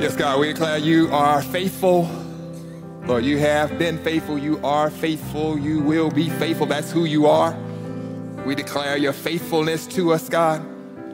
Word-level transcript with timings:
Yes, 0.00 0.16
God, 0.16 0.40
we 0.40 0.46
declare 0.46 0.78
you 0.78 1.12
are 1.12 1.42
faithful. 1.42 2.08
Lord, 3.04 3.22
you 3.22 3.36
have 3.36 3.78
been 3.78 3.98
faithful. 4.02 4.38
You 4.38 4.58
are 4.64 4.88
faithful. 4.88 5.58
You 5.58 5.80
will 5.82 6.10
be 6.10 6.30
faithful. 6.30 6.64
That's 6.64 6.90
who 6.90 7.04
you 7.04 7.26
are. 7.26 7.54
We 8.46 8.54
declare 8.54 8.96
your 8.96 9.12
faithfulness 9.12 9.86
to 9.88 10.14
us, 10.14 10.30
God. 10.30 10.64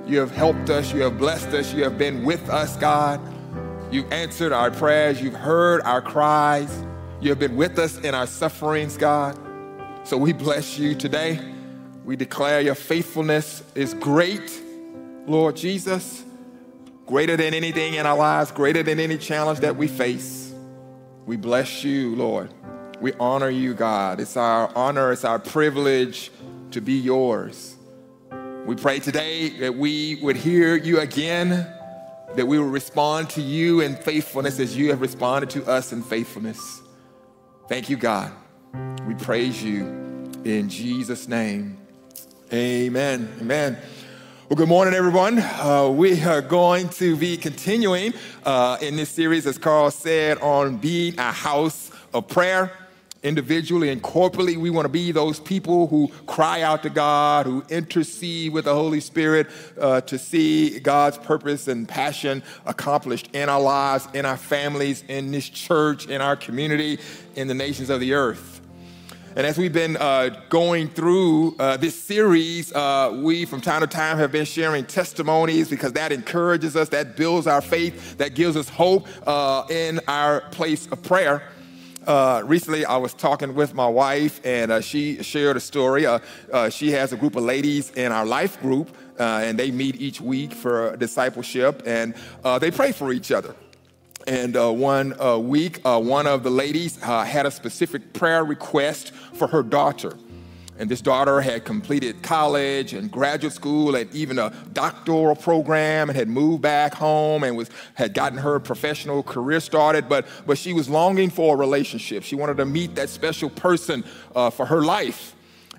You 0.09 0.21
have 0.21 0.30
helped 0.30 0.71
us. 0.71 0.93
You 0.93 1.01
have 1.03 1.19
blessed 1.19 1.49
us. 1.49 1.75
You 1.75 1.83
have 1.83 1.99
been 1.99 2.25
with 2.25 2.49
us, 2.49 2.77
God. 2.77 3.21
You've 3.91 4.13
answered 4.13 4.53
our 4.53 4.71
prayers. 4.71 5.21
You've 5.21 5.35
heard 5.35 5.81
our 5.83 6.01
cries. 6.01 6.71
You 7.21 7.31
have 7.31 7.41
been 7.41 7.57
with 7.57 7.81
us 7.81 7.99
in 7.99 8.15
our 8.15 8.29
sufferings, 8.29 8.97
God. 8.97 9.37
So 10.05 10.17
we 10.17 10.33
bless 10.33 10.79
you 10.79 10.95
today. 10.95 11.41
We 12.05 12.15
declare 12.15 12.61
your 12.61 12.77
faithfulness 12.77 13.65
is 13.75 13.95
great, 13.95 14.63
Lord 15.27 15.57
Jesus, 15.57 16.23
greater 17.07 17.37
than 17.37 17.55
anything 17.55 17.95
in 17.95 18.05
our 18.05 18.16
lives, 18.16 18.51
greater 18.51 18.83
than 18.83 18.98
any 18.98 19.16
challenge 19.16 19.61
that 19.61 19.77
we 19.77 19.87
face. 19.87 20.53
We 21.25 21.37
bless 21.37 21.85
you, 21.85 22.15
Lord. 22.17 22.53
We 23.01 23.13
honor 23.15 23.51
you, 23.51 23.75
God. 23.75 24.21
It's 24.21 24.37
our 24.37 24.71
honor, 24.75 25.13
it's 25.13 25.25
our 25.25 25.39
privilege 25.39 26.30
to 26.73 26.80
be 26.80 26.95
yours. 26.95 27.77
We 28.66 28.75
pray 28.75 28.99
today 28.99 29.51
that 29.61 29.77
we 29.77 30.16
would 30.23 30.37
hear 30.37 30.77
you 30.77 30.99
again, 30.99 31.51
that 32.35 32.47
we 32.47 32.59
would 32.59 32.73
respond 32.73 33.30
to 33.30 33.41
you 33.41 33.80
in 33.80 33.97
faithfulness 33.97 34.59
as 34.59 34.77
you 34.77 34.91
have 34.91 35.01
responded 35.01 35.51
to 35.51 35.65
us 35.66 35.93
in 35.93 36.02
faithfulness. 36.02 36.80
Thank 37.69 37.88
you, 37.88 37.97
God. 37.97 38.33
We 39.07 39.15
praise 39.15 39.63
you 39.63 39.85
in 40.45 40.69
Jesus' 40.69 41.29
name. 41.29 41.79
Amen. 42.52 43.33
Amen. 43.41 43.79
Well, 44.49 44.57
good 44.57 44.69
morning, 44.69 44.95
everyone. 44.95 45.41
Uh, 45.41 45.89
we 45.93 46.23
are 46.23 46.41
going 46.41 46.89
to 46.91 47.17
be 47.17 47.37
continuing 47.37 48.15
uh, 48.45 48.79
in 48.81 48.95
this 48.95 49.11
series, 49.11 49.45
as 49.45 49.59
Carl 49.59 49.91
said, 49.91 50.39
on 50.39 50.77
being 50.77 51.19
a 51.19 51.33
house 51.33 51.91
of 52.15 52.29
prayer. 52.29 52.71
Individually 53.25 53.91
and 53.91 54.01
corporately, 54.01 54.57
we 54.57 54.71
want 54.71 54.85
to 54.85 54.88
be 54.88 55.11
those 55.11 55.41
people 55.41 55.88
who 55.88 56.13
cry 56.29 56.63
out 56.63 56.85
to 56.85 56.91
God, 56.91 57.47
who 57.47 57.65
intercede 57.69 58.53
with 58.53 58.66
the 58.66 58.75
Holy 58.75 59.01
Spirit 59.01 59.49
uh, 59.80 60.03
to 60.03 60.16
see 60.16 60.79
God's 60.79 61.19
purpose 61.19 61.66
and 61.66 61.88
passion 61.88 62.45
accomplished 62.66 63.29
in 63.33 63.49
our 63.49 63.60
lives, 63.60 64.06
in 64.14 64.25
our 64.25 64.36
families, 64.36 65.03
in 65.08 65.33
this 65.33 65.48
church, 65.48 66.06
in 66.06 66.20
our 66.20 66.36
community, 66.36 67.00
in 67.34 67.48
the 67.48 67.55
nations 67.55 67.91
of 67.91 67.98
the 67.98 68.14
earth. 68.14 68.55
And 69.36 69.46
as 69.46 69.58
we've 69.58 69.70
been 69.70 69.98
uh, 69.98 70.30
going 70.48 70.88
through 70.88 71.56
uh, 71.58 71.76
this 71.76 71.94
series, 71.94 72.72
uh, 72.72 73.20
we 73.22 73.44
from 73.44 73.60
time 73.60 73.82
to 73.82 73.86
time 73.86 74.16
have 74.16 74.32
been 74.32 74.46
sharing 74.46 74.86
testimonies 74.86 75.68
because 75.68 75.92
that 75.92 76.10
encourages 76.10 76.74
us, 76.74 76.88
that 76.88 77.18
builds 77.18 77.46
our 77.46 77.60
faith, 77.60 78.16
that 78.16 78.34
gives 78.34 78.56
us 78.56 78.70
hope 78.70 79.06
uh, 79.26 79.66
in 79.68 80.00
our 80.08 80.40
place 80.52 80.86
of 80.86 81.02
prayer. 81.02 81.42
Uh, 82.06 82.44
recently, 82.46 82.86
I 82.86 82.96
was 82.96 83.12
talking 83.12 83.54
with 83.54 83.74
my 83.74 83.86
wife, 83.86 84.40
and 84.42 84.72
uh, 84.72 84.80
she 84.80 85.22
shared 85.22 85.58
a 85.58 85.60
story. 85.60 86.06
she 86.70 86.92
has 86.92 87.12
a 87.12 87.16
group 87.18 87.36
of 87.36 87.42
ladies 87.42 87.90
in 87.90 88.12
our 88.12 88.24
life 88.24 88.58
group, 88.62 88.88
and 89.18 89.58
they 89.58 89.70
meet 89.70 90.00
each 90.00 90.18
week 90.18 90.54
for 90.54 90.96
discipleship, 90.96 91.82
and 91.84 92.14
they 92.58 92.70
pray 92.70 92.92
for 92.92 93.12
each 93.12 93.30
other. 93.30 93.54
And 94.27 94.56
uh, 94.56 94.72
one 94.72 95.19
uh, 95.20 95.38
week, 95.38 95.80
uh, 95.84 96.00
one 96.00 96.27
of 96.27 96.42
the 96.42 96.50
ladies 96.50 97.00
uh, 97.02 97.24
had 97.24 97.46
a 97.46 97.50
specific 97.50 98.12
prayer 98.12 98.44
request 98.44 99.12
for 99.14 99.46
her 99.46 99.62
daughter. 99.62 100.16
And 100.78 100.91
this 100.91 101.00
daughter 101.00 101.41
had 101.41 101.64
completed 101.64 102.22
college 102.22 102.92
and 102.92 103.10
graduate 103.10 103.52
school 103.52 103.94
and 103.94 104.12
even 104.14 104.38
a 104.38 104.52
doctoral 104.72 105.34
program 105.34 106.10
and 106.10 106.16
had 106.16 106.28
moved 106.28 106.60
back 106.60 106.92
home 106.94 107.44
and 107.44 107.56
was, 107.56 107.70
had 107.94 108.12
gotten 108.12 108.38
her 108.38 108.60
professional 108.60 109.22
career 109.22 109.60
started, 109.60 110.08
but, 110.08 110.27
but 110.44 110.58
she 110.58 110.72
was 110.72 110.88
longing 110.88 111.30
for 111.30 111.54
a 111.54 111.58
relationship. 111.58 112.24
She 112.24 112.34
wanted 112.34 112.58
to 112.58 112.66
meet 112.66 112.94
that 112.97 113.08
special 113.08 113.48
person 113.48 114.04
uh, 114.34 114.50
for 114.50 114.66
her 114.66 114.82
life. 114.82 115.34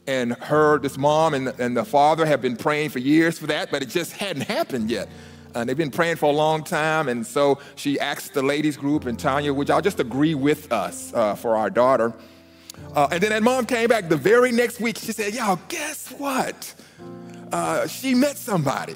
And 0.08 0.34
her, 0.35 0.79
this 0.79 0.97
mom 0.97 1.34
and, 1.34 1.50
and 1.59 1.75
the 1.75 1.84
father 1.84 2.25
have 2.25 2.41
been 2.41 2.56
praying 2.56 2.90
for 2.90 3.00
years 3.00 3.38
for 3.38 3.47
that, 3.47 3.69
but 3.69 3.84
it 3.84 3.90
just 3.90 4.14
hadn't 4.14 4.44
happened 4.44 4.90
yet. 4.90 5.09
Uh, 5.57 5.63
they've 5.63 5.75
been 5.75 5.90
praying 5.90 6.16
for 6.16 6.28
a 6.28 6.35
long 6.35 6.63
time, 6.63 7.09
and 7.09 7.25
so 7.25 7.57
she 7.75 8.00
asked 8.00 8.35
the 8.35 8.44
ladies 8.44 8.78
group 8.78 9.06
and 9.06 9.18
Tanya, 9.18 9.51
would 9.51 9.69
y'all 9.69 9.81
just 9.81 10.00
agree 10.00 10.35
with 10.35 10.72
us 10.72 11.12
uh, 11.16 11.34
for 11.34 11.56
our 11.56 11.72
daughter? 11.72 12.13
Uh, 12.94 13.07
and 13.12 13.23
then 13.23 13.31
that 13.31 13.41
mom 13.41 13.66
came 13.66 13.90
back 13.90 14.07
the 14.07 14.17
very 14.17 14.51
next 14.51 14.79
week. 14.79 15.00
She 15.00 15.12
said, 15.12 15.34
y'all, 15.34 15.59
guess 15.67 16.12
what? 16.19 16.75
Uh, 17.51 17.88
she 17.88 18.13
met 18.13 18.38
somebody. 18.38 18.94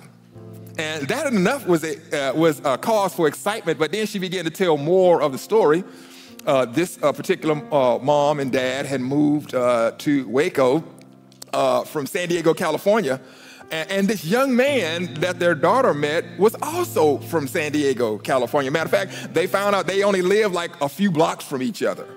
And 0.77 1.07
that 1.07 1.25
enough 1.33 1.65
was 1.65 1.83
a, 1.83 2.29
uh, 2.29 2.35
was 2.35 2.61
a 2.63 2.77
cause 2.77 3.15
for 3.15 3.27
excitement, 3.27 3.79
but 3.79 3.91
then 3.91 4.05
she 4.05 4.19
began 4.19 4.45
to 4.45 4.51
tell 4.51 4.77
more 4.77 5.19
of 5.19 5.31
the 5.31 5.39
story. 5.39 5.83
Uh, 6.45 6.65
this 6.65 6.95
particular 6.97 7.55
mom 7.55 8.39
and 8.39 8.51
dad 8.51 8.85
had 8.85 9.01
moved 9.01 9.49
to 9.49 10.25
Waco 10.27 10.83
from 11.85 12.05
San 12.05 12.29
Diego, 12.29 12.53
California, 12.53 13.19
and, 13.71 14.07
this 14.07 14.25
young 14.25 14.55
man 14.55 15.13
that 15.15 15.39
their 15.39 15.55
daughter 15.55 15.93
met 15.93 16.25
was 16.37 16.55
also 16.61 17.17
from 17.19 17.47
San 17.47 17.71
Diego, 17.71 18.17
California. 18.17 18.69
Matter 18.69 18.85
of 18.85 18.91
fact, 18.91 19.33
they 19.33 19.47
found 19.47 19.75
out 19.75 19.87
they 19.87 20.03
only 20.03 20.21
lived 20.21 20.53
like 20.53 20.79
a 20.81 20.89
few 20.89 21.11
blocks 21.11 21.45
from 21.45 21.61
each 21.61 21.81
other. 21.81 22.07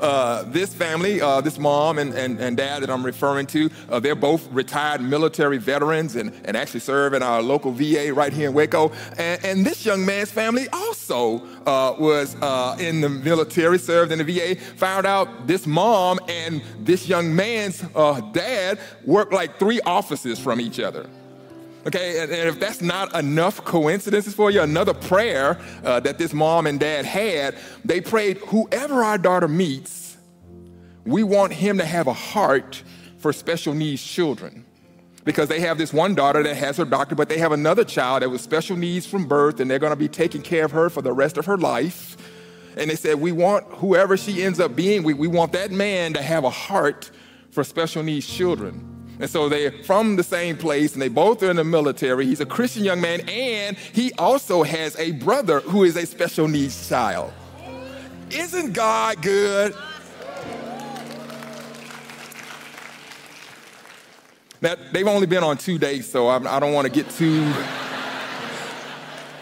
Uh, 0.00 0.44
this 0.44 0.72
family, 0.72 1.20
uh, 1.20 1.40
this 1.40 1.58
mom 1.58 1.98
and, 1.98 2.14
and, 2.14 2.38
and, 2.38 2.56
dad 2.56 2.82
that 2.82 2.90
I'm 2.90 3.04
referring 3.04 3.48
to, 3.48 3.68
uh, 3.90 3.98
they're 3.98 4.14
both 4.14 4.48
retired 4.52 5.00
military 5.00 5.58
veterans 5.58 6.14
and, 6.14 6.32
and 6.44 6.56
actually 6.56 6.80
serve 6.80 7.14
in 7.14 7.22
our 7.22 7.42
local 7.42 7.72
VA 7.72 8.12
right 8.14 8.32
here 8.32 8.48
in 8.48 8.54
Waco. 8.54 8.92
And, 9.16 9.44
and 9.44 9.66
this 9.66 9.84
young 9.84 10.06
man's 10.06 10.30
family 10.30 10.68
also 11.10 11.44
uh, 11.66 11.94
was 11.98 12.36
uh, 12.40 12.76
in 12.78 13.00
the 13.00 13.08
military, 13.08 13.78
served 13.78 14.12
in 14.12 14.18
the 14.18 14.24
VA, 14.24 14.56
found 14.76 15.06
out 15.06 15.46
this 15.46 15.66
mom 15.66 16.18
and 16.28 16.62
this 16.80 17.08
young 17.08 17.34
man's 17.34 17.84
uh, 17.94 18.20
dad 18.32 18.78
worked 19.04 19.32
like 19.32 19.58
three 19.58 19.80
offices 19.82 20.38
from 20.38 20.60
each 20.60 20.80
other. 20.80 21.08
Okay, 21.86 22.22
and, 22.22 22.32
if 22.32 22.60
that's 22.60 22.82
not 22.82 23.14
enough 23.14 23.64
coincidences 23.64 24.34
for 24.34 24.50
you, 24.50 24.60
another 24.60 24.94
prayer 24.94 25.58
uh, 25.84 26.00
that 26.00 26.18
this 26.18 26.32
mom 26.34 26.66
and 26.66 26.78
dad 26.78 27.04
had, 27.04 27.56
they 27.84 28.00
prayed, 28.00 28.38
whoever 28.38 29.02
our 29.04 29.16
daughter 29.16 29.48
meets, 29.48 30.16
we 31.06 31.22
want 31.22 31.52
him 31.52 31.78
to 31.78 31.84
have 31.84 32.06
a 32.06 32.12
heart 32.12 32.82
for 33.18 33.32
special 33.32 33.72
needs 33.72 34.02
children. 34.02 34.66
Because 35.28 35.50
they 35.50 35.60
have 35.60 35.76
this 35.76 35.92
one 35.92 36.14
daughter 36.14 36.42
that 36.42 36.56
has 36.56 36.78
her 36.78 36.86
doctor, 36.86 37.14
but 37.14 37.28
they 37.28 37.36
have 37.36 37.52
another 37.52 37.84
child 37.84 38.22
that 38.22 38.30
was 38.30 38.40
special 38.40 38.78
needs 38.78 39.04
from 39.04 39.26
birth, 39.26 39.60
and 39.60 39.70
they're 39.70 39.78
gonna 39.78 39.94
be 39.94 40.08
taking 40.08 40.40
care 40.40 40.64
of 40.64 40.70
her 40.70 40.88
for 40.88 41.02
the 41.02 41.12
rest 41.12 41.36
of 41.36 41.44
her 41.44 41.58
life. 41.58 42.16
And 42.78 42.88
they 42.88 42.94
said, 42.94 43.20
We 43.20 43.32
want 43.32 43.66
whoever 43.74 44.16
she 44.16 44.42
ends 44.42 44.58
up 44.58 44.74
being, 44.74 45.02
we, 45.02 45.12
we 45.12 45.28
want 45.28 45.52
that 45.52 45.70
man 45.70 46.14
to 46.14 46.22
have 46.22 46.44
a 46.44 46.50
heart 46.50 47.10
for 47.50 47.62
special 47.62 48.02
needs 48.02 48.26
children. 48.26 49.16
And 49.20 49.28
so 49.28 49.50
they're 49.50 49.70
from 49.84 50.16
the 50.16 50.22
same 50.22 50.56
place 50.56 50.94
and 50.94 51.02
they 51.02 51.08
both 51.08 51.42
are 51.42 51.50
in 51.50 51.56
the 51.56 51.64
military. 51.64 52.24
He's 52.24 52.40
a 52.40 52.46
Christian 52.46 52.82
young 52.82 53.02
man 53.02 53.20
and 53.28 53.76
he 53.76 54.14
also 54.14 54.62
has 54.62 54.98
a 54.98 55.10
brother 55.12 55.60
who 55.60 55.84
is 55.84 55.94
a 55.96 56.06
special 56.06 56.48
needs 56.48 56.88
child. 56.88 57.34
Isn't 58.30 58.72
God 58.72 59.20
good? 59.20 59.74
Now, 64.60 64.74
they've 64.92 65.06
only 65.06 65.26
been 65.26 65.44
on 65.44 65.56
two 65.56 65.78
dates, 65.78 66.08
so 66.08 66.26
I, 66.26 66.56
I 66.56 66.58
don't 66.58 66.72
want 66.72 66.86
to 66.86 66.92
get 66.92 67.08
too, 67.10 67.44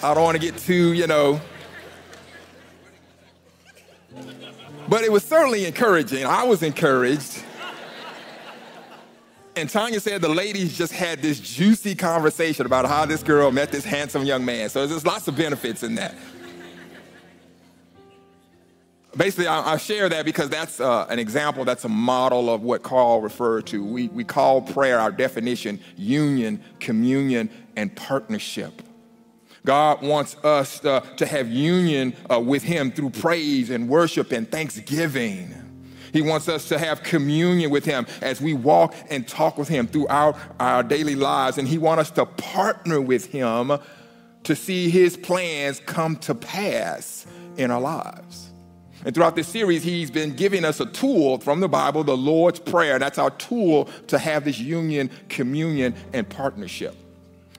I 0.03 0.13
don't 0.15 0.25
want 0.25 0.35
to 0.35 0.41
get 0.41 0.59
too, 0.59 0.93
you 0.93 1.07
know. 1.07 1.41
But 4.89 5.05
it 5.05 5.11
was 5.11 5.25
certainly 5.25 5.65
encouraging. 5.65 6.25
I 6.25 6.45
was 6.45 6.63
encouraged. 6.63 7.43
And 9.57 9.71
Tanya 9.71 10.01
said 10.01 10.21
the 10.21 10.29
ladies 10.29 10.77
just 10.77 10.93
had 10.93 11.23
this 11.23 11.41
juicy 11.41 11.95
conversation 11.95 12.67
about 12.67 12.85
how 12.85 13.07
this 13.07 13.23
girl 13.23 13.51
met 13.51 13.73
this 13.73 13.87
handsome 13.87 14.25
young 14.25 14.45
man. 14.45 14.69
So 14.69 14.87
there's 14.87 15.07
lots 15.07 15.29
of 15.29 15.37
benefits 15.37 15.83
in 15.83 15.95
that. 15.95 16.15
Basically, 19.17 19.47
I, 19.47 19.73
I 19.73 19.77
share 19.79 20.09
that 20.11 20.25
because 20.25 20.51
that's 20.51 20.79
uh, 20.79 21.07
an 21.09 21.19
example, 21.19 21.65
that's 21.65 21.85
a 21.85 21.89
model 21.89 22.53
of 22.53 22.63
what 22.63 22.83
Carl 22.83 23.23
referred 23.23 23.67
to. 23.69 23.83
We, 23.83 24.09
we 24.09 24.25
call 24.25 24.61
prayer, 24.61 24.99
our 24.99 25.11
definition, 25.11 25.81
union, 25.97 26.63
communion, 26.81 27.49
and 27.77 27.95
partnership. 27.97 28.83
God 29.65 30.03
wants 30.03 30.37
us 30.45 30.85
uh, 30.85 31.01
to 31.17 31.27
have 31.27 31.49
union 31.49 32.15
uh, 32.31 32.41
with 32.41 32.63
Him 32.63 32.93
through 32.93 33.11
praise 33.11 33.71
and 33.71 33.89
worship 33.89 34.33
and 34.33 34.51
thanksgiving. 34.51 35.55
He 36.13 36.23
wants 36.23 36.49
us 36.49 36.69
to 36.69 36.79
have 36.79 37.03
communion 37.03 37.71
with 37.71 37.85
Him 37.85 38.07
as 38.23 38.41
we 38.41 38.55
walk 38.55 38.95
and 39.11 39.27
talk 39.27 39.59
with 39.59 39.69
Him 39.69 39.87
throughout 39.87 40.39
our 40.61 40.83
daily 40.83 41.17
lives. 41.17 41.59
And 41.59 41.67
He 41.67 41.79
wants 41.79 42.03
us 42.03 42.11
to 42.13 42.27
partner 42.27 43.01
with 43.01 43.27
Him 43.27 43.73
to 44.45 44.55
see 44.55 44.89
His 44.91 45.17
plans 45.17 45.81
come 45.85 46.17
to 46.17 46.35
pass 46.35 47.27
in 47.57 47.71
our 47.71 47.81
lives. 47.81 48.46
And 49.07 49.15
throughout 49.15 49.37
this 49.37 49.47
series, 49.47 49.85
He's 49.85 50.11
been 50.11 50.35
giving 50.35 50.65
us 50.65 50.81
a 50.81 50.87
tool 50.87 51.39
from 51.39 51.61
the 51.61 51.69
Bible, 51.69 52.03
the 52.03 52.17
Lord's 52.17 52.59
Prayer. 52.59 52.99
That's 52.99 53.19
our 53.19 53.31
tool 53.31 53.89
to 54.09 54.19
have 54.19 54.45
this 54.45 54.59
union, 54.59 55.11
communion, 55.29 55.95
and 56.13 56.29
partnership. 56.29 56.97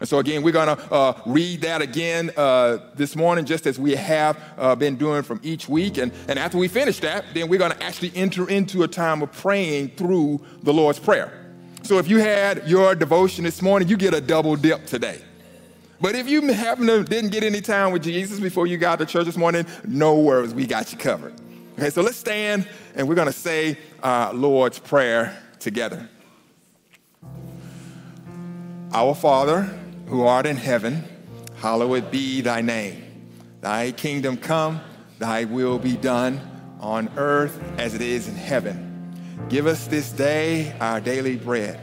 And 0.01 0.09
so, 0.09 0.19
again, 0.19 0.43
we're 0.43 0.51
going 0.51 0.75
to 0.75 0.93
uh, 0.93 1.21
read 1.25 1.61
that 1.61 1.81
again 1.81 2.31
uh, 2.35 2.79
this 2.95 3.15
morning, 3.15 3.45
just 3.45 3.65
as 3.65 3.79
we 3.79 3.95
have 3.95 4.37
uh, 4.57 4.75
been 4.75 4.97
doing 4.97 5.23
from 5.23 5.39
each 5.41 5.69
week. 5.69 5.97
And, 5.97 6.11
and 6.27 6.37
after 6.37 6.57
we 6.57 6.67
finish 6.67 6.99
that, 6.99 7.23
then 7.33 7.47
we're 7.47 7.59
going 7.59 7.71
to 7.71 7.81
actually 7.81 8.11
enter 8.13 8.49
into 8.49 8.83
a 8.83 8.87
time 8.87 9.21
of 9.21 9.31
praying 9.31 9.91
through 9.91 10.45
the 10.63 10.73
Lord's 10.73 10.99
Prayer. 10.99 11.31
So, 11.81 11.97
if 11.97 12.09
you 12.09 12.17
had 12.17 12.67
your 12.67 12.93
devotion 12.93 13.45
this 13.45 13.61
morning, 13.61 13.87
you 13.87 13.95
get 13.95 14.13
a 14.13 14.19
double 14.19 14.57
dip 14.57 14.85
today. 14.85 15.21
But 15.99 16.15
if 16.15 16.29
you 16.29 16.41
didn't 16.41 17.29
get 17.29 17.43
any 17.43 17.61
time 17.61 17.91
with 17.91 18.03
Jesus 18.03 18.39
before 18.39 18.67
you 18.67 18.77
got 18.77 18.99
to 18.99 19.05
church 19.05 19.25
this 19.25 19.37
morning, 19.37 19.65
no 19.85 20.19
worries, 20.19 20.53
we 20.53 20.67
got 20.67 20.91
you 20.91 20.97
covered. 20.97 21.33
Okay, 21.77 21.89
so 21.89 22.01
let's 22.01 22.17
stand 22.17 22.67
and 22.95 23.07
we're 23.07 23.15
going 23.15 23.27
to 23.27 23.33
say 23.33 23.77
our 24.03 24.33
Lord's 24.33 24.79
Prayer 24.79 25.37
together. 25.59 26.07
Our 28.93 29.13
Father, 29.15 29.63
who 30.07 30.23
art 30.23 30.45
in 30.45 30.55
heaven, 30.55 31.03
hallowed 31.57 32.09
be 32.11 32.41
thy 32.41 32.61
name. 32.61 33.03
Thy 33.61 33.91
kingdom 33.91 34.37
come, 34.37 34.81
thy 35.19 35.45
will 35.45 35.79
be 35.79 35.97
done 35.97 36.39
on 36.79 37.09
earth 37.17 37.59
as 37.77 37.95
it 37.95 38.01
is 38.01 38.27
in 38.27 38.35
heaven. 38.35 38.85
Give 39.49 39.67
us 39.67 39.87
this 39.87 40.11
day 40.11 40.75
our 40.79 41.01
daily 41.01 41.35
bread, 41.35 41.79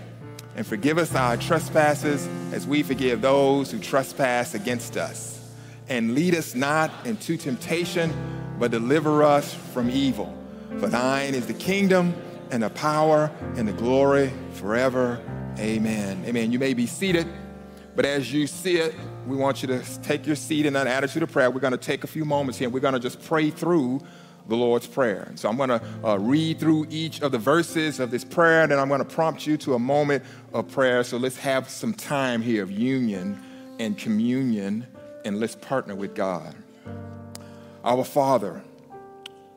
and 0.56 0.66
forgive 0.66 0.98
us 0.98 1.14
our 1.14 1.36
trespasses 1.36 2.28
as 2.52 2.66
we 2.66 2.82
forgive 2.82 3.20
those 3.20 3.70
who 3.70 3.78
trespass 3.78 4.54
against 4.54 4.96
us. 4.96 5.40
And 5.88 6.14
lead 6.14 6.34
us 6.34 6.54
not 6.54 6.90
into 7.04 7.36
temptation, 7.36 8.12
but 8.58 8.70
deliver 8.70 9.22
us 9.22 9.52
from 9.52 9.90
evil. 9.90 10.36
For 10.78 10.88
thine 10.88 11.34
is 11.34 11.46
the 11.46 11.54
kingdom 11.54 12.14
and 12.50 12.62
the 12.62 12.70
power 12.70 13.30
and 13.56 13.66
the 13.68 13.72
glory 13.72 14.32
forever. 14.52 15.20
Amen. 15.58 16.24
Amen. 16.26 16.52
You 16.52 16.58
may 16.58 16.74
be 16.74 16.86
seated. 16.86 17.26
But 17.96 18.06
as 18.06 18.32
you 18.32 18.46
see 18.46 18.78
it, 18.78 18.94
we 19.26 19.36
want 19.36 19.62
you 19.62 19.68
to 19.68 20.02
take 20.02 20.26
your 20.26 20.36
seat 20.36 20.66
in 20.66 20.74
an 20.74 20.86
attitude 20.86 21.22
of 21.22 21.30
prayer. 21.30 21.50
We're 21.50 21.60
going 21.60 21.72
to 21.72 21.78
take 21.78 22.02
a 22.04 22.08
few 22.08 22.24
moments 22.24 22.58
here 22.58 22.68
we're 22.68 22.80
going 22.80 22.94
to 22.94 23.00
just 23.00 23.22
pray 23.22 23.50
through 23.50 24.00
the 24.48 24.56
Lord's 24.56 24.86
Prayer. 24.86 25.32
So 25.36 25.48
I'm 25.48 25.56
going 25.56 25.70
to 25.70 25.82
uh, 26.04 26.16
read 26.16 26.58
through 26.58 26.86
each 26.90 27.22
of 27.22 27.32
the 27.32 27.38
verses 27.38 28.00
of 28.00 28.10
this 28.10 28.24
prayer, 28.24 28.62
and 28.62 28.72
then 28.72 28.78
I'm 28.78 28.88
going 28.88 29.00
to 29.00 29.04
prompt 29.04 29.46
you 29.46 29.56
to 29.58 29.74
a 29.74 29.78
moment 29.78 30.24
of 30.52 30.70
prayer. 30.70 31.02
So 31.04 31.16
let's 31.16 31.38
have 31.38 31.68
some 31.68 31.94
time 31.94 32.42
here 32.42 32.62
of 32.62 32.70
union 32.70 33.42
and 33.78 33.96
communion, 33.96 34.86
and 35.24 35.40
let's 35.40 35.56
partner 35.56 35.94
with 35.94 36.14
God. 36.14 36.54
Our 37.84 38.04
Father, 38.04 38.62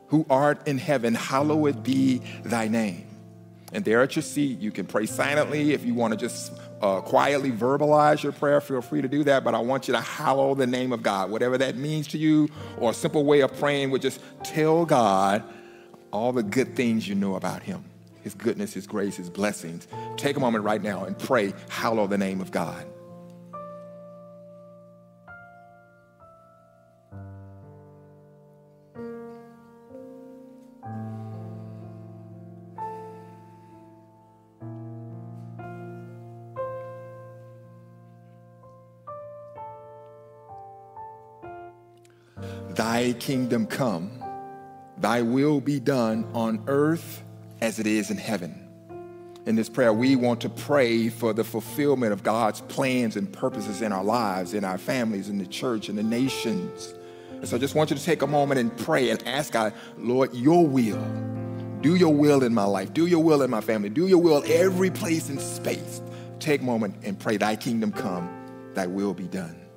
who 0.08 0.26
art 0.28 0.66
in 0.66 0.78
heaven, 0.78 1.14
hallowed 1.14 1.82
be 1.82 2.22
thy 2.44 2.68
name. 2.68 3.06
And 3.72 3.84
there 3.84 4.00
at 4.00 4.16
your 4.16 4.22
seat, 4.22 4.60
you 4.60 4.70
can 4.70 4.86
pray 4.86 5.04
silently. 5.04 5.72
If 5.72 5.84
you 5.84 5.94
want 5.94 6.12
to 6.12 6.16
just 6.16 6.52
uh, 6.80 7.00
quietly 7.00 7.50
verbalize 7.50 8.22
your 8.22 8.32
prayer, 8.32 8.60
feel 8.60 8.80
free 8.80 9.02
to 9.02 9.08
do 9.08 9.24
that. 9.24 9.44
But 9.44 9.54
I 9.54 9.58
want 9.58 9.88
you 9.88 9.94
to 9.94 10.00
hallow 10.00 10.54
the 10.54 10.66
name 10.66 10.92
of 10.92 11.02
God, 11.02 11.30
whatever 11.30 11.58
that 11.58 11.76
means 11.76 12.06
to 12.08 12.18
you, 12.18 12.48
or 12.78 12.90
a 12.90 12.94
simple 12.94 13.24
way 13.24 13.40
of 13.40 13.56
praying 13.58 13.90
would 13.90 14.02
just 14.02 14.20
tell 14.42 14.84
God 14.84 15.42
all 16.10 16.32
the 16.32 16.42
good 16.42 16.74
things 16.74 17.08
you 17.08 17.14
know 17.14 17.34
about 17.34 17.62
Him 17.62 17.84
His 18.22 18.34
goodness, 18.34 18.74
His 18.74 18.86
grace, 18.86 19.16
His 19.16 19.30
blessings. 19.30 19.88
Take 20.16 20.36
a 20.36 20.40
moment 20.40 20.64
right 20.64 20.82
now 20.82 21.04
and 21.04 21.18
pray, 21.18 21.52
hallow 21.68 22.06
the 22.06 22.18
name 22.18 22.40
of 22.40 22.50
God. 22.50 22.86
Thy 42.98 43.12
kingdom 43.12 43.64
come, 43.68 44.10
thy 44.96 45.22
will 45.22 45.60
be 45.60 45.78
done 45.78 46.26
on 46.34 46.64
earth 46.66 47.22
as 47.60 47.78
it 47.78 47.86
is 47.86 48.10
in 48.10 48.16
heaven. 48.16 48.68
In 49.46 49.54
this 49.54 49.68
prayer, 49.68 49.92
we 49.92 50.16
want 50.16 50.40
to 50.40 50.48
pray 50.48 51.08
for 51.08 51.32
the 51.32 51.44
fulfillment 51.44 52.12
of 52.12 52.24
God's 52.24 52.60
plans 52.62 53.14
and 53.14 53.32
purposes 53.32 53.82
in 53.82 53.92
our 53.92 54.02
lives, 54.02 54.52
in 54.52 54.64
our 54.64 54.78
families, 54.78 55.28
in 55.28 55.38
the 55.38 55.46
church, 55.46 55.88
in 55.88 55.94
the 55.94 56.02
nations. 56.02 56.92
And 57.30 57.46
so 57.46 57.54
I 57.54 57.60
just 57.60 57.76
want 57.76 57.90
you 57.90 57.96
to 57.96 58.02
take 58.02 58.22
a 58.22 58.26
moment 58.26 58.58
and 58.58 58.76
pray 58.76 59.10
and 59.10 59.24
ask 59.28 59.52
God, 59.52 59.74
Lord, 59.96 60.34
your 60.34 60.66
will. 60.66 61.00
Do 61.82 61.94
your 61.94 62.12
will 62.12 62.42
in 62.42 62.52
my 62.52 62.64
life. 62.64 62.92
Do 62.92 63.06
your 63.06 63.22
will 63.22 63.42
in 63.42 63.50
my 63.50 63.60
family. 63.60 63.90
Do 63.90 64.08
your 64.08 64.18
will 64.18 64.42
every 64.44 64.90
place 64.90 65.30
in 65.30 65.38
space. 65.38 66.02
Take 66.40 66.62
a 66.62 66.64
moment 66.64 66.96
and 67.04 67.16
pray, 67.16 67.36
Thy 67.36 67.54
kingdom 67.54 67.92
come, 67.92 68.72
Thy 68.74 68.88
will 68.88 69.14
be 69.14 69.28
done. 69.28 69.67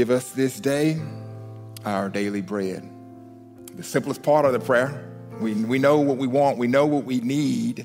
Give 0.00 0.08
us 0.08 0.30
this 0.30 0.58
day 0.58 0.98
our 1.84 2.08
daily 2.08 2.40
bread. 2.40 2.90
The 3.76 3.82
simplest 3.82 4.22
part 4.22 4.46
of 4.46 4.54
the 4.54 4.58
prayer. 4.58 5.12
We, 5.40 5.52
we 5.52 5.78
know 5.78 5.98
what 5.98 6.16
we 6.16 6.26
want, 6.26 6.56
we 6.56 6.68
know 6.68 6.86
what 6.86 7.04
we 7.04 7.20
need, 7.20 7.84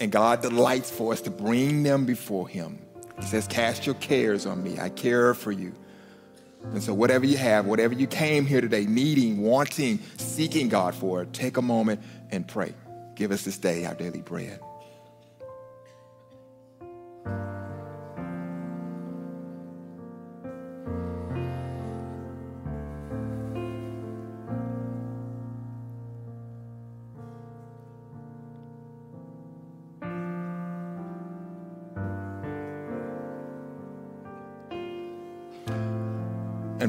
and 0.00 0.10
God 0.10 0.42
delights 0.42 0.90
for 0.90 1.12
us 1.12 1.20
to 1.20 1.30
bring 1.30 1.84
them 1.84 2.04
before 2.04 2.48
Him. 2.48 2.80
He 3.20 3.26
says, 3.26 3.46
Cast 3.46 3.86
your 3.86 3.94
cares 3.94 4.44
on 4.44 4.60
me. 4.64 4.80
I 4.80 4.88
care 4.88 5.34
for 5.34 5.52
you. 5.52 5.72
And 6.64 6.82
so, 6.82 6.92
whatever 6.92 7.24
you 7.24 7.36
have, 7.36 7.66
whatever 7.66 7.94
you 7.94 8.08
came 8.08 8.44
here 8.44 8.60
today 8.60 8.84
needing, 8.84 9.40
wanting, 9.40 10.00
seeking 10.16 10.68
God 10.68 10.96
for, 10.96 11.26
take 11.26 11.58
a 11.58 11.62
moment 11.62 12.02
and 12.32 12.48
pray. 12.48 12.74
Give 13.14 13.30
us 13.30 13.44
this 13.44 13.56
day 13.56 13.84
our 13.84 13.94
daily 13.94 14.20
bread. 14.20 14.58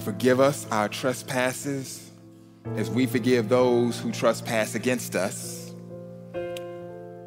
Forgive 0.07 0.39
us 0.39 0.65
our 0.71 0.87
trespasses 0.87 2.11
as 2.77 2.89
we 2.89 3.05
forgive 3.05 3.49
those 3.49 3.99
who 3.99 4.09
trespass 4.09 4.73
against 4.73 5.17
us. 5.17 5.73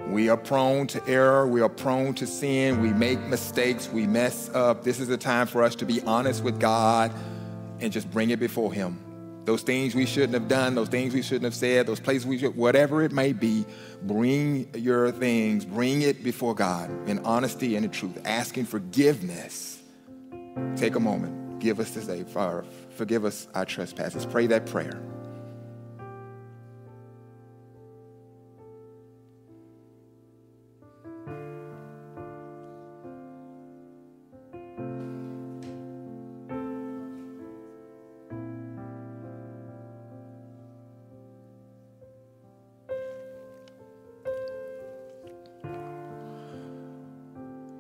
We 0.06 0.30
are 0.30 0.38
prone 0.38 0.87
to 0.87 1.06
error. 1.06 1.46
We 1.46 1.60
are 1.60 1.68
prone 1.68 2.14
to 2.14 2.26
sin. 2.26 2.80
We 2.80 2.94
make 2.94 3.20
mistakes. 3.20 3.90
We 3.90 4.06
mess 4.06 4.49
up. 4.54 4.82
This 4.82 4.99
is 4.99 5.08
the 5.08 5.18
time 5.18 5.46
for 5.46 5.62
us 5.62 5.75
to 5.75 5.84
be 5.84 6.00
honest 6.04 6.42
with 6.42 6.58
God 6.58 7.12
and 7.80 7.92
just 7.92 8.10
bring 8.10 8.30
it 8.30 8.40
before 8.40 8.72
Him. 8.72 8.99
Those 9.44 9.60
things 9.60 9.94
we 9.94 10.06
shouldn't 10.06 10.32
have 10.32 10.49
done, 10.49 10.75
those 10.75 10.88
things 10.88 11.12
we 11.12 11.20
shouldn't 11.20 11.44
have 11.44 11.54
said, 11.54 11.87
those 11.87 12.00
places 12.00 12.26
we 12.26 12.38
should, 12.38 12.56
whatever 12.56 13.02
it 13.02 13.12
may 13.12 13.34
be, 13.34 13.66
bring 14.04 14.70
your 14.75 15.12
things, 15.12 15.66
bring 15.66 16.00
it 16.00 16.25
before 16.25 16.54
God 16.54 16.88
in 17.06 17.18
honesty 17.26 17.76
and 17.76 17.84
in 17.84 17.90
truth, 17.90 18.18
asking 18.25 18.64
forgiveness. 18.64 19.82
Take 20.76 20.94
a 20.94 21.00
moment 21.00 21.39
give 21.61 21.79
us 21.79 21.90
this 21.90 22.07
day, 22.07 22.25
Father. 22.25 22.64
forgive 22.97 23.25
us 23.25 23.47
our 23.55 23.64
trespasses. 23.64 24.26
Pray 24.26 24.47
that 24.49 24.67
prayer. 24.67 25.00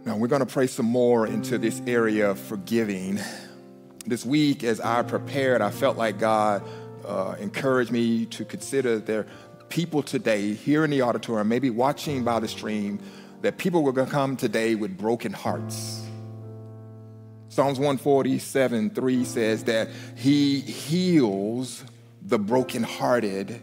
Now, 0.02 0.16
we're 0.16 0.28
going 0.28 0.40
to 0.40 0.46
pray 0.46 0.66
some 0.66 0.86
more 0.86 1.26
into 1.26 1.56
this 1.56 1.80
area 1.86 2.30
of 2.30 2.38
forgiving 2.40 3.20
this 4.10 4.26
week, 4.26 4.64
as 4.64 4.80
I 4.80 5.02
prepared, 5.02 5.62
I 5.62 5.70
felt 5.70 5.96
like 5.96 6.18
God 6.18 6.62
uh, 7.06 7.36
encouraged 7.38 7.92
me 7.92 8.26
to 8.26 8.44
consider 8.44 8.98
there 8.98 9.26
people 9.68 10.02
today 10.02 10.52
here 10.52 10.84
in 10.84 10.90
the 10.90 11.02
auditorium, 11.02 11.48
maybe 11.48 11.70
watching 11.70 12.24
by 12.24 12.40
the 12.40 12.48
stream, 12.48 12.98
that 13.42 13.56
people 13.56 13.82
were 13.82 13.92
going 13.92 14.08
to 14.08 14.12
come 14.12 14.36
today 14.36 14.74
with 14.74 14.98
broken 14.98 15.32
hearts. 15.32 16.04
Psalms 17.48 17.78
147 17.78 18.90
3 18.90 19.24
says 19.24 19.64
that 19.64 19.88
he 20.16 20.60
heals 20.60 21.84
the 22.22 22.38
brokenhearted 22.38 23.62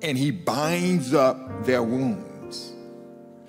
and 0.00 0.16
he 0.16 0.30
binds 0.30 1.12
up 1.12 1.66
their 1.66 1.82
wounds. 1.82 2.35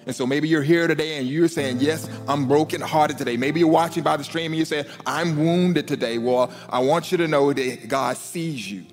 And 0.07 0.15
so 0.15 0.25
maybe 0.25 0.47
you're 0.47 0.63
here 0.63 0.87
today 0.87 1.17
and 1.17 1.27
you're 1.27 1.49
saying, 1.49 1.79
Yes, 1.81 2.09
I'm 2.29 2.47
brokenhearted 2.47 3.17
today. 3.17 3.35
Maybe 3.35 3.59
you're 3.59 3.69
watching 3.69 4.03
by 4.03 4.15
the 4.15 4.23
stream 4.23 4.53
and 4.53 4.55
you're 4.55 4.65
saying, 4.65 4.85
I'm 5.05 5.37
wounded 5.37 5.85
today. 5.85 6.17
Well, 6.17 6.49
I 6.69 6.79
want 6.79 7.11
you 7.11 7.17
to 7.17 7.27
know 7.27 7.51
that 7.51 7.89
God 7.89 8.15
sees 8.15 8.71
you, 8.71 8.85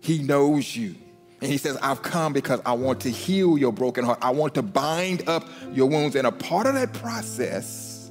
He 0.00 0.18
knows 0.18 0.74
you. 0.74 0.96
And 1.40 1.50
He 1.50 1.56
says, 1.56 1.78
I've 1.80 2.02
come 2.02 2.32
because 2.32 2.60
I 2.66 2.72
want 2.72 3.00
to 3.02 3.10
heal 3.10 3.56
your 3.56 3.72
broken 3.72 4.04
heart. 4.04 4.18
I 4.20 4.30
want 4.30 4.54
to 4.54 4.62
bind 4.62 5.28
up 5.28 5.48
your 5.72 5.88
wounds. 5.88 6.16
And 6.16 6.26
a 6.26 6.32
part 6.32 6.66
of 6.66 6.74
that 6.74 6.92
process, 6.94 8.10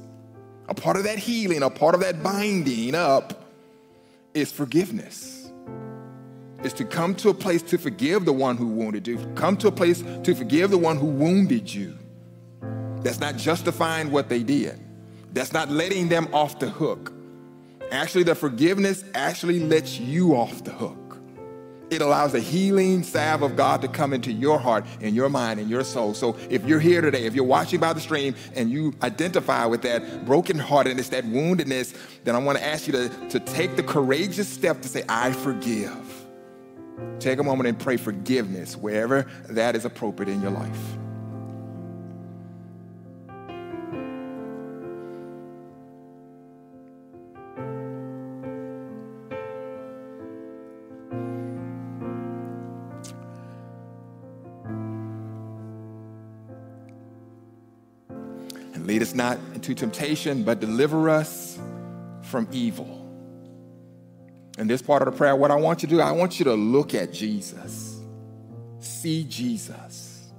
a 0.66 0.74
part 0.74 0.96
of 0.96 1.04
that 1.04 1.18
healing, 1.18 1.62
a 1.62 1.68
part 1.68 1.94
of 1.94 2.00
that 2.00 2.22
binding 2.22 2.94
up 2.94 3.44
is 4.32 4.50
forgiveness 4.50 5.36
is 6.64 6.72
to 6.74 6.84
come 6.84 7.14
to 7.14 7.30
a 7.30 7.34
place 7.34 7.62
to 7.62 7.78
forgive 7.78 8.24
the 8.24 8.32
one 8.32 8.56
who 8.56 8.66
wounded 8.66 9.06
you, 9.06 9.18
come 9.34 9.56
to 9.58 9.68
a 9.68 9.72
place 9.72 10.02
to 10.22 10.34
forgive 10.34 10.70
the 10.70 10.78
one 10.78 10.96
who 10.96 11.06
wounded 11.06 11.72
you. 11.72 11.96
That's 13.02 13.20
not 13.20 13.36
justifying 13.36 14.10
what 14.10 14.28
they 14.28 14.42
did. 14.42 14.80
That's 15.32 15.52
not 15.52 15.70
letting 15.70 16.08
them 16.08 16.28
off 16.32 16.58
the 16.58 16.68
hook. 16.68 17.12
Actually, 17.90 18.24
the 18.24 18.34
forgiveness 18.34 19.04
actually 19.14 19.60
lets 19.60 19.98
you 19.98 20.36
off 20.36 20.64
the 20.64 20.72
hook. 20.72 20.96
It 21.90 22.02
allows 22.02 22.32
the 22.32 22.40
healing 22.40 23.02
salve 23.02 23.42
of 23.42 23.56
God 23.56 23.82
to 23.82 23.88
come 23.88 24.12
into 24.12 24.30
your 24.30 24.60
heart 24.60 24.86
and 25.00 25.14
your 25.14 25.28
mind 25.28 25.58
and 25.58 25.68
your 25.68 25.82
soul. 25.82 26.14
So 26.14 26.36
if 26.48 26.64
you're 26.64 26.78
here 26.78 27.00
today, 27.00 27.24
if 27.24 27.34
you're 27.34 27.44
watching 27.44 27.80
by 27.80 27.92
the 27.92 28.00
stream 28.00 28.36
and 28.54 28.70
you 28.70 28.94
identify 29.02 29.66
with 29.66 29.82
that 29.82 30.02
brokenheartedness, 30.24 31.10
that 31.10 31.24
woundedness, 31.24 31.96
then 32.22 32.36
I 32.36 32.38
want 32.38 32.58
to 32.58 32.64
ask 32.64 32.86
you 32.86 32.92
to, 32.92 33.08
to 33.30 33.40
take 33.40 33.74
the 33.74 33.82
courageous 33.82 34.48
step 34.48 34.82
to 34.82 34.88
say, 34.88 35.02
I 35.08 35.32
forgive. 35.32 36.26
Take 37.18 37.40
a 37.40 37.42
moment 37.42 37.68
and 37.68 37.78
pray 37.78 37.96
forgiveness 37.96 38.76
wherever 38.76 39.26
that 39.48 39.74
is 39.74 39.84
appropriate 39.84 40.28
in 40.28 40.40
your 40.40 40.52
life. 40.52 40.99
Us 59.10 59.14
not 59.14 59.38
into 59.54 59.74
temptation, 59.74 60.42
but 60.42 60.60
deliver 60.60 61.10
us 61.10 61.58
from 62.22 62.48
evil. 62.52 62.96
In 64.58 64.66
this 64.66 64.82
part 64.82 65.02
of 65.02 65.12
the 65.12 65.16
prayer, 65.16 65.34
what 65.36 65.50
I 65.50 65.56
want 65.56 65.82
you 65.82 65.88
to 65.88 65.94
do, 65.94 66.00
I 66.00 66.12
want 66.12 66.38
you 66.38 66.44
to 66.44 66.54
look 66.54 66.94
at 66.94 67.12
Jesus, 67.12 68.00
see 68.78 69.24
Jesus. 69.24 70.32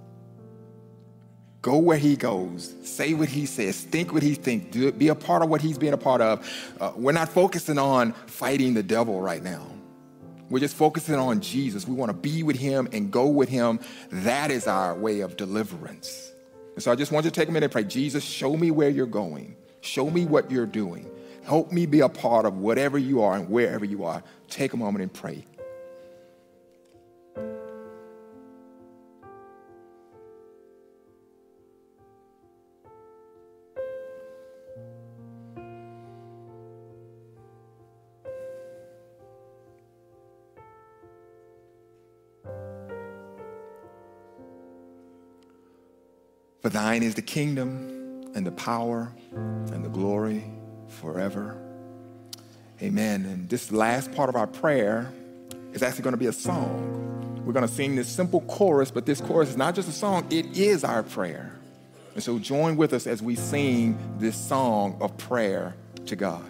Go 1.62 1.78
where 1.78 1.98
he 1.98 2.16
goes, 2.16 2.74
say 2.84 3.14
what 3.14 3.30
he 3.30 3.46
says, 3.46 3.82
think 3.82 4.14
what 4.14 4.24
he 4.24 4.34
thinks, 4.34 4.76
be 4.76 5.10
a 5.10 5.16
part 5.16 5.44
of 5.44 5.50
what 5.50 5.62
he's 5.62 5.78
being 5.78 5.94
a 5.94 5.98
part 5.98 6.22
of. 6.22 6.48
Uh, 6.80 6.92
we're 6.96 7.12
not 7.12 7.30
focusing 7.30 7.78
on 7.78 8.14
fighting 8.26 8.74
the 8.74 8.82
devil 8.82 9.22
right 9.22 9.44
now. 9.44 9.68
We're 10.50 10.60
just 10.60 10.76
focusing 10.76 11.16
on 11.16 11.40
Jesus. 11.40 11.88
We 11.88 11.94
want 11.94 12.10
to 12.10 12.18
be 12.18 12.42
with 12.44 12.58
him 12.58 12.90
and 12.92 13.12
go 13.12 13.28
with 13.28 13.48
him. 13.48 13.80
That 14.12 14.50
is 14.50 14.68
our 14.68 14.96
way 14.96 15.22
of 15.22 15.38
deliverance. 15.38 16.31
And 16.76 16.84
so 16.84 16.92
I 16.92 16.96
just 16.96 17.12
want 17.12 17.26
you 17.26 17.32
to 17.32 17.40
take 17.40 17.50
a 17.50 17.52
minute 17.52 17.66
and 17.66 17.72
pray 17.72 17.84
Jesus, 17.84 18.24
show 18.24 18.56
me 18.56 18.72
where 18.72 18.90
you're 18.90 19.06
going, 19.06 19.56
show 19.82 20.10
me 20.10 20.26
what 20.26 20.52
you're 20.52 20.66
doing. 20.66 21.10
Help 21.44 21.72
me 21.72 21.86
be 21.86 22.02
a 22.02 22.10
part 22.10 22.46
of 22.46 22.58
whatever 22.58 22.98
you 22.98 23.22
are 23.22 23.36
and 23.36 23.50
wherever 23.50 23.84
you 23.84 24.04
are. 24.04 24.24
Take 24.48 24.74
a 24.74 24.78
moment 24.78 25.02
and 25.02 25.12
pray. 25.12 25.46
For 46.62 46.70
thine 46.70 47.02
is 47.02 47.16
the 47.16 47.24
kingdom 47.24 48.30
and 48.36 48.46
the 48.46 48.52
power 48.52 49.12
and 49.34 49.84
the 49.84 49.90
glory 49.90 50.44
forever. 50.88 51.58
Amen. 52.82 53.26
And 53.26 53.50
this 53.50 53.72
last 53.72 54.14
part 54.14 54.30
of 54.30 54.36
our 54.36 54.48
prayer 54.48 55.12
is 55.74 55.82
actually 55.82 56.04
going 56.04 56.14
to 56.14 56.20
be 56.20 56.28
a 56.28 56.34
song. 56.34 57.44
We're 57.46 57.54
going 57.54 57.68
to 57.68 57.74
sing 57.74 57.96
this 57.96 58.08
simple 58.08 58.42
chorus, 58.42 58.92
but 58.92 59.08
this 59.08 59.22
chorus 59.22 59.50
is 59.50 59.58
not 59.58 59.74
just 59.74 59.90
a 59.90 59.92
song, 59.92 60.28
it 60.30 60.58
is 60.58 60.84
our 60.84 61.02
prayer. 61.02 61.52
And 62.14 62.24
so 62.24 62.38
join 62.38 62.78
with 62.78 62.94
us 62.94 63.08
as 63.08 63.24
we 63.24 63.36
sing 63.36 63.98
this 64.20 64.36
song 64.36 64.98
of 65.02 65.18
prayer 65.18 65.76
to 66.06 66.16
God. 66.16 66.46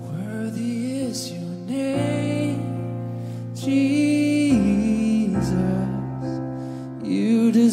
Worthy 0.00 1.02
is 1.02 1.32
your 1.32 1.42
name, 1.42 3.52
Jesus. 3.54 4.25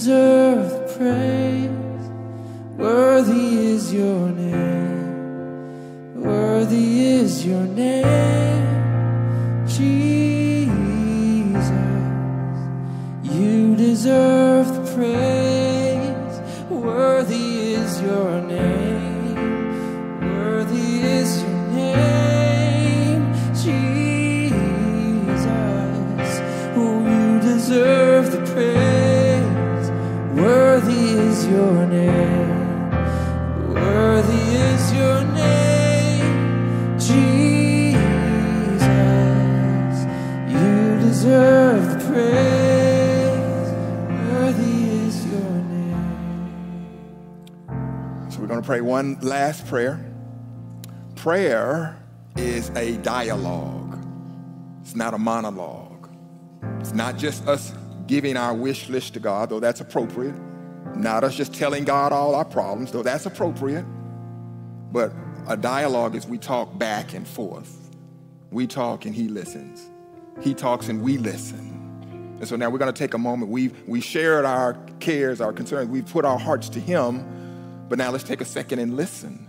Deserve 0.04 0.70
the 0.70 0.84
praise. 0.98 2.06
Worthy 2.78 3.68
is 3.74 3.94
your 3.94 4.28
name. 4.32 6.22
Worthy 6.22 7.06
is 7.06 7.46
your 7.46 7.64
name, 7.64 8.68
Jesus. 9.66 10.04
You 13.24 13.78
deserve 13.78 14.68
the 14.76 14.84
praise. 14.94 16.42
Worthy 16.70 17.76
is 17.76 18.02
your 18.02 18.42
name. 18.42 18.73
Is 31.44 31.50
your 31.50 31.86
name. 31.88 32.90
Worthy 33.74 34.56
is 34.56 34.94
your 34.94 35.24
name, 35.26 36.98
Jesus. 36.98 38.04
You 40.50 41.00
deserve 41.00 41.90
the 41.92 42.00
praise. 42.08 43.72
Worthy 44.32 44.84
is 45.06 45.26
your 45.26 45.56
name. 45.74 46.06
So 48.30 48.40
we're 48.40 48.48
going 48.48 48.62
to 48.62 48.66
pray 48.66 48.82
one 48.82 49.18
last 49.22 49.68
prayer. 49.68 50.00
Prayer 51.16 51.98
is 52.38 52.70
a 52.72 52.98
dialogue, 52.98 53.98
it's 54.82 54.96
not 54.96 55.14
a 55.14 55.18
monologue. 55.18 56.10
It's 56.80 56.94
not 56.94 57.18
just 57.18 57.48
us 57.48 57.74
giving 58.08 58.38
our 58.38 58.54
wish 58.54 58.90
list 58.90 59.14
to 59.14 59.20
God, 59.20 59.50
though 59.50 59.60
that's 59.60 59.82
appropriate. 59.82 60.36
Not 60.96 61.24
us 61.24 61.36
just 61.36 61.54
telling 61.54 61.84
God 61.84 62.12
all 62.12 62.36
our 62.36 62.46
problems, 62.46 62.92
though 62.92 63.04
that's 63.04 63.26
appropriate. 63.26 63.86
But 64.92 65.12
a 65.48 65.58
dialogue 65.58 66.16
is 66.16 66.26
we 66.26 66.38
talk 66.38 66.78
back 66.78 67.14
and 67.14 67.28
forth. 67.28 67.90
We 68.52 68.68
talk 68.68 69.06
and 69.06 69.16
He 69.16 69.28
listens. 69.28 69.90
He 70.42 70.54
talks 70.54 70.90
and 70.90 71.02
we 71.02 71.18
listen. 71.18 72.38
And 72.40 72.48
so 72.48 72.56
now 72.56 72.70
we're 72.70 72.78
going 72.78 72.94
to 72.94 72.98
take 72.98 73.14
a 73.14 73.18
moment. 73.18 73.52
We've 73.52 73.76
we 73.88 74.02
shared 74.02 74.46
our 74.46 74.74
cares, 75.00 75.42
our 75.42 75.54
concerns. 75.54 75.90
We've 75.90 76.06
put 76.06 76.26
our 76.26 76.38
hearts 76.38 76.70
to 76.70 76.80
Him. 76.80 77.26
But 77.90 77.98
now 77.98 78.12
let's 78.12 78.24
take 78.24 78.42
a 78.42 78.46
second 78.46 78.80
and 78.80 78.96
listen. 78.96 79.48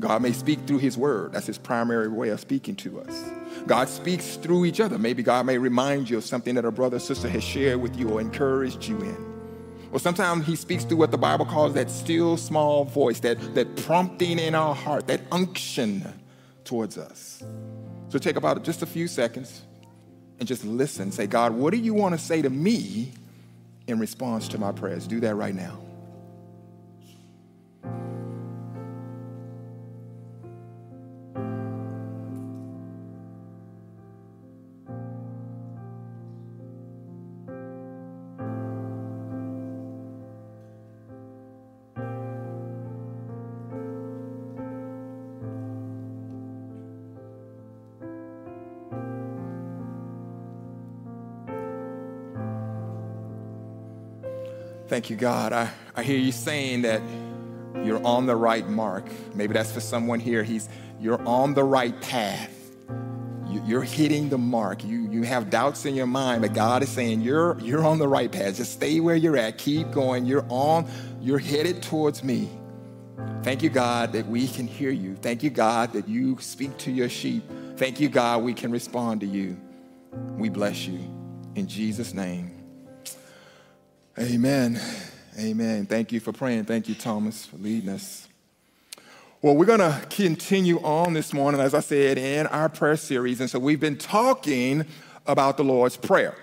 God 0.00 0.22
may 0.22 0.32
speak 0.32 0.60
through 0.66 0.78
His 0.78 0.98
Word. 0.98 1.32
That's 1.32 1.46
His 1.46 1.58
primary 1.58 2.08
way 2.08 2.28
of 2.28 2.40
speaking 2.40 2.76
to 2.76 3.00
us. 3.00 3.24
God 3.66 3.88
speaks 3.88 4.36
through 4.36 4.66
each 4.66 4.80
other. 4.80 4.98
Maybe 4.98 5.22
God 5.22 5.46
may 5.46 5.56
remind 5.56 6.10
you 6.10 6.18
of 6.18 6.24
something 6.24 6.54
that 6.56 6.64
a 6.64 6.70
brother 6.70 6.96
or 6.96 7.00
sister 7.00 7.28
has 7.28 7.42
shared 7.42 7.80
with 7.80 7.96
you 7.96 8.10
or 8.10 8.20
encouraged 8.20 8.84
you 8.84 9.00
in. 9.00 9.33
Or 9.94 10.00
sometimes 10.00 10.44
he 10.44 10.56
speaks 10.56 10.82
through 10.82 10.96
what 10.96 11.12
the 11.12 11.18
Bible 11.18 11.46
calls 11.46 11.74
that 11.74 11.88
still 11.88 12.36
small 12.36 12.84
voice, 12.84 13.20
that, 13.20 13.54
that 13.54 13.76
prompting 13.76 14.40
in 14.40 14.52
our 14.56 14.74
heart, 14.74 15.06
that 15.06 15.20
unction 15.30 16.04
towards 16.64 16.98
us. 16.98 17.44
So 18.08 18.18
take 18.18 18.34
about 18.34 18.64
just 18.64 18.82
a 18.82 18.86
few 18.86 19.06
seconds 19.06 19.62
and 20.40 20.48
just 20.48 20.64
listen. 20.64 21.12
Say, 21.12 21.28
God, 21.28 21.52
what 21.52 21.70
do 21.70 21.76
you 21.78 21.94
want 21.94 22.12
to 22.12 22.18
say 22.18 22.42
to 22.42 22.50
me 22.50 23.12
in 23.86 24.00
response 24.00 24.48
to 24.48 24.58
my 24.58 24.72
prayers? 24.72 25.06
Do 25.06 25.20
that 25.20 25.36
right 25.36 25.54
now. 25.54 25.78
Thank 54.94 55.10
you, 55.10 55.16
God. 55.16 55.52
I, 55.52 55.72
I 55.96 56.04
hear 56.04 56.16
you 56.16 56.30
saying 56.30 56.82
that 56.82 57.02
you're 57.84 58.00
on 58.06 58.26
the 58.26 58.36
right 58.36 58.68
mark. 58.68 59.04
Maybe 59.34 59.52
that's 59.52 59.72
for 59.72 59.80
someone 59.80 60.20
here. 60.20 60.44
He's, 60.44 60.68
you're 61.00 61.20
on 61.26 61.52
the 61.52 61.64
right 61.64 62.00
path. 62.00 62.56
You, 63.48 63.78
are 63.80 63.82
hitting 63.82 64.28
the 64.28 64.38
mark. 64.38 64.84
You, 64.84 65.10
you 65.10 65.22
have 65.22 65.50
doubts 65.50 65.84
in 65.84 65.96
your 65.96 66.06
mind, 66.06 66.42
but 66.42 66.54
God 66.54 66.84
is 66.84 66.90
saying 66.90 67.22
you're, 67.22 67.58
you're 67.58 67.84
on 67.84 67.98
the 67.98 68.06
right 68.06 68.30
path. 68.30 68.58
Just 68.58 68.74
stay 68.74 69.00
where 69.00 69.16
you're 69.16 69.36
at. 69.36 69.58
Keep 69.58 69.90
going. 69.90 70.26
You're 70.26 70.46
on, 70.48 70.88
you're 71.20 71.40
headed 71.40 71.82
towards 71.82 72.22
me. 72.22 72.48
Thank 73.42 73.64
you, 73.64 73.70
God, 73.70 74.12
that 74.12 74.28
we 74.28 74.46
can 74.46 74.68
hear 74.68 74.90
you. 74.90 75.16
Thank 75.16 75.42
you, 75.42 75.50
God, 75.50 75.92
that 75.94 76.06
you 76.06 76.38
speak 76.38 76.78
to 76.78 76.92
your 76.92 77.08
sheep. 77.08 77.42
Thank 77.78 77.98
you, 77.98 78.08
God, 78.08 78.44
we 78.44 78.54
can 78.54 78.70
respond 78.70 79.22
to 79.22 79.26
you. 79.26 79.56
We 80.38 80.50
bless 80.50 80.86
you. 80.86 81.00
In 81.56 81.66
Jesus' 81.66 82.14
name. 82.14 82.63
Amen. 84.16 84.80
Amen. 85.36 85.86
Thank 85.86 86.12
you 86.12 86.20
for 86.20 86.32
praying. 86.32 86.66
Thank 86.66 86.88
you, 86.88 86.94
Thomas, 86.94 87.46
for 87.46 87.56
leading 87.56 87.88
us. 87.88 88.28
Well, 89.42 89.56
we're 89.56 89.66
going 89.66 89.80
to 89.80 90.06
continue 90.08 90.78
on 90.82 91.14
this 91.14 91.32
morning, 91.32 91.60
as 91.60 91.74
I 91.74 91.80
said, 91.80 92.16
in 92.16 92.46
our 92.46 92.68
prayer 92.68 92.96
series. 92.96 93.40
And 93.40 93.50
so 93.50 93.58
we've 93.58 93.80
been 93.80 93.98
talking 93.98 94.86
about 95.26 95.56
the 95.56 95.64
Lord's 95.64 95.96
Prayer. 95.96 96.36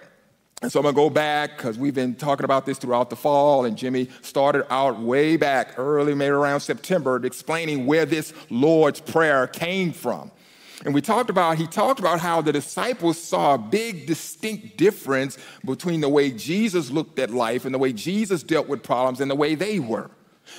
And 0.62 0.70
so 0.70 0.80
I'm 0.80 0.84
going 0.84 0.96
to 0.96 1.01
go 1.01 1.10
back 1.10 1.56
because 1.56 1.78
we've 1.78 1.96
been 1.96 2.16
talking 2.16 2.44
about 2.44 2.66
this 2.66 2.78
throughout 2.78 3.10
the 3.10 3.16
fall, 3.16 3.63
and 3.63 3.78
Jimmy 3.78 4.10
started 4.22 4.72
out 4.72 5.00
way 5.00 5.38
back 5.38 5.80
early, 5.80 6.13
maybe 6.13 6.32
around 6.32 6.60
September, 6.60 7.25
explaining 7.25 7.86
where 7.86 8.06
this 8.06 8.34
Lord's 8.50 9.00
Prayer 9.00 9.48
came 9.48 9.94
from. 9.94 10.30
And 10.83 10.93
we 10.93 11.01
talked 11.01 11.29
about, 11.29 11.57
he 11.57 11.67
talked 11.67 12.00
about 12.00 12.19
how 12.19 12.41
the 12.41 12.51
disciples 12.51 13.21
saw 13.21 13.55
a 13.55 13.57
big, 13.57 14.07
distinct 14.07 14.77
difference 14.77 15.38
between 15.63 16.01
the 16.01 16.09
way 16.09 16.31
Jesus 16.31 16.89
looked 16.89 17.19
at 17.19 17.29
life 17.29 17.65
and 17.65 17.73
the 17.73 17.79
way 17.79 17.93
Jesus 17.93 18.41
dealt 18.41 18.67
with 18.67 18.81
problems 18.81 19.21
and 19.21 19.29
the 19.29 19.35
way 19.35 19.55
they 19.55 19.79
were. 19.79 20.09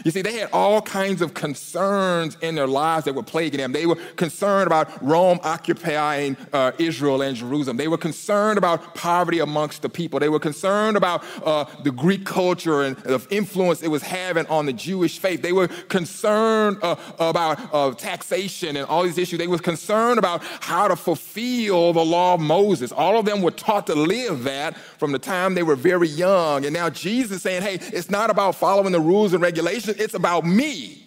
You 0.05 0.11
see, 0.11 0.23
they 0.23 0.35
had 0.35 0.51
all 0.53 0.83
kinds 0.83 1.23
of 1.23 1.35
concerns 1.35 2.37
in 2.41 2.55
their 2.55 2.67
lives 2.67 3.05
that 3.05 3.15
were 3.15 3.23
plaguing 3.23 3.59
them. 3.59 3.73
They 3.73 3.87
were 3.87 3.97
concerned 4.17 4.67
about 4.67 5.03
Rome 5.03 5.39
occupying 5.43 6.37
uh, 6.53 6.73
Israel 6.79 7.23
and 7.23 7.37
Jerusalem. 7.37 7.77
They 7.77 7.89
were 7.89 7.99
concerned 7.99 8.59
about 8.59 8.95
poverty 8.95 9.39
amongst 9.39 9.83
the 9.83 9.89
people. 9.89 10.21
They 10.21 10.29
were 10.29 10.41
concerned 10.41 10.97
about 10.97 11.25
uh, 11.45 11.65
the 11.83 11.91
Greek 11.91 12.25
culture 12.25 12.83
and 12.83 12.97
the 12.99 13.25
influence 13.31 13.83
it 13.83 13.89
was 13.89 14.03
having 14.03 14.47
on 14.47 14.67
the 14.67 14.73
Jewish 14.73 15.19
faith. 15.19 15.43
They 15.43 15.53
were 15.53 15.69
concerned 15.69 16.79
uh, 16.83 16.97
about 17.19 17.59
uh, 17.73 17.95
taxation 17.95 18.77
and 18.77 18.87
all 18.87 19.05
these 19.05 19.19
issues. 19.19 19.39
They 19.39 19.47
were 19.47 19.59
concerned 19.59 20.19
about 20.19 20.43
how 20.43 20.89
to 20.89 20.97
fulfill 20.97 21.93
the 21.93 22.05
law 22.05 22.35
of 22.35 22.41
Moses. 22.41 22.93
All 22.93 23.19
of 23.19 23.25
them 23.25 23.43
were 23.43 23.51
taught 23.51 23.87
to 23.87 23.95
live 23.95 24.45
that 24.45 24.77
from 25.03 25.11
the 25.11 25.19
time 25.19 25.57
they 25.57 25.65
were 25.65 25.75
very 25.75 26.07
young. 26.07 26.65
And 26.65 26.73
now 26.73 26.89
Jesus 26.89 27.43
saying, 27.43 27.63
hey, 27.63 27.75
it's 27.93 28.09
not 28.09 28.31
about 28.31 28.55
following 28.55 28.93
the 28.93 29.01
rules 29.01 29.33
and 29.33 29.43
regulations 29.43 29.97
it's 29.97 30.15
about 30.15 30.47
me. 30.47 31.05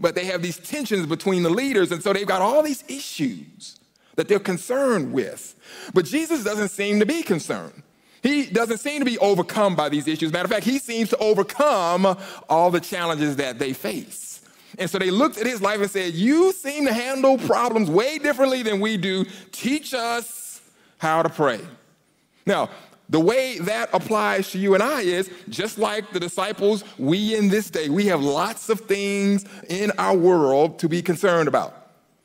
But 0.00 0.14
they 0.14 0.24
have 0.24 0.40
these 0.40 0.56
tensions 0.56 1.04
between 1.04 1.42
the 1.42 1.50
leaders, 1.50 1.92
and 1.92 2.02
so 2.02 2.14
they've 2.14 2.26
got 2.26 2.40
all 2.40 2.62
these 2.62 2.82
issues 2.88 3.78
that 4.16 4.28
they're 4.28 4.38
concerned 4.38 5.12
with. 5.12 5.56
But 5.92 6.06
Jesus 6.06 6.42
doesn't 6.42 6.70
seem 6.70 7.00
to 7.00 7.06
be 7.06 7.22
concerned. 7.22 7.82
He 8.22 8.46
doesn't 8.46 8.78
seem 8.78 9.00
to 9.00 9.04
be 9.04 9.18
overcome 9.18 9.76
by 9.76 9.90
these 9.90 10.08
issues. 10.08 10.32
Matter 10.32 10.46
of 10.46 10.50
fact, 10.50 10.64
he 10.64 10.78
seems 10.78 11.10
to 11.10 11.18
overcome 11.18 12.16
all 12.48 12.70
the 12.70 12.80
challenges 12.80 13.36
that 13.36 13.58
they 13.58 13.74
face. 13.74 14.40
And 14.78 14.88
so 14.88 14.98
they 14.98 15.10
looked 15.10 15.36
at 15.36 15.46
his 15.46 15.60
life 15.60 15.82
and 15.82 15.90
said, 15.90 16.14
You 16.14 16.52
seem 16.54 16.86
to 16.86 16.94
handle 16.94 17.36
problems 17.36 17.90
way 17.90 18.16
differently 18.16 18.62
than 18.62 18.80
we 18.80 18.96
do. 18.96 19.26
Teach 19.52 19.92
us 19.92 20.62
how 20.96 21.22
to 21.22 21.28
pray. 21.28 21.60
Now, 22.46 22.68
the 23.08 23.20
way 23.20 23.58
that 23.58 23.90
applies 23.92 24.50
to 24.52 24.58
you 24.58 24.74
and 24.74 24.82
I 24.82 25.02
is 25.02 25.30
just 25.48 25.78
like 25.78 26.12
the 26.12 26.20
disciples, 26.20 26.84
we 26.98 27.36
in 27.36 27.48
this 27.48 27.70
day, 27.70 27.88
we 27.88 28.06
have 28.06 28.22
lots 28.22 28.70
of 28.70 28.80
things 28.80 29.44
in 29.68 29.92
our 29.98 30.16
world 30.16 30.78
to 30.80 30.88
be 30.88 31.02
concerned 31.02 31.48
about. 31.48 31.84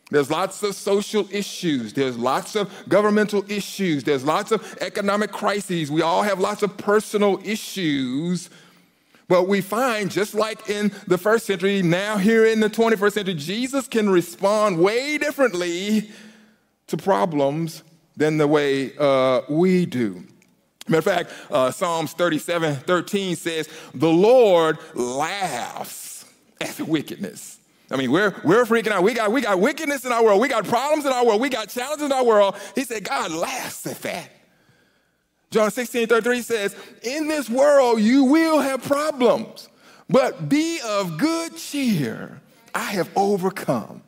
There's 0.10 0.32
lots 0.32 0.64
of 0.64 0.74
social 0.74 1.28
issues. 1.32 1.94
There's 1.94 2.18
lots 2.18 2.56
of 2.56 2.72
governmental 2.88 3.46
issues. 3.50 4.04
There's 4.04 4.24
lots 4.24 4.52
of 4.52 4.78
economic 4.82 5.32
crises. 5.32 5.92
We 5.92 6.02
all 6.02 6.24
have 6.24 6.40
lots 6.40 6.64
of 6.64 6.78
personal 6.78 7.40
issues. 7.44 8.50
But 9.28 9.48
we 9.48 9.62
find, 9.62 10.10
just 10.10 10.34
like 10.34 10.68
in 10.68 10.92
the 11.06 11.20
first 11.20 11.46
century, 11.46 11.84
now 11.84 12.18
here 12.18 12.46
in 12.46 12.60
the 12.60 12.70
21st 12.70 13.12
century, 13.12 13.36
Jesus 13.36 13.88
can 13.88 14.10
respond 14.10 14.80
way 14.80 15.20
differently 15.20 16.10
to 16.88 16.98
problems 16.98 17.84
than 18.18 18.38
the 18.38 18.48
way 18.48 18.98
uh, 18.98 19.42
we 19.48 19.86
do. 19.86 20.24
Matter 20.90 20.98
of 20.98 21.04
fact, 21.04 21.32
uh, 21.52 21.72
Psalms 21.72 22.14
37 22.14 22.76
13 22.76 23.36
says, 23.36 23.70
The 23.94 24.10
Lord 24.10 24.80
laughs 24.96 26.26
at 26.60 26.72
the 26.72 26.86
wickedness. 26.86 27.60
I 27.92 27.96
mean, 27.96 28.12
we're, 28.12 28.36
we're 28.44 28.66
freaking 28.66 28.92
out. 28.92 29.04
We 29.04 29.14
got, 29.14 29.32
we 29.32 29.42
got 29.42 29.60
wickedness 29.60 30.06
in 30.06 30.12
our 30.12 30.24
world. 30.24 30.42
We 30.42 30.48
got 30.48 30.66
problems 30.66 31.06
in 31.06 31.12
our 31.12 31.26
world. 31.26 31.42
We 31.42 31.50
got 31.50 31.70
challenges 31.70 32.06
in 32.06 32.12
our 32.12 32.24
world. 32.24 32.56
He 32.76 32.84
said, 32.84 33.04
God 33.04 33.32
laughs 33.32 33.86
at 33.88 34.02
that. 34.02 34.32
John 35.52 35.72
16 35.72 36.08
33 36.08 36.42
says, 36.42 36.76
In 37.04 37.28
this 37.28 37.50
world 37.50 38.00
you 38.00 38.26
will 38.26 38.60
have 38.60 38.84
problems, 38.84 39.70
but 40.10 40.50
be 40.50 40.80
of 40.86 41.18
good 41.18 41.56
cheer. 41.58 42.42
I 42.74 42.92
have 42.92 43.10
overcome. 43.16 44.04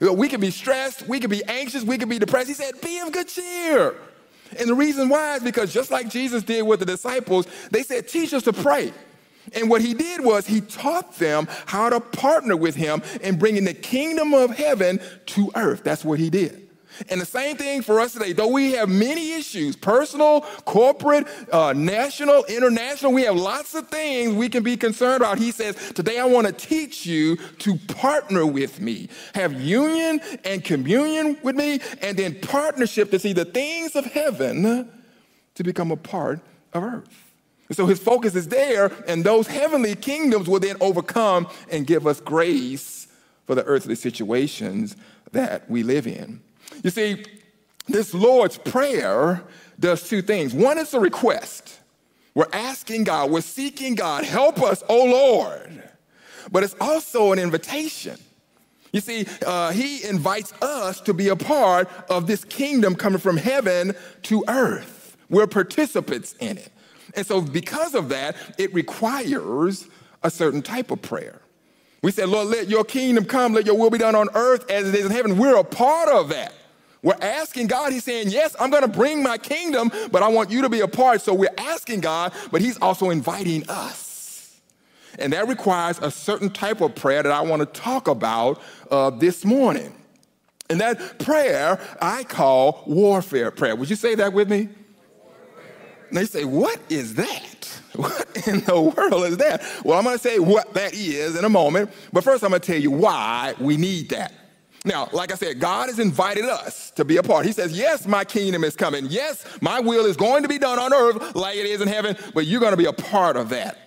We 0.00 0.28
can 0.28 0.40
be 0.40 0.50
stressed, 0.50 1.06
we 1.06 1.20
can 1.20 1.30
be 1.30 1.44
anxious, 1.44 1.82
we 1.82 1.96
can 1.98 2.08
be 2.08 2.18
depressed. 2.18 2.48
He 2.48 2.54
said, 2.54 2.80
Be 2.80 2.98
of 3.00 3.12
good 3.12 3.28
cheer. 3.28 3.94
And 4.58 4.68
the 4.68 4.74
reason 4.74 5.08
why 5.08 5.36
is 5.36 5.42
because 5.42 5.72
just 5.72 5.90
like 5.90 6.08
Jesus 6.08 6.42
did 6.42 6.62
with 6.62 6.80
the 6.80 6.86
disciples, 6.86 7.46
they 7.70 7.82
said, 7.82 8.08
teach 8.08 8.32
us 8.34 8.42
to 8.44 8.52
pray. 8.52 8.92
And 9.54 9.70
what 9.70 9.80
he 9.80 9.94
did 9.94 10.24
was 10.24 10.46
he 10.46 10.60
taught 10.60 11.16
them 11.16 11.46
how 11.66 11.88
to 11.88 12.00
partner 12.00 12.56
with 12.56 12.74
him 12.74 13.02
in 13.20 13.38
bringing 13.38 13.64
the 13.64 13.74
kingdom 13.74 14.34
of 14.34 14.50
heaven 14.50 15.00
to 15.26 15.50
earth. 15.54 15.84
That's 15.84 16.04
what 16.04 16.18
he 16.18 16.30
did. 16.30 16.65
And 17.08 17.20
the 17.20 17.26
same 17.26 17.56
thing 17.56 17.82
for 17.82 18.00
us 18.00 18.12
today. 18.12 18.32
Though 18.32 18.48
we 18.48 18.72
have 18.72 18.88
many 18.88 19.32
issues 19.32 19.76
personal, 19.76 20.42
corporate, 20.64 21.26
uh, 21.52 21.72
national, 21.74 22.44
international 22.44 23.12
we 23.12 23.22
have 23.22 23.36
lots 23.36 23.74
of 23.74 23.88
things 23.88 24.34
we 24.34 24.48
can 24.48 24.62
be 24.62 24.76
concerned 24.76 25.22
about. 25.22 25.38
He 25.38 25.50
says, 25.50 25.76
Today 25.92 26.18
I 26.18 26.24
want 26.24 26.46
to 26.46 26.52
teach 26.52 27.06
you 27.06 27.36
to 27.58 27.76
partner 27.76 28.46
with 28.46 28.80
me, 28.80 29.08
have 29.34 29.60
union 29.60 30.20
and 30.44 30.62
communion 30.64 31.38
with 31.42 31.56
me, 31.56 31.80
and 32.02 32.16
then 32.16 32.38
partnership 32.40 33.10
to 33.10 33.18
see 33.18 33.32
the 33.32 33.44
things 33.44 33.96
of 33.96 34.04
heaven 34.04 34.90
to 35.54 35.64
become 35.64 35.90
a 35.90 35.96
part 35.96 36.40
of 36.72 36.82
earth. 36.82 37.32
And 37.68 37.76
so 37.76 37.86
his 37.86 37.98
focus 37.98 38.34
is 38.34 38.48
there, 38.48 38.92
and 39.08 39.24
those 39.24 39.46
heavenly 39.46 39.96
kingdoms 39.96 40.48
will 40.48 40.60
then 40.60 40.76
overcome 40.80 41.48
and 41.70 41.86
give 41.86 42.06
us 42.06 42.20
grace 42.20 43.08
for 43.46 43.54
the 43.54 43.64
earthly 43.64 43.94
situations 43.94 44.96
that 45.32 45.68
we 45.68 45.82
live 45.82 46.06
in. 46.06 46.40
You 46.82 46.90
see, 46.90 47.24
this 47.86 48.14
Lord's 48.14 48.58
Prayer 48.58 49.42
does 49.78 50.08
two 50.08 50.22
things. 50.22 50.54
One 50.54 50.78
is 50.78 50.94
a 50.94 51.00
request. 51.00 51.78
We're 52.34 52.46
asking 52.52 53.04
God, 53.04 53.30
we're 53.30 53.40
seeking 53.40 53.94
God, 53.94 54.24
help 54.24 54.60
us, 54.62 54.82
oh 54.88 55.04
Lord. 55.04 55.82
But 56.52 56.62
it's 56.62 56.76
also 56.80 57.32
an 57.32 57.38
invitation. 57.38 58.18
You 58.92 59.00
see, 59.00 59.26
uh, 59.46 59.72
He 59.72 60.04
invites 60.04 60.52
us 60.62 61.00
to 61.02 61.14
be 61.14 61.28
a 61.28 61.36
part 61.36 61.88
of 62.08 62.26
this 62.26 62.44
kingdom 62.44 62.94
coming 62.94 63.18
from 63.18 63.36
heaven 63.36 63.94
to 64.24 64.44
earth. 64.48 65.16
We're 65.28 65.46
participants 65.46 66.34
in 66.38 66.58
it. 66.58 66.70
And 67.14 67.26
so, 67.26 67.40
because 67.40 67.94
of 67.94 68.10
that, 68.10 68.36
it 68.58 68.72
requires 68.74 69.88
a 70.22 70.30
certain 70.30 70.62
type 70.62 70.90
of 70.90 71.02
prayer. 71.02 71.40
We 72.02 72.12
said, 72.12 72.28
Lord, 72.28 72.48
let 72.48 72.68
your 72.68 72.84
kingdom 72.84 73.24
come, 73.24 73.54
let 73.54 73.66
your 73.66 73.76
will 73.76 73.90
be 73.90 73.98
done 73.98 74.14
on 74.14 74.28
earth 74.34 74.70
as 74.70 74.88
it 74.88 74.94
is 74.94 75.06
in 75.06 75.12
heaven. 75.12 75.38
We're 75.38 75.56
a 75.56 75.64
part 75.64 76.08
of 76.08 76.28
that. 76.28 76.52
We're 77.06 77.14
asking 77.20 77.68
God, 77.68 77.92
He's 77.92 78.02
saying, 78.02 78.30
Yes, 78.30 78.56
I'm 78.58 78.72
to 78.72 78.88
bring 78.88 79.22
my 79.22 79.38
kingdom, 79.38 79.92
but 80.10 80.24
I 80.24 80.28
want 80.28 80.50
you 80.50 80.62
to 80.62 80.68
be 80.68 80.80
a 80.80 80.88
part. 80.88 81.22
So 81.22 81.34
we're 81.34 81.54
asking 81.56 82.00
God, 82.00 82.32
but 82.50 82.60
He's 82.60 82.82
also 82.82 83.10
inviting 83.10 83.62
us. 83.70 84.60
And 85.16 85.32
that 85.32 85.46
requires 85.46 86.00
a 86.00 86.10
certain 86.10 86.50
type 86.50 86.80
of 86.80 86.96
prayer 86.96 87.22
that 87.22 87.30
I 87.30 87.42
want 87.42 87.60
to 87.60 87.80
talk 87.80 88.08
about 88.08 88.60
uh, 88.90 89.10
this 89.10 89.44
morning. 89.44 89.94
And 90.68 90.80
that 90.80 91.20
prayer 91.20 91.78
I 92.02 92.24
call 92.24 92.82
warfare 92.88 93.52
prayer. 93.52 93.76
Would 93.76 93.88
you 93.88 93.94
say 93.94 94.16
that 94.16 94.32
with 94.32 94.50
me? 94.50 94.68
They 96.10 96.24
say, 96.24 96.44
What 96.44 96.80
is 96.88 97.14
that? 97.14 97.80
What 97.94 98.48
in 98.48 98.60
the 98.62 98.80
world 98.80 99.24
is 99.26 99.36
that? 99.36 99.62
Well, 99.84 99.96
I'm 99.96 100.04
going 100.04 100.18
to 100.18 100.22
say 100.22 100.40
what 100.40 100.74
that 100.74 100.92
is 100.92 101.36
in 101.36 101.44
a 101.44 101.48
moment, 101.48 101.90
but 102.12 102.24
first 102.24 102.42
I'm 102.42 102.50
going 102.50 102.60
to 102.60 102.66
tell 102.66 102.80
you 102.80 102.90
why 102.90 103.54
we 103.58 103.76
need 103.76 104.10
that. 104.10 104.34
Now, 104.86 105.08
like 105.12 105.32
I 105.32 105.34
said, 105.34 105.58
God 105.58 105.88
has 105.88 105.98
invited 105.98 106.44
us 106.44 106.92
to 106.92 107.04
be 107.04 107.16
a 107.16 107.22
part. 107.22 107.44
He 107.44 107.52
says, 107.52 107.76
Yes, 107.76 108.06
my 108.06 108.24
kingdom 108.24 108.62
is 108.62 108.76
coming. 108.76 109.06
Yes, 109.10 109.44
my 109.60 109.80
will 109.80 110.06
is 110.06 110.16
going 110.16 110.44
to 110.44 110.48
be 110.48 110.58
done 110.58 110.78
on 110.78 110.94
earth 110.94 111.34
like 111.34 111.56
it 111.56 111.66
is 111.66 111.80
in 111.80 111.88
heaven, 111.88 112.16
but 112.34 112.46
you're 112.46 112.60
going 112.60 112.72
to 112.72 112.76
be 112.76 112.86
a 112.86 112.92
part 112.92 113.36
of 113.36 113.48
that. 113.48 113.78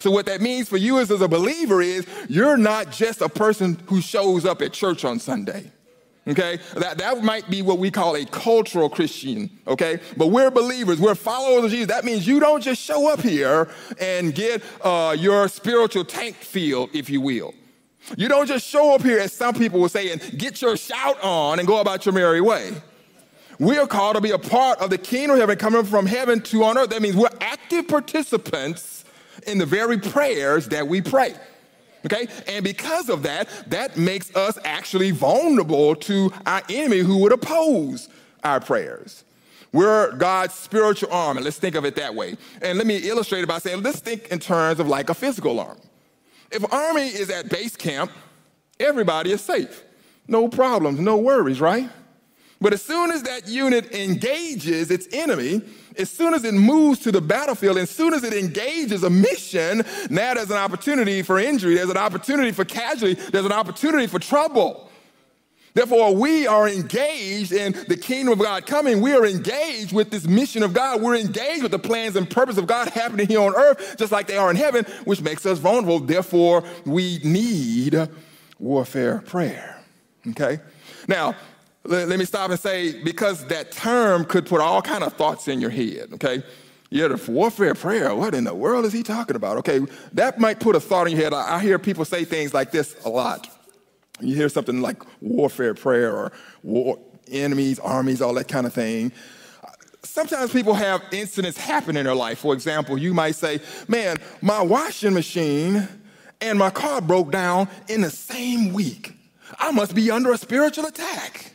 So, 0.00 0.10
what 0.10 0.26
that 0.26 0.40
means 0.40 0.68
for 0.68 0.76
you 0.76 0.98
as, 0.98 1.10
as 1.12 1.20
a 1.20 1.28
believer 1.28 1.80
is 1.80 2.04
you're 2.28 2.56
not 2.56 2.90
just 2.90 3.22
a 3.22 3.28
person 3.28 3.80
who 3.86 4.00
shows 4.00 4.44
up 4.44 4.60
at 4.60 4.72
church 4.72 5.04
on 5.04 5.20
Sunday. 5.20 5.70
Okay? 6.26 6.58
That, 6.74 6.98
that 6.98 7.22
might 7.22 7.48
be 7.48 7.62
what 7.62 7.78
we 7.78 7.90
call 7.90 8.16
a 8.16 8.24
cultural 8.26 8.90
Christian, 8.90 9.50
okay? 9.66 10.00
But 10.16 10.26
we're 10.26 10.50
believers, 10.50 11.00
we're 11.00 11.14
followers 11.14 11.64
of 11.64 11.70
Jesus. 11.70 11.88
That 11.88 12.04
means 12.04 12.26
you 12.26 12.40
don't 12.40 12.60
just 12.60 12.80
show 12.80 13.10
up 13.10 13.20
here 13.20 13.68
and 13.98 14.34
get 14.34 14.62
uh, 14.82 15.16
your 15.18 15.48
spiritual 15.48 16.04
tank 16.04 16.36
filled, 16.36 16.90
if 16.92 17.08
you 17.08 17.20
will. 17.20 17.54
You 18.16 18.28
don't 18.28 18.46
just 18.46 18.66
show 18.66 18.94
up 18.94 19.02
here, 19.02 19.18
as 19.18 19.32
some 19.32 19.54
people 19.54 19.80
will 19.80 19.88
say, 19.88 20.10
and 20.12 20.38
get 20.38 20.60
your 20.62 20.76
shout 20.76 21.22
on 21.22 21.58
and 21.58 21.68
go 21.68 21.80
about 21.80 22.06
your 22.06 22.12
merry 22.12 22.40
way. 22.40 22.72
We 23.58 23.78
are 23.78 23.86
called 23.86 24.16
to 24.16 24.22
be 24.22 24.30
a 24.30 24.38
part 24.38 24.78
of 24.78 24.90
the 24.90 24.98
kingdom 24.98 25.32
of 25.32 25.40
heaven 25.40 25.58
coming 25.58 25.84
from 25.84 26.06
heaven 26.06 26.40
to 26.42 26.64
on 26.64 26.78
earth. 26.78 26.90
That 26.90 27.02
means 27.02 27.14
we're 27.14 27.28
active 27.40 27.88
participants 27.88 29.04
in 29.46 29.58
the 29.58 29.66
very 29.66 29.98
prayers 29.98 30.68
that 30.68 30.88
we 30.88 31.02
pray. 31.02 31.34
Okay? 32.06 32.26
And 32.48 32.64
because 32.64 33.10
of 33.10 33.22
that, 33.24 33.48
that 33.68 33.98
makes 33.98 34.34
us 34.34 34.58
actually 34.64 35.10
vulnerable 35.10 35.94
to 35.96 36.32
our 36.46 36.62
enemy 36.70 36.98
who 36.98 37.18
would 37.18 37.32
oppose 37.32 38.08
our 38.42 38.60
prayers. 38.60 39.24
We're 39.72 40.12
God's 40.16 40.54
spiritual 40.54 41.12
arm, 41.12 41.36
and 41.36 41.44
let's 41.44 41.58
think 41.58 41.76
of 41.76 41.84
it 41.84 41.94
that 41.96 42.14
way. 42.14 42.36
And 42.62 42.78
let 42.78 42.86
me 42.86 42.96
illustrate 42.96 43.42
it 43.42 43.48
by 43.48 43.58
saying, 43.58 43.82
let's 43.82 44.00
think 44.00 44.28
in 44.28 44.38
terms 44.38 44.80
of 44.80 44.88
like 44.88 45.10
a 45.10 45.14
physical 45.14 45.60
arm. 45.60 45.78
If 46.50 46.72
army 46.72 47.06
is 47.06 47.30
at 47.30 47.48
base 47.48 47.76
camp, 47.76 48.10
everybody 48.78 49.32
is 49.32 49.40
safe. 49.40 49.84
No 50.26 50.48
problems, 50.48 51.00
no 51.00 51.16
worries, 51.16 51.60
right? 51.60 51.88
But 52.60 52.74
as 52.74 52.82
soon 52.82 53.10
as 53.10 53.22
that 53.22 53.48
unit 53.48 53.94
engages 53.94 54.90
its 54.90 55.08
enemy, 55.12 55.62
as 55.96 56.10
soon 56.10 56.34
as 56.34 56.44
it 56.44 56.52
moves 56.52 56.98
to 57.00 57.12
the 57.12 57.20
battlefield, 57.20 57.78
as 57.78 57.88
soon 57.88 58.12
as 58.12 58.22
it 58.22 58.34
engages 58.34 59.02
a 59.02 59.08
mission, 59.08 59.82
now 60.10 60.34
there's 60.34 60.50
an 60.50 60.58
opportunity 60.58 61.22
for 61.22 61.38
injury, 61.38 61.76
there's 61.76 61.88
an 61.88 61.96
opportunity 61.96 62.52
for 62.52 62.66
casualty, 62.66 63.14
there's 63.14 63.46
an 63.46 63.52
opportunity 63.52 64.06
for 64.06 64.18
trouble. 64.18 64.89
Therefore, 65.72 66.14
we 66.14 66.46
are 66.46 66.68
engaged 66.68 67.52
in 67.52 67.72
the 67.86 67.96
kingdom 67.96 68.32
of 68.32 68.38
God 68.40 68.66
coming. 68.66 69.00
We 69.00 69.12
are 69.12 69.24
engaged 69.24 69.92
with 69.92 70.10
this 70.10 70.26
mission 70.26 70.62
of 70.62 70.72
God. 70.72 71.00
We're 71.00 71.16
engaged 71.16 71.62
with 71.62 71.70
the 71.70 71.78
plans 71.78 72.16
and 72.16 72.28
purpose 72.28 72.58
of 72.58 72.66
God 72.66 72.88
happening 72.88 73.28
here 73.28 73.40
on 73.40 73.54
earth, 73.54 73.96
just 73.96 74.10
like 74.10 74.26
they 74.26 74.36
are 74.36 74.50
in 74.50 74.56
heaven, 74.56 74.84
which 75.04 75.22
makes 75.22 75.46
us 75.46 75.58
vulnerable. 75.58 76.00
Therefore, 76.00 76.64
we 76.84 77.20
need 77.22 78.08
warfare 78.58 79.22
prayer. 79.26 79.80
Okay? 80.28 80.58
Now, 81.06 81.34
let, 81.84 82.18
me 82.18 82.24
stop 82.24 82.50
and 82.50 82.60
say, 82.60 83.02
because 83.02 83.46
that 83.46 83.72
term 83.72 84.24
could 84.24 84.46
put 84.46 84.60
all 84.60 84.82
kind 84.82 85.02
of 85.02 85.14
thoughts 85.14 85.48
in 85.48 85.60
your 85.60 85.70
head, 85.70 86.10
okay? 86.14 86.42
Yeah, 86.90 87.08
the 87.08 87.30
warfare 87.30 87.74
prayer, 87.74 88.14
what 88.14 88.34
in 88.34 88.44
the 88.44 88.54
world 88.54 88.84
is 88.84 88.92
he 88.92 89.02
talking 89.02 89.36
about? 89.36 89.56
Okay, 89.58 89.80
that 90.12 90.38
might 90.38 90.60
put 90.60 90.76
a 90.76 90.80
thought 90.80 91.06
in 91.06 91.14
your 91.16 91.22
head. 91.22 91.32
I, 91.32 91.56
I 91.56 91.60
hear 91.60 91.78
people 91.78 92.04
say 92.04 92.24
things 92.24 92.52
like 92.52 92.70
this 92.70 92.96
a 93.04 93.08
lot. 93.08 93.48
You 94.20 94.34
hear 94.34 94.48
something 94.48 94.80
like 94.80 95.02
warfare 95.20 95.74
prayer 95.74 96.14
or 96.14 96.32
war, 96.62 96.98
enemies, 97.30 97.78
armies, 97.78 98.20
all 98.20 98.34
that 98.34 98.48
kind 98.48 98.66
of 98.66 98.74
thing. 98.74 99.12
Sometimes 100.02 100.52
people 100.52 100.74
have 100.74 101.02
incidents 101.12 101.56
happen 101.56 101.96
in 101.96 102.04
their 102.04 102.14
life. 102.14 102.38
For 102.38 102.52
example, 102.54 102.98
you 102.98 103.14
might 103.14 103.36
say, 103.36 103.60
Man, 103.88 104.16
my 104.42 104.62
washing 104.62 105.14
machine 105.14 105.88
and 106.40 106.58
my 106.58 106.70
car 106.70 107.00
broke 107.00 107.30
down 107.30 107.68
in 107.88 108.00
the 108.00 108.10
same 108.10 108.72
week. 108.72 109.14
I 109.58 109.70
must 109.72 109.94
be 109.94 110.10
under 110.10 110.32
a 110.32 110.38
spiritual 110.38 110.86
attack. 110.86 111.52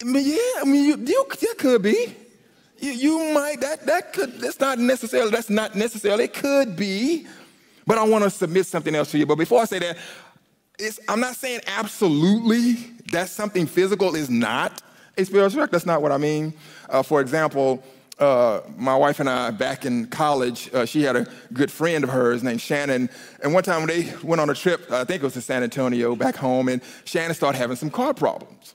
I 0.00 0.04
mean, 0.04 0.26
yeah, 0.26 0.62
I 0.62 0.64
mean, 0.64 0.84
you, 0.84 0.96
you, 1.40 1.54
could 1.58 1.82
be. 1.82 2.14
You, 2.78 2.92
you 2.92 3.34
might, 3.34 3.60
that, 3.60 3.84
that 3.86 4.12
could, 4.14 4.40
that's 4.40 4.58
not 4.58 4.78
necessarily, 4.78 5.30
that's 5.30 5.50
not 5.50 5.74
necessarily, 5.74 6.24
it 6.24 6.34
could 6.34 6.76
be. 6.76 7.26
But 7.86 7.98
I 7.98 8.04
want 8.04 8.24
to 8.24 8.30
submit 8.30 8.66
something 8.66 8.94
else 8.94 9.10
to 9.10 9.18
you. 9.18 9.26
But 9.26 9.36
before 9.36 9.60
I 9.60 9.64
say 9.64 9.78
that, 9.80 9.98
I'm 11.08 11.20
not 11.20 11.36
saying 11.36 11.60
absolutely 11.66 12.74
that 13.12 13.28
something 13.28 13.66
physical 13.66 14.14
is 14.14 14.30
not 14.30 14.82
a 15.16 15.24
spiritual 15.24 15.60
attack. 15.60 15.72
That's 15.72 15.86
not 15.86 16.02
what 16.02 16.12
I 16.12 16.16
mean. 16.16 16.54
Uh, 16.88 17.02
for 17.02 17.20
example, 17.20 17.82
uh, 18.18 18.60
my 18.76 18.94
wife 18.96 19.20
and 19.20 19.28
I, 19.28 19.50
back 19.50 19.84
in 19.84 20.06
college, 20.06 20.72
uh, 20.74 20.84
she 20.84 21.02
had 21.02 21.16
a 21.16 21.26
good 21.52 21.70
friend 21.70 22.04
of 22.04 22.10
hers 22.10 22.42
named 22.42 22.60
Shannon. 22.60 23.08
And 23.42 23.54
one 23.54 23.62
time 23.62 23.86
they 23.86 24.12
went 24.22 24.40
on 24.40 24.50
a 24.50 24.54
trip, 24.54 24.90
I 24.90 25.04
think 25.04 25.22
it 25.22 25.24
was 25.24 25.34
to 25.34 25.40
San 25.40 25.62
Antonio, 25.62 26.14
back 26.14 26.36
home, 26.36 26.68
and 26.68 26.82
Shannon 27.04 27.34
started 27.34 27.58
having 27.58 27.76
some 27.76 27.90
car 27.90 28.14
problems. 28.14 28.74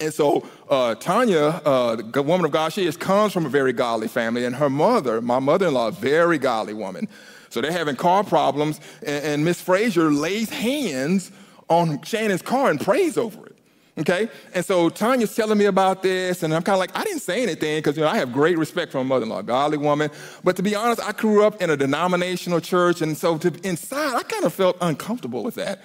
And 0.00 0.14
so 0.14 0.46
uh, 0.70 0.94
Tanya, 0.94 1.60
uh, 1.64 1.96
the 1.96 2.22
woman 2.22 2.44
of 2.44 2.52
God, 2.52 2.72
she 2.72 2.90
comes 2.92 3.32
from 3.32 3.46
a 3.46 3.48
very 3.48 3.72
godly 3.72 4.08
family, 4.08 4.44
and 4.44 4.54
her 4.54 4.70
mother, 4.70 5.20
my 5.20 5.40
mother-in-law, 5.40 5.88
a 5.88 5.92
very 5.92 6.38
godly 6.38 6.74
woman. 6.74 7.08
So 7.50 7.60
they're 7.60 7.72
having 7.72 7.96
car 7.96 8.24
problems, 8.24 8.80
and, 9.00 9.24
and 9.24 9.44
Miss 9.44 9.60
Frazier 9.60 10.10
lays 10.10 10.50
hands 10.50 11.32
on 11.68 12.02
Shannon's 12.02 12.42
car 12.42 12.70
and 12.70 12.80
prays 12.80 13.16
over 13.16 13.46
it. 13.46 13.58
Okay? 13.98 14.28
And 14.54 14.64
so 14.64 14.88
Tanya's 14.88 15.34
telling 15.34 15.58
me 15.58 15.64
about 15.64 16.02
this, 16.02 16.42
and 16.42 16.54
I'm 16.54 16.62
kind 16.62 16.74
of 16.74 16.78
like, 16.78 16.96
I 16.96 17.02
didn't 17.02 17.20
say 17.20 17.42
anything 17.42 17.78
because 17.78 17.96
you 17.96 18.02
know 18.02 18.08
I 18.08 18.16
have 18.16 18.32
great 18.32 18.56
respect 18.56 18.92
for 18.92 18.98
my 18.98 19.04
mother-in-law, 19.04 19.42
godly 19.42 19.78
woman. 19.78 20.10
But 20.44 20.56
to 20.56 20.62
be 20.62 20.76
honest, 20.76 21.02
I 21.02 21.12
grew 21.12 21.44
up 21.44 21.60
in 21.60 21.70
a 21.70 21.76
denominational 21.76 22.60
church, 22.60 23.02
and 23.02 23.16
so 23.16 23.38
to, 23.38 23.52
inside, 23.64 24.14
I 24.14 24.22
kind 24.22 24.44
of 24.44 24.54
felt 24.54 24.76
uncomfortable 24.80 25.42
with 25.42 25.56
that. 25.56 25.82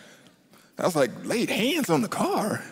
I 0.78 0.86
was 0.86 0.96
like, 0.96 1.12
laid 1.26 1.50
hands 1.50 1.90
on 1.90 2.02
the 2.02 2.08
car. 2.08 2.64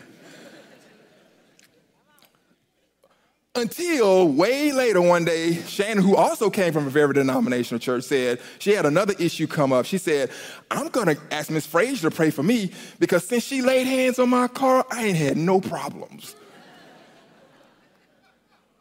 Until 3.54 4.30
way 4.30 4.72
later 4.72 5.02
one 5.02 5.26
day, 5.26 5.56
Shannon, 5.64 6.02
who 6.02 6.16
also 6.16 6.50
came 6.50 6.72
from 6.72 6.88
a 6.88 6.90
very 6.90 7.14
denominational 7.14 7.80
church, 7.80 8.06
said 8.06 8.40
she 8.60 8.72
had 8.72 8.86
another 8.86 9.14
issue 9.20 9.46
come 9.46 9.74
up. 9.74 9.86
She 9.86 9.98
said, 9.98 10.32
I'm 10.70 10.88
gonna 10.88 11.18
ask 11.32 11.50
Miss 11.50 11.66
Frazier 11.66 12.10
to 12.10 12.16
pray 12.16 12.30
for 12.30 12.44
me 12.44 12.72
because 12.98 13.28
since 13.28 13.44
she 13.44 13.62
laid 13.62 13.88
hands 13.88 14.20
on 14.20 14.30
my 14.30 14.48
car, 14.48 14.86
I 14.90 15.04
ain't 15.04 15.18
had 15.18 15.36
no 15.36 15.60
problems. 15.60 16.34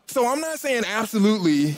so 0.07 0.29
I'm 0.29 0.41
not 0.41 0.61
saying 0.61 0.85
absolutely 0.87 1.75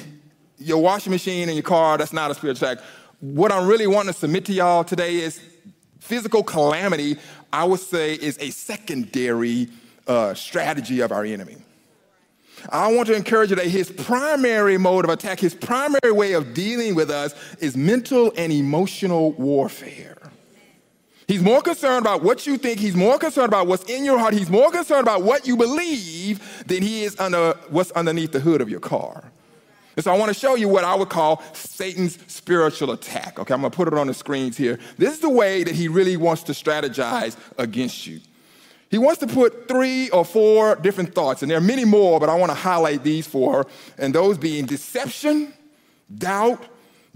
your 0.59 0.83
washing 0.83 1.13
machine 1.13 1.49
and 1.49 1.57
your 1.57 1.63
car, 1.63 1.97
that's 1.97 2.13
not 2.13 2.31
a 2.31 2.35
spiritual 2.35 2.69
attack. 2.69 2.85
What 3.21 3.53
I'm 3.53 3.67
really 3.67 3.87
wanting 3.87 4.13
to 4.13 4.19
submit 4.19 4.45
to 4.47 4.53
y'all 4.53 4.85
today 4.85 5.17
is 5.17 5.41
physical 5.99 6.43
calamity, 6.43 7.17
I 7.55 7.65
would 7.65 7.81
say, 7.81 8.13
is 8.13 8.37
a 8.39 8.51
secondary 8.51 9.71
uh, 10.07 10.35
strategy 10.35 11.01
of 11.01 11.11
our 11.11 11.25
enemy. 11.25 11.57
I 12.71 12.93
want 12.93 13.09
to 13.09 13.15
encourage 13.15 13.51
you 13.51 13.57
that 13.57 13.67
his 13.67 13.91
primary 13.91 14.79
mode 14.79 15.05
of 15.05 15.11
attack, 15.11 15.41
his 15.41 15.55
primary 15.55 16.13
way 16.13 16.33
of 16.33 16.55
dealing 16.55 16.95
with 16.95 17.11
us 17.11 17.35
is 17.59 17.77
mental 17.77 18.33
and 18.37 18.53
emotional 18.53 19.33
warfare. 19.33 20.17
He's 21.29 21.43
more 21.43 21.63
concerned 21.63 22.05
about 22.05 22.23
what 22.23 22.47
you 22.47 22.59
think. 22.59 22.79
He's 22.79 22.97
more 22.97 23.19
concerned 23.19 23.49
about 23.49 23.67
what's 23.67 23.85
in 23.85 24.05
your 24.05 24.19
heart. 24.19 24.35
He's 24.35 24.51
more 24.51 24.71
concerned 24.71 25.03
about 25.03 25.23
what 25.23 25.47
you 25.47 25.57
believe 25.57 26.65
than 26.67 26.83
he 26.83 27.05
is 27.05 27.19
under 27.19 27.53
what's 27.71 27.91
underneath 27.93 28.33
the 28.33 28.41
hood 28.41 28.61
of 28.61 28.69
your 28.69 28.81
car. 28.81 29.33
And 29.97 30.05
so 30.05 30.13
I 30.13 30.19
want 30.19 30.33
to 30.33 30.39
show 30.39 30.55
you 30.55 30.69
what 30.69 30.85
I 30.85 30.95
would 30.95 31.11
call 31.11 31.43
Satan's 31.53 32.19
spiritual 32.27 32.93
attack. 32.93 33.39
Okay, 33.39 33.55
I'm 33.55 33.61
going 33.61 33.71
to 33.71 33.77
put 33.77 33.89
it 33.89 33.95
on 33.95 34.07
the 34.07 34.15
screens 34.15 34.57
here. 34.57 34.79
This 34.97 35.15
is 35.15 35.21
the 35.21 35.29
way 35.29 35.65
that 35.65 35.75
he 35.75 35.89
really 35.89 36.17
wants 36.17 36.43
to 36.45 36.53
strategize 36.53 37.37
against 37.59 38.07
you. 38.07 38.21
He 38.93 38.99
wants 38.99 39.21
to 39.21 39.27
put 39.27 39.69
three 39.69 40.11
or 40.11 40.23
four 40.23 40.77
different 40.77 41.15
thoughts, 41.15 41.41
and 41.41 41.51
there 41.51 41.57
are 41.57 41.63
many 41.63 41.87
more, 41.87 42.21
but 42.21 42.29
I 42.29 42.35
want 42.35 42.51
to 42.51 42.55
highlight 42.55 43.03
these 43.03 43.27
four, 43.27 43.67
and 43.97 44.15
those 44.15 44.37
being 44.37 44.67
deception, 44.67 45.55
doubt, 46.15 46.63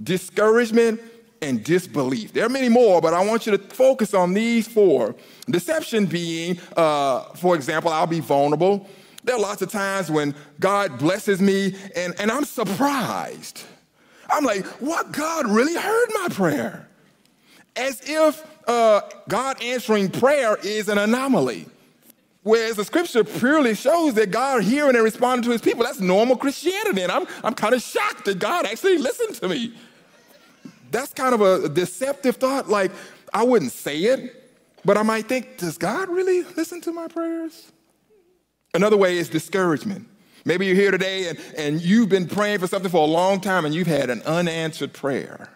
discouragement, 0.02 1.02
and 1.42 1.62
disbelief. 1.62 2.32
There 2.32 2.46
are 2.46 2.48
many 2.48 2.70
more, 2.70 3.02
but 3.02 3.12
I 3.12 3.22
want 3.22 3.44
you 3.44 3.54
to 3.54 3.58
focus 3.58 4.14
on 4.14 4.32
these 4.32 4.66
four. 4.66 5.14
Deception 5.50 6.06
being, 6.06 6.58
uh, 6.78 7.24
for 7.34 7.54
example, 7.54 7.90
I'll 7.90 8.06
be 8.06 8.20
vulnerable. 8.20 8.88
There 9.24 9.34
are 9.34 9.40
lots 9.40 9.60
of 9.60 9.70
times 9.70 10.10
when 10.10 10.34
God 10.58 10.98
blesses 10.98 11.42
me 11.42 11.76
and, 11.94 12.18
and 12.18 12.30
I'm 12.30 12.46
surprised. 12.46 13.64
I'm 14.30 14.44
like, 14.44 14.64
what? 14.80 15.12
God 15.12 15.46
really 15.46 15.76
heard 15.76 16.08
my 16.22 16.28
prayer. 16.30 16.88
As 17.76 18.00
if 18.08 18.42
uh, 18.66 19.02
God 19.28 19.62
answering 19.62 20.10
prayer 20.10 20.56
is 20.62 20.88
an 20.88 20.98
anomaly. 20.98 21.66
Whereas 22.42 22.76
the 22.76 22.84
scripture 22.84 23.24
purely 23.24 23.74
shows 23.74 24.14
that 24.14 24.30
God 24.30 24.62
hearing 24.62 24.94
and 24.94 25.02
responding 25.02 25.42
to 25.44 25.50
his 25.50 25.60
people, 25.60 25.82
that's 25.82 25.98
normal 25.98 26.36
Christianity. 26.36 27.02
And 27.02 27.10
I'm, 27.10 27.26
I'm 27.42 27.54
kind 27.54 27.74
of 27.74 27.82
shocked 27.82 28.24
that 28.26 28.38
God 28.38 28.66
actually 28.66 28.98
listened 28.98 29.34
to 29.36 29.48
me. 29.48 29.74
That's 30.92 31.12
kind 31.12 31.34
of 31.34 31.40
a 31.40 31.68
deceptive 31.68 32.36
thought. 32.36 32.68
Like, 32.68 32.92
I 33.34 33.42
wouldn't 33.42 33.72
say 33.72 33.98
it, 33.98 34.54
but 34.84 34.96
I 34.96 35.02
might 35.02 35.26
think, 35.26 35.58
does 35.58 35.76
God 35.76 36.08
really 36.08 36.42
listen 36.56 36.80
to 36.82 36.92
my 36.92 37.08
prayers? 37.08 37.72
Another 38.74 38.96
way 38.96 39.18
is 39.18 39.28
discouragement. 39.28 40.06
Maybe 40.44 40.66
you're 40.66 40.76
here 40.76 40.92
today 40.92 41.28
and, 41.28 41.40
and 41.56 41.80
you've 41.80 42.08
been 42.08 42.28
praying 42.28 42.60
for 42.60 42.68
something 42.68 42.90
for 42.90 43.02
a 43.02 43.10
long 43.10 43.40
time 43.40 43.64
and 43.64 43.74
you've 43.74 43.88
had 43.88 44.08
an 44.08 44.22
unanswered 44.22 44.92
prayer. 44.92 45.48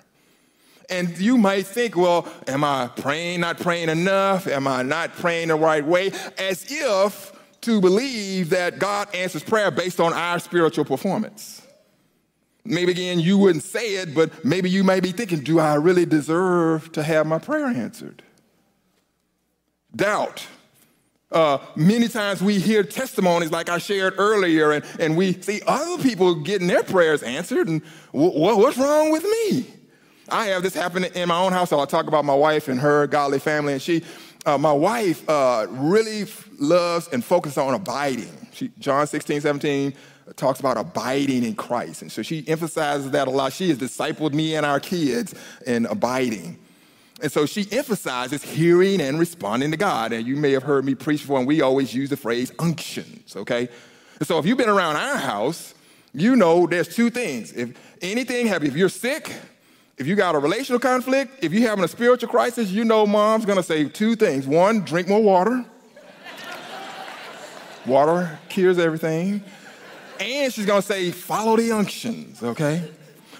And 0.91 1.17
you 1.19 1.39
might 1.39 1.67
think, 1.67 1.97
well, 1.97 2.29
am 2.49 2.65
I 2.65 2.91
praying, 2.97 3.41
not 3.41 3.59
praying 3.59 3.89
enough? 3.89 4.49
Am 4.49 4.67
I 4.67 4.83
not 4.83 5.13
praying 5.13 5.49
the 5.49 5.55
right 5.55 5.85
way? 5.85 6.09
As 6.37 6.67
if 6.69 7.33
to 7.61 7.81
believe 7.81 8.51
that 8.51 8.79
God 8.79 9.15
answers 9.15 9.43
prayer 9.43 9.71
based 9.71 10.01
on 10.01 10.13
our 10.13 10.39
spiritual 10.39 10.85
performance. 10.85 11.63
Maybe 12.65 12.91
again, 12.91 13.21
you 13.21 13.39
wouldn't 13.39 13.65
say 13.65 13.97
it, 13.97 14.15
but 14.15 14.45
maybe 14.45 14.69
you 14.69 14.85
may 14.85 15.01
be 15.01 15.13
thinking, 15.13 15.41
do 15.41 15.61
I 15.61 15.75
really 15.75 16.07
deserve 16.07 16.93
to 16.93 17.03
have 17.03 17.27
my 17.27 17.39
prayer 17.39 17.67
answered? 17.67 18.23
Doubt. 19.95 20.47
Uh, 21.33 21.59
many 21.77 22.09
times 22.09 22.43
we 22.43 22.59
hear 22.59 22.83
testimonies 22.83 23.53
like 23.53 23.69
I 23.69 23.79
shared 23.79 24.15
earlier, 24.19 24.73
and, 24.73 24.85
and 24.99 25.17
we 25.17 25.41
see 25.41 25.63
other 25.67 26.03
people 26.03 26.35
getting 26.35 26.67
their 26.67 26.83
prayers 26.83 27.23
answered, 27.23 27.69
and 27.69 27.83
w- 28.13 28.33
what's 28.57 28.77
wrong 28.77 29.13
with 29.13 29.23
me? 29.23 29.67
I 30.31 30.47
have 30.47 30.63
this 30.63 30.75
happen 30.75 31.05
in 31.05 31.29
my 31.29 31.39
own 31.39 31.53
house. 31.53 31.73
I 31.73 31.85
talk 31.87 32.07
about 32.07 32.25
my 32.25 32.35
wife 32.35 32.69
and 32.69 32.79
her 32.81 33.07
godly 33.07 33.39
family, 33.39 33.73
and 33.75 33.83
she, 33.83 34.03
uh, 34.47 34.59
my 34.59 34.73
wife, 34.73 35.29
uh, 35.29 35.67
really 35.71 36.27
loves 36.59 37.09
and 37.09 37.25
focuses 37.25 37.59
on 37.59 37.75
abiding. 37.75 38.49
She, 38.53 38.71
John 38.79 39.07
16, 39.07 39.41
17 39.41 39.95
talks 40.37 40.61
about 40.61 40.77
abiding 40.77 41.45
in 41.45 41.55
Christ, 41.55 42.03
and 42.03 42.13
so 42.13 42.23
she 42.23 42.47
emphasizes 42.47 43.11
that 43.11 43.29
a 43.29 43.31
lot. 43.31 43.53
She 43.53 43.69
has 43.71 43.79
discipled 43.79 44.33
me 44.33 44.55
and 44.55 44.65
our 44.65 44.81
kids 44.81 45.35
in 45.67 45.87
abiding. 45.87 46.59
And 47.23 47.31
so 47.31 47.45
she 47.45 47.67
emphasizes 47.71 48.43
hearing 48.43 49.01
and 49.01 49.19
responding 49.19 49.71
to 49.73 49.77
God. 49.77 50.13
And 50.13 50.27
you 50.27 50.37
may 50.37 50.53
have 50.53 50.63
heard 50.63 50.87
me 50.87 50.95
preach 50.95 51.21
before, 51.21 51.39
and 51.39 51.47
we 51.47 51.61
always 51.61 51.95
use 51.95 52.09
the 52.09 52.17
phrase 52.17 52.51
unctions, 52.59 53.37
okay? 53.37 53.69
And 54.19 54.27
so 54.27 54.39
if 54.39 54.47
you've 54.47 54.57
been 54.57 54.71
around 54.71 54.97
our 54.97 55.17
house, 55.17 55.75
you 56.15 56.35
know 56.35 56.67
there's 56.67 56.89
two 56.89 57.11
things. 57.11 57.53
If 57.53 57.77
anything 58.01 58.47
happens, 58.47 58.71
if 58.71 58.77
you're 58.77 58.89
sick, 58.89 59.33
if 60.01 60.07
you 60.07 60.17
got 60.17 60.35
a 60.35 60.39
relational 60.39 60.81
conflict, 60.81 61.45
if 61.45 61.53
you're 61.53 61.69
having 61.69 61.85
a 61.85 61.89
spiritual 61.89 62.31
crisis, 62.31 62.71
you 62.71 62.87
know 62.87 63.07
mom's 63.07 63.45
gonna 63.45 63.63
say 63.63 63.85
two 63.85 64.17
things. 64.17 64.47
One, 64.47 64.81
drink 64.81 65.09
more 65.09 65.23
water. 65.23 65.63
water 67.85 68.39
cures 68.49 68.79
everything. 68.79 69.45
And 70.19 70.51
she's 70.51 70.65
gonna 70.65 70.81
say, 70.81 71.11
follow 71.11 71.55
the 71.59 71.71
unctions, 71.73 72.43
okay? 72.43 72.91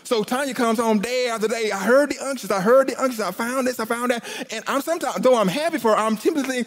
So 0.05 0.23
Tanya 0.23 0.53
comes 0.53 0.79
home 0.79 0.99
day 0.99 1.29
after 1.31 1.49
day. 1.49 1.71
I 1.71 1.79
heard 1.79 2.11
the 2.11 2.19
unctions. 2.23 2.53
I 2.53 2.61
heard 2.61 2.89
the 2.89 3.01
unctions. 3.01 3.23
I 3.23 3.31
found 3.31 3.67
this. 3.67 3.81
I 3.81 3.87
found 3.87 4.11
that. 4.11 4.53
And 4.53 4.63
I'm 4.67 4.83
sometimes, 4.83 5.17
though 5.21 5.37
I'm 5.37 5.49
happy 5.49 5.79
for 5.79 5.93
her, 5.93 5.97
I'm 5.97 6.19
tempted 6.19 6.67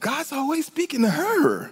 God's 0.00 0.32
always 0.32 0.64
speaking 0.64 1.02
to 1.02 1.10
her. 1.10 1.70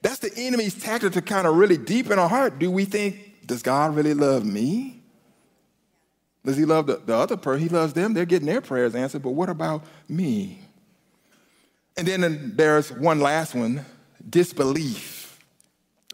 That's 0.00 0.18
the 0.18 0.30
enemy's 0.36 0.80
tactic 0.80 1.14
to 1.14 1.22
kind 1.22 1.48
of 1.48 1.56
really 1.56 1.76
deepen 1.76 2.20
our 2.20 2.28
heart. 2.28 2.60
Do 2.60 2.70
we 2.70 2.84
think, 2.84 3.31
does 3.46 3.62
God 3.62 3.94
really 3.94 4.14
love 4.14 4.44
me? 4.44 5.02
Does 6.44 6.56
he 6.56 6.64
love 6.64 6.86
the, 6.86 6.96
the 6.96 7.14
other 7.14 7.36
person? 7.36 7.62
He 7.62 7.68
loves 7.68 7.92
them. 7.92 8.14
They're 8.14 8.24
getting 8.24 8.46
their 8.46 8.60
prayers 8.60 8.94
answered. 8.94 9.22
But 9.22 9.30
what 9.30 9.48
about 9.48 9.84
me? 10.08 10.60
And 11.96 12.06
then 12.06 12.52
there's 12.56 12.90
one 12.90 13.20
last 13.20 13.54
one 13.54 13.84
disbelief. 14.28 15.38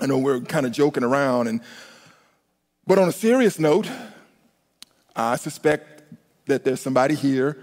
I 0.01 0.07
know 0.07 0.19
we're 0.19 0.41
kind 0.41 0.67
of 0.67 0.73
joking 0.73 1.03
around, 1.05 1.49
and 1.49 1.61
but 2.87 2.99
on 2.99 3.09
a 3.09 3.13
serious 3.13 3.59
note, 3.59 3.89
I 5.15 5.37
suspect 5.37 6.03
that 6.47 6.65
there's 6.65 6.81
somebody 6.81 7.15
here 7.15 7.59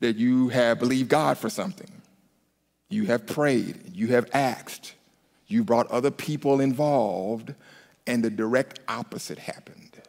that 0.00 0.16
you 0.16 0.48
have 0.48 0.78
believed 0.78 1.08
God 1.08 1.38
for 1.38 1.50
something. 1.50 1.90
You 2.88 3.06
have 3.06 3.26
prayed, 3.26 3.94
you 3.94 4.08
have 4.08 4.28
asked, 4.32 4.94
you 5.46 5.64
brought 5.64 5.90
other 5.90 6.10
people 6.10 6.60
involved, 6.60 7.54
and 8.06 8.24
the 8.24 8.30
direct 8.30 8.80
opposite 8.88 9.38
happened. 9.38 10.00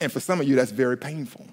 And 0.00 0.10
for 0.10 0.20
some 0.20 0.40
of 0.40 0.48
you, 0.48 0.56
that's 0.56 0.72
very 0.72 0.98
painful. 0.98 1.46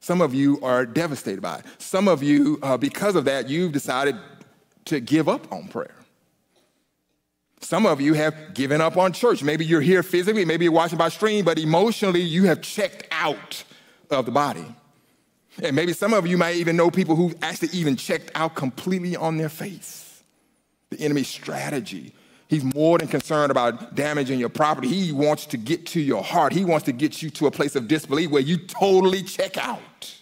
Some 0.00 0.20
of 0.20 0.34
you 0.34 0.60
are 0.62 0.86
devastated 0.86 1.40
by 1.42 1.58
it. 1.58 1.64
Some 1.78 2.06
of 2.06 2.22
you, 2.22 2.60
uh, 2.62 2.76
because 2.76 3.16
of 3.16 3.24
that, 3.24 3.48
you've 3.48 3.72
decided 3.72 4.16
to 4.84 5.00
give 5.00 5.28
up 5.28 5.52
on 5.52 5.66
prayer. 5.66 5.96
Some 7.60 7.86
of 7.86 8.00
you 8.00 8.14
have 8.14 8.54
given 8.54 8.80
up 8.80 8.96
on 8.96 9.12
church. 9.12 9.42
Maybe 9.42 9.64
you're 9.64 9.80
here 9.80 10.04
physically, 10.04 10.44
maybe 10.44 10.64
you're 10.64 10.72
watching 10.72 10.98
by 10.98 11.08
stream, 11.08 11.44
but 11.44 11.58
emotionally 11.58 12.20
you 12.20 12.44
have 12.44 12.62
checked 12.62 13.08
out 13.10 13.64
of 14.10 14.26
the 14.26 14.30
body. 14.30 14.64
And 15.60 15.74
maybe 15.74 15.92
some 15.92 16.12
of 16.12 16.26
you 16.26 16.38
might 16.38 16.56
even 16.56 16.76
know 16.76 16.90
people 16.90 17.16
who've 17.16 17.34
actually 17.42 17.70
even 17.72 17.96
checked 17.96 18.30
out 18.34 18.54
completely 18.54 19.16
on 19.16 19.38
their 19.38 19.48
face. 19.48 20.22
The 20.90 21.00
enemy's 21.00 21.28
strategy. 21.28 22.12
He's 22.48 22.62
more 22.62 22.98
than 22.98 23.08
concerned 23.08 23.50
about 23.50 23.94
damaging 23.94 24.38
your 24.38 24.48
property. 24.48 24.88
He 24.88 25.12
wants 25.12 25.46
to 25.46 25.56
get 25.56 25.86
to 25.86 26.00
your 26.00 26.22
heart. 26.22 26.52
He 26.52 26.64
wants 26.64 26.86
to 26.86 26.92
get 26.92 27.20
you 27.22 27.30
to 27.30 27.46
a 27.46 27.50
place 27.50 27.74
of 27.74 27.88
disbelief 27.88 28.30
where 28.30 28.42
you 28.42 28.56
totally 28.56 29.22
check 29.22 29.56
out. 29.58 30.14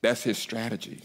That's 0.00 0.22
his 0.22 0.38
strategy. 0.38 1.02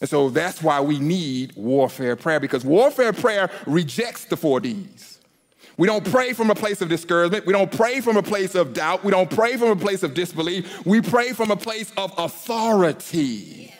And 0.00 0.10
so 0.10 0.28
that's 0.28 0.62
why 0.62 0.80
we 0.80 0.98
need 0.98 1.56
warfare 1.56 2.16
prayer 2.16 2.38
because 2.38 2.64
warfare 2.64 3.14
prayer 3.14 3.50
rejects 3.66 4.26
the 4.26 4.36
four 4.36 4.60
D's. 4.60 5.18
We 5.76 5.86
don't 5.86 6.04
pray 6.04 6.34
from 6.34 6.50
a 6.50 6.54
place 6.54 6.82
of 6.82 6.88
discouragement. 6.88 7.46
We 7.46 7.52
don't 7.52 7.72
pray 7.72 8.00
from 8.00 8.16
a 8.16 8.22
place 8.22 8.54
of 8.54 8.74
doubt. 8.74 9.02
We 9.02 9.10
don't 9.10 9.30
pray 9.30 9.56
from 9.56 9.70
a 9.70 9.76
place 9.76 10.02
of 10.02 10.14
disbelief. 10.14 10.86
We 10.86 11.00
pray 11.00 11.32
from 11.32 11.50
a 11.50 11.56
place 11.56 11.92
of 11.96 12.12
authority. 12.16 13.73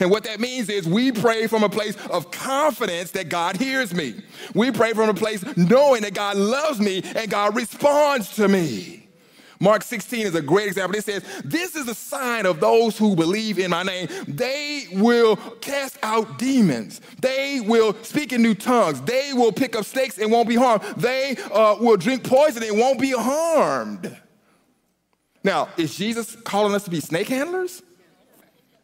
And 0.00 0.10
what 0.10 0.24
that 0.24 0.40
means 0.40 0.68
is 0.68 0.86
we 0.88 1.12
pray 1.12 1.46
from 1.46 1.62
a 1.62 1.68
place 1.68 1.96
of 2.08 2.30
confidence 2.30 3.10
that 3.12 3.28
God 3.28 3.56
hears 3.56 3.94
me. 3.94 4.14
We 4.54 4.70
pray 4.70 4.92
from 4.92 5.08
a 5.08 5.14
place 5.14 5.44
knowing 5.56 6.02
that 6.02 6.14
God 6.14 6.36
loves 6.36 6.80
me 6.80 7.02
and 7.16 7.30
God 7.30 7.56
responds 7.56 8.34
to 8.36 8.48
me. 8.48 8.98
Mark 9.60 9.82
16 9.82 10.26
is 10.26 10.34
a 10.34 10.42
great 10.42 10.68
example. 10.68 10.96
It 10.96 11.04
says, 11.04 11.24
This 11.44 11.74
is 11.74 11.88
a 11.88 11.94
sign 11.94 12.46
of 12.46 12.60
those 12.60 12.96
who 12.96 13.16
believe 13.16 13.58
in 13.58 13.70
my 13.70 13.82
name. 13.82 14.08
They 14.28 14.86
will 14.92 15.36
cast 15.60 15.98
out 16.02 16.38
demons. 16.38 17.00
They 17.20 17.60
will 17.60 17.94
speak 18.02 18.32
in 18.32 18.42
new 18.42 18.54
tongues. 18.54 19.00
They 19.00 19.32
will 19.32 19.52
pick 19.52 19.74
up 19.74 19.84
snakes 19.84 20.18
and 20.18 20.30
won't 20.30 20.48
be 20.48 20.54
harmed. 20.54 20.82
They 20.96 21.36
uh, 21.52 21.76
will 21.80 21.96
drink 21.96 22.24
poison 22.24 22.62
and 22.62 22.78
won't 22.78 23.00
be 23.00 23.10
harmed. 23.10 24.16
Now, 25.42 25.68
is 25.76 25.96
Jesus 25.96 26.36
calling 26.36 26.74
us 26.74 26.84
to 26.84 26.90
be 26.90 27.00
snake 27.00 27.28
handlers? 27.28 27.82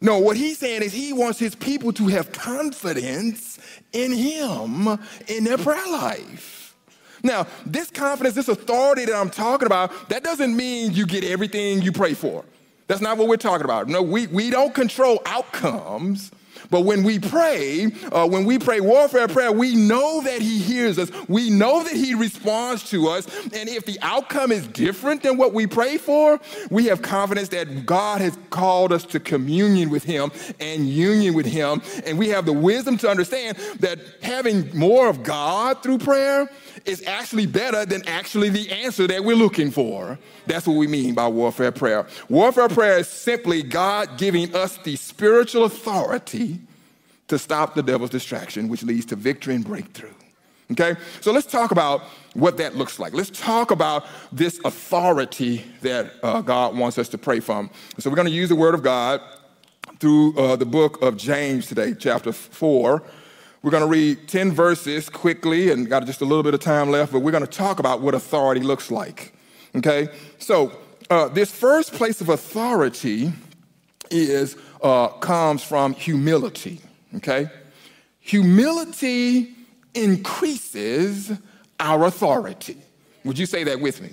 No, 0.05 0.19
what 0.19 0.37
he's 0.37 0.59
saying 0.59 0.83
is 0.83 0.93
he 0.93 1.14
wants 1.14 1.38
his 1.38 1.55
people 1.55 1.90
to 1.95 2.09
have 2.09 2.31
confidence 2.31 3.59
in 3.95 4.12
him 4.12 4.87
in 5.29 5.45
their 5.45 5.57
prayer 5.57 5.87
life. 5.90 6.77
Now, 7.23 7.47
this 7.64 7.90
confidence, 7.90 8.35
this 8.35 8.49
authority 8.49 9.07
that 9.07 9.14
I'm 9.14 9.31
talking 9.31 9.64
about, 9.64 10.11
that 10.11 10.23
doesn't 10.23 10.55
mean 10.55 10.93
you 10.93 11.07
get 11.07 11.25
everything 11.25 11.81
you 11.81 11.90
pray 11.90 12.12
for. 12.12 12.45
That's 12.87 13.01
not 13.01 13.17
what 13.17 13.29
we're 13.29 13.38
talking 13.38 13.64
about. 13.64 13.88
No, 13.88 14.03
we, 14.03 14.27
we 14.27 14.51
don't 14.51 14.75
control 14.75 15.23
outcomes. 15.25 16.31
But 16.70 16.83
when 16.83 17.03
we 17.03 17.18
pray, 17.18 17.92
uh, 18.12 18.27
when 18.27 18.44
we 18.44 18.59
pray 18.59 18.81
warfare 18.81 19.29
prayer, 19.29 19.53
we 19.53 19.74
know 19.74 20.22
that 20.22 20.40
He 20.40 20.59
hears 20.59 20.98
us. 20.98 21.11
We 21.29 21.50
know 21.50 21.83
that 21.83 21.94
He 21.94 22.14
responds 22.14 22.88
to 22.90 23.09
us. 23.09 23.27
And 23.53 23.68
if 23.68 23.85
the 23.85 23.98
outcome 24.03 24.53
is 24.53 24.66
different 24.68 25.22
than 25.22 25.37
what 25.37 25.53
we 25.53 25.66
pray 25.66 25.98
for, 25.98 26.40
we 26.70 26.87
have 26.87 27.03
confidence 27.03 27.48
that 27.50 27.87
God 27.87 28.20
has 28.20 28.38
called 28.50 28.92
us 28.92 29.05
to 29.07 29.20
communion 29.20 29.90
with 29.90 30.05
Him 30.05 30.33
and 30.61 30.88
union 30.88 31.35
with 31.35 31.46
Him. 31.46 31.83
And 32.07 32.18
we 32.18 32.29
have 32.29 32.46
the 32.46 32.53
wisdom 32.53 32.96
to 32.98 33.09
understand 33.09 33.57
that 33.81 33.98
having 34.22 34.77
more 34.77 35.09
of 35.09 35.22
God 35.22 35.83
through 35.83 35.98
prayer 35.98 36.50
is 36.85 37.03
actually 37.07 37.47
better 37.47 37.87
than 37.87 38.07
actually 38.07 38.51
the 38.51 38.70
answer 38.70 39.07
that 39.07 39.25
we're 39.25 39.37
looking 39.37 39.70
for. 39.70 40.18
That's 40.47 40.66
what 40.66 40.77
we 40.77 40.87
mean 40.87 41.14
by 41.14 41.29
warfare 41.29 41.73
prayer. 41.73 42.07
Warfare 42.29 42.68
prayer 42.68 42.99
is 42.99 43.09
simply 43.09 43.62
God 43.62 44.18
giving 44.18 44.55
us 44.55 44.77
the 44.79 44.97
spiritual 44.97 45.64
authority 45.64 46.61
to 47.29 47.38
stop 47.38 47.75
the 47.75 47.83
devil's 47.83 48.11
distraction, 48.11 48.68
which 48.68 48.83
leads 48.83 49.07
to 49.07 49.16
victory 49.16 49.55
and 49.55 49.64
breakthrough. 49.64 50.12
Okay? 50.73 50.97
So 51.20 51.33
let's 51.33 51.47
talk 51.47 51.70
about 51.70 52.03
what 52.35 52.57
that 52.59 52.77
looks 52.77 52.99
like. 52.99 53.12
Let's 53.12 53.31
talk 53.31 53.70
about 53.70 54.07
this 54.33 54.61
authority 54.64 55.64
that 55.83 56.12
uh, 56.23 56.40
God 56.40 56.77
wants 56.77 56.99
us 56.99 57.09
to 57.11 57.18
pray 57.18 57.40
from. 57.40 57.70
So 57.99 58.11
we're 58.11 58.16
going 58.16 58.29
to 58.29 58.35
use 58.35 58.49
the 58.49 58.57
Word 58.57 58.75
of 58.75 58.83
God 58.83 59.20
through 60.01 60.37
uh, 60.37 60.57
the 60.57 60.66
book 60.66 61.01
of 61.03 61.16
James 61.16 61.66
today, 61.66 61.94
chapter 61.99 62.33
4. 62.33 63.03
We're 63.64 63.70
going 63.70 63.83
to 63.83 63.88
read 63.88 64.29
10 64.29 64.53
verses 64.53 65.09
quickly 65.09 65.70
and 65.70 65.88
got 65.88 66.05
just 66.05 66.20
a 66.20 66.27
little 66.27 66.42
bit 66.42 66.53
of 66.53 66.61
time 66.61 66.90
left, 66.90 67.12
but 67.12 67.20
we're 67.20 67.31
going 67.31 67.46
to 67.46 67.50
talk 67.50 67.79
about 67.79 68.03
what 68.03 68.14
authority 68.14 68.61
looks 68.61 68.90
like. 68.90 69.33
Okay? 69.74 70.09
So, 70.38 70.70
uh, 71.09 71.29
this 71.29 71.50
first 71.50 71.94
place 71.94 72.20
of 72.20 72.29
authority 72.29 73.33
is 74.11 74.59
uh, 74.83 75.09
comes 75.09 75.64
from 75.64 75.94
humility. 75.94 76.83
Okay? 77.16 77.48
Humility 78.20 79.55
increases 79.94 81.33
our 81.81 82.05
authority. 82.05 82.77
Would 83.24 83.38
you 83.38 83.46
say 83.46 83.64
that 83.64 83.81
with 83.81 84.03
me? 84.03 84.11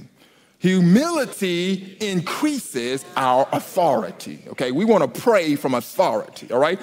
Humility 0.60 1.98
increases 2.00 3.04
our 3.18 3.50
authority. 3.52 4.46
Okay, 4.48 4.72
we 4.72 4.86
want 4.86 5.14
to 5.14 5.22
pray 5.22 5.58
from 5.58 5.74
authority. 5.74 6.50
All 6.54 6.60
right, 6.60 6.80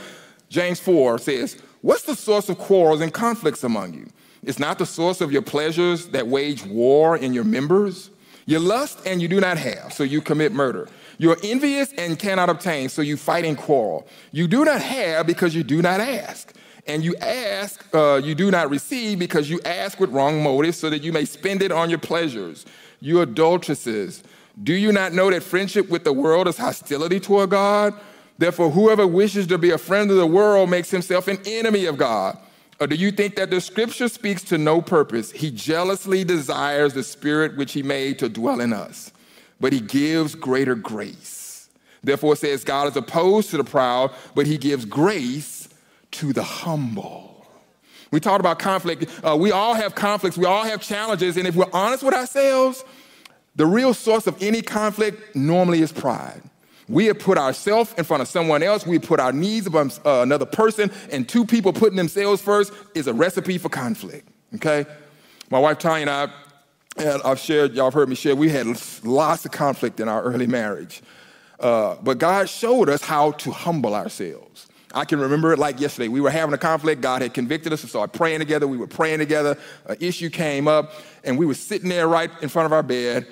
James 0.51 0.81
4 0.81 1.19
says, 1.19 1.63
What's 1.81 2.03
the 2.03 2.17
source 2.17 2.49
of 2.49 2.59
quarrels 2.59 3.01
and 3.01 3.13
conflicts 3.13 3.63
among 3.63 3.95
you? 3.95 4.07
It's 4.43 4.59
not 4.59 4.79
the 4.79 4.87
source 4.87 5.21
of 5.21 5.31
your 5.31 5.43
pleasures 5.43 6.09
that 6.09 6.27
wage 6.27 6.65
war 6.65 7.17
in 7.17 7.33
your 7.33 7.45
members. 7.45 8.11
You 8.47 8.59
lust 8.59 9.01
and 9.07 9.21
you 9.21 9.29
do 9.29 9.41
not 9.41 9.59
have, 9.59 9.93
so 9.93 10.03
you 10.03 10.21
commit 10.21 10.53
murder. 10.53 10.89
You're 11.19 11.37
envious 11.43 11.93
and 11.93 12.19
cannot 12.19 12.49
obtain, 12.49 12.89
so 12.89 13.03
you 13.03 13.17
fight 13.17 13.45
and 13.45 13.59
quarrel. 13.59 14.07
You 14.33 14.49
do 14.49 14.65
not 14.65 14.81
have 14.81 15.27
because 15.27 15.55
you 15.55 15.63
do 15.63 15.83
not 15.83 16.01
ask. 16.01 16.55
And 16.87 17.05
you 17.05 17.15
ask, 17.17 17.85
uh, 17.95 18.21
you 18.25 18.35
do 18.35 18.51
not 18.51 18.71
receive 18.71 19.19
because 19.19 19.51
you 19.51 19.61
ask 19.65 20.01
with 20.01 20.11
wrong 20.11 20.43
motives, 20.43 20.79
so 20.79 20.89
that 20.89 21.03
you 21.03 21.13
may 21.13 21.27
spend 21.27 21.63
it 21.63 21.71
on 21.71 21.91
your 21.91 21.99
pleasures. 21.99 22.65
You 23.01 23.21
adulteresses, 23.21 24.23
do 24.63 24.73
you 24.73 24.91
not 24.91 25.13
know 25.13 25.31
that 25.31 25.43
friendship 25.43 25.89
with 25.91 26.05
the 26.05 26.13
world 26.13 26.49
is 26.49 26.57
hostility 26.57 27.21
toward 27.21 27.51
God? 27.51 27.95
Therefore, 28.39 28.71
whoever 28.71 29.07
wishes 29.07 29.49
to 29.49 29.59
be 29.59 29.71
a 29.71 29.79
friend 29.79 30.11
of 30.11 30.17
the 30.17 30.27
world 30.27 30.71
makes 30.71 30.91
himself 30.91 31.27
an 31.27 31.39
enemy 31.45 31.87
of 31.87 31.99
God. 31.99 32.39
Or 32.81 32.87
do 32.87 32.95
you 32.95 33.11
think 33.11 33.35
that 33.35 33.51
the 33.51 33.61
scripture 33.61 34.09
speaks 34.09 34.45
to 34.45 34.59
no 34.59 34.81
purpose? 34.81 35.33
He 35.33 35.51
jealously 35.51 36.23
desires 36.23 36.95
the 36.95 37.03
spirit 37.03 37.57
which 37.57 37.73
he 37.73 37.83
made 37.83 38.21
to 38.21 38.29
dwell 38.29 38.61
in 38.61 38.73
us, 38.73 39.11
but 39.59 39.73
he 39.73 39.81
gives 39.81 40.37
greater 40.37 40.77
grace. 40.77 41.69
Therefore, 42.05 42.35
it 42.35 42.37
says, 42.37 42.63
God 42.63 42.87
is 42.87 42.97
opposed 42.97 43.51
to 43.51 43.57
the 43.57 43.65
proud, 43.65 44.13
but 44.37 44.47
he 44.47 44.57
gives 44.57 44.85
grace 44.85 45.69
to 46.13 46.33
the 46.33 46.45
humble. 46.45 47.47
We 48.13 48.21
talked 48.21 48.41
about 48.41 48.61
conflict. 48.61 49.11
Uh, 49.23 49.37
we 49.37 49.51
all 49.51 49.75
have 49.75 49.97
conflicts, 49.97 50.39
we 50.39 50.47
all 50.47 50.63
have 50.63 50.81
challenges, 50.81 51.37
and 51.37 51.47
if 51.47 51.57
we're 51.57 51.67
honest 51.73 52.05
with 52.05 52.15
ourselves, 52.15 52.85
the 53.57 53.67
real 53.67 53.93
source 53.93 54.29
of 54.29 54.41
any 54.41 54.63
conflict 54.63 55.35
normally 55.35 55.83
is 55.83 55.91
pride. 55.91 56.41
We 56.89 57.07
have 57.07 57.19
put 57.19 57.37
ourselves 57.37 57.95
in 57.99 58.05
front 58.05 58.23
of 58.23 58.29
someone 58.29 58.63
else. 58.63 58.87
We 58.87 58.99
put 58.99 59.21
our 59.21 59.33
needs 59.33 59.67
above 59.67 60.01
uh, 60.07 60.21
another 60.23 60.47
person, 60.47 60.91
and 61.11 61.29
two 61.29 61.45
people 61.45 61.73
putting 61.73 61.97
themselves 61.97 62.41
first 62.41 62.73
is 62.95 63.07
a 63.07 63.13
recipe 63.13 63.59
for 63.59 63.69
conflict. 63.69 64.29
Okay? 64.55 64.87
My 65.51 65.59
wife 65.59 65.79
Tanya 65.79 66.03
and 66.03 66.11
I, 66.11 66.33
and 66.97 67.23
I've 67.25 67.39
shared, 67.39 67.75
y'all 67.75 67.87
have 67.87 67.95
heard 67.95 68.09
me 68.09 68.15
share, 68.15 68.35
we 68.35 68.49
had 68.49 68.67
lots 69.05 69.45
of 69.45 69.53
conflict 69.53 70.01
in 70.01 70.09
our 70.09 70.23
early 70.23 70.47
marriage. 70.47 71.03
Uh, 71.61 71.97
but 72.03 72.19
God 72.19 72.49
showed 72.49 72.89
us 72.89 73.03
how 73.03 73.33
to 73.33 73.51
humble 73.51 73.95
ourselves. 73.95 74.69
I 74.95 75.05
can 75.05 75.21
remember 75.21 75.53
it 75.53 75.59
like 75.59 75.81
yesterday. 75.81 76.09
We 76.09 76.21
were 76.21 76.31
having 76.31 76.55
a 76.55 76.59
conflict. 76.59 77.03
God 77.03 77.21
had 77.21 77.35
convicted 77.35 77.73
us. 77.73 77.83
We 77.83 77.91
started 77.91 78.17
praying 78.17 78.39
together. 78.39 78.67
We 78.67 78.79
were 78.79 78.87
praying 78.87 79.19
together. 79.19 79.59
An 79.87 79.97
issue 80.01 80.31
came 80.31 80.67
up, 80.67 80.93
and 81.25 81.39
we 81.39 81.45
were 81.45 81.55
sitting 81.55 81.91
there 81.91 82.09
right 82.09 82.31
in 82.41 82.49
front 82.49 82.67
of 82.67 82.73
our 82.73 82.83
bed. 82.83 83.27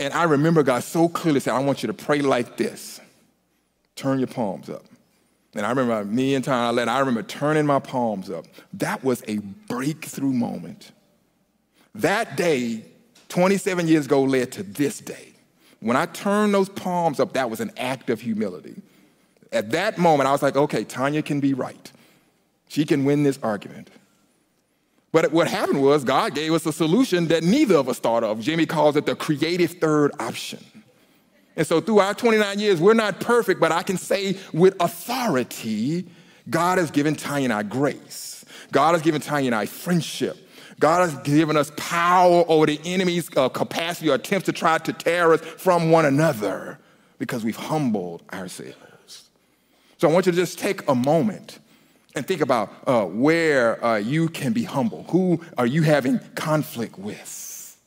And 0.00 0.14
I 0.14 0.22
remember 0.24 0.62
God 0.62 0.82
so 0.82 1.10
clearly 1.10 1.40
saying, 1.40 1.54
I 1.54 1.60
want 1.60 1.82
you 1.82 1.86
to 1.88 1.92
pray 1.92 2.22
like 2.22 2.56
this 2.56 3.00
turn 3.94 4.18
your 4.18 4.28
palms 4.28 4.70
up. 4.70 4.82
And 5.54 5.66
I 5.66 5.68
remember 5.68 6.04
me 6.04 6.34
and 6.34 6.42
Tyler, 6.42 6.88
I 6.88 7.00
remember 7.00 7.22
turning 7.22 7.66
my 7.66 7.80
palms 7.80 8.30
up. 8.30 8.46
That 8.72 9.04
was 9.04 9.22
a 9.28 9.38
breakthrough 9.38 10.32
moment. 10.32 10.92
That 11.94 12.36
day, 12.36 12.84
27 13.28 13.88
years 13.88 14.06
ago, 14.06 14.22
led 14.22 14.52
to 14.52 14.62
this 14.62 15.00
day. 15.00 15.34
When 15.80 15.96
I 15.96 16.06
turned 16.06 16.54
those 16.54 16.70
palms 16.70 17.20
up, 17.20 17.34
that 17.34 17.50
was 17.50 17.60
an 17.60 17.72
act 17.76 18.08
of 18.08 18.22
humility. 18.22 18.80
At 19.52 19.70
that 19.72 19.98
moment, 19.98 20.28
I 20.28 20.32
was 20.32 20.40
like, 20.40 20.56
okay, 20.56 20.84
Tanya 20.84 21.20
can 21.20 21.40
be 21.40 21.52
right. 21.52 21.92
She 22.68 22.86
can 22.86 23.04
win 23.04 23.22
this 23.22 23.38
argument. 23.42 23.90
But 25.12 25.32
what 25.32 25.48
happened 25.48 25.82
was 25.82 26.04
God 26.04 26.34
gave 26.34 26.52
us 26.52 26.66
a 26.66 26.72
solution 26.72 27.28
that 27.28 27.42
neither 27.42 27.76
of 27.76 27.88
us 27.88 27.98
thought 27.98 28.22
of. 28.22 28.40
Jimmy 28.40 28.66
calls 28.66 28.96
it 28.96 29.06
the 29.06 29.16
creative 29.16 29.72
third 29.72 30.12
option. 30.20 30.60
And 31.56 31.66
so, 31.66 31.80
through 31.80 31.98
our 31.98 32.14
29 32.14 32.58
years, 32.60 32.80
we're 32.80 32.94
not 32.94 33.20
perfect, 33.20 33.60
but 33.60 33.72
I 33.72 33.82
can 33.82 33.96
say 33.96 34.38
with 34.52 34.76
authority, 34.80 36.06
God 36.48 36.78
has 36.78 36.90
given 36.90 37.16
Tanya 37.16 37.46
and 37.46 37.52
I 37.52 37.62
grace. 37.64 38.44
God 38.72 38.92
has 38.92 39.02
given 39.02 39.20
Tanya 39.20 39.48
and 39.48 39.54
I 39.54 39.66
friendship. 39.66 40.36
God 40.78 41.10
has 41.10 41.14
given 41.22 41.56
us 41.56 41.72
power 41.76 42.44
over 42.48 42.66
the 42.66 42.80
enemy's 42.84 43.28
uh, 43.36 43.48
capacity 43.48 44.08
or 44.08 44.14
attempts 44.14 44.46
to 44.46 44.52
try 44.52 44.78
to 44.78 44.92
tear 44.92 45.32
us 45.32 45.40
from 45.40 45.90
one 45.90 46.06
another 46.06 46.78
because 47.18 47.44
we've 47.44 47.56
humbled 47.56 48.22
ourselves. 48.32 49.28
So, 49.98 50.08
I 50.08 50.12
want 50.12 50.26
you 50.26 50.32
to 50.32 50.38
just 50.38 50.58
take 50.58 50.88
a 50.88 50.94
moment 50.94 51.58
and 52.14 52.26
think 52.26 52.40
about 52.40 52.72
uh, 52.86 53.04
where 53.04 53.82
uh, 53.84 53.96
you 53.96 54.28
can 54.28 54.52
be 54.52 54.64
humble. 54.64 55.04
Who 55.10 55.40
are 55.56 55.66
you 55.66 55.82
having 55.82 56.18
conflict 56.34 56.98
with? 56.98 57.78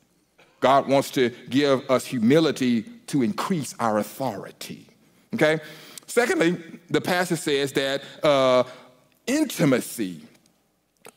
God 0.59 0.87
wants 0.87 1.11
to 1.11 1.29
give 1.49 1.89
us 1.89 2.05
humility 2.05 2.83
to 3.07 3.21
increase 3.21 3.75
our 3.79 3.97
authority. 3.97 4.87
Okay? 5.33 5.59
Secondly, 6.07 6.57
the 6.89 7.01
passage 7.01 7.39
says 7.39 7.73
that 7.73 8.01
uh, 8.23 8.63
intimacy 9.27 10.21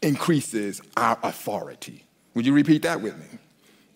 increases 0.02 0.80
our 0.96 1.18
authority. 1.22 2.04
Would 2.34 2.44
you 2.44 2.52
repeat 2.52 2.82
that 2.82 3.00
with 3.00 3.16
me? 3.18 3.38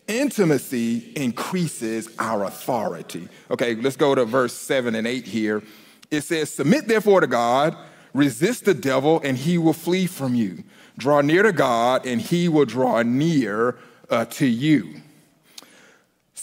Intimacy 0.07 1.12
increases 1.14 2.09
our 2.18 2.44
authority. 2.44 3.29
Okay, 3.51 3.75
let's 3.77 3.96
go 3.96 4.14
to 4.14 4.25
verse 4.25 4.53
7 4.53 4.94
and 4.94 5.07
8 5.07 5.27
here. 5.27 5.62
It 6.11 6.23
says, 6.23 6.53
Submit 6.53 6.88
therefore 6.88 7.20
to 7.20 7.27
God, 7.27 7.77
resist 8.12 8.64
the 8.64 8.75
devil, 8.75 9.20
and 9.25 9.37
he 9.37 9.59
will 9.59 9.73
flee 9.73 10.07
from 10.07 10.35
you. 10.35 10.64
Draw 10.99 11.23
near 11.23 11.42
to 11.42 11.53
God, 11.53 12.07
and 12.07 12.20
he 12.20 12.49
will 12.49 12.64
draw 12.66 13.03
near 13.03 13.79
uh, 14.11 14.25
to 14.27 14.46
you 14.46 15.01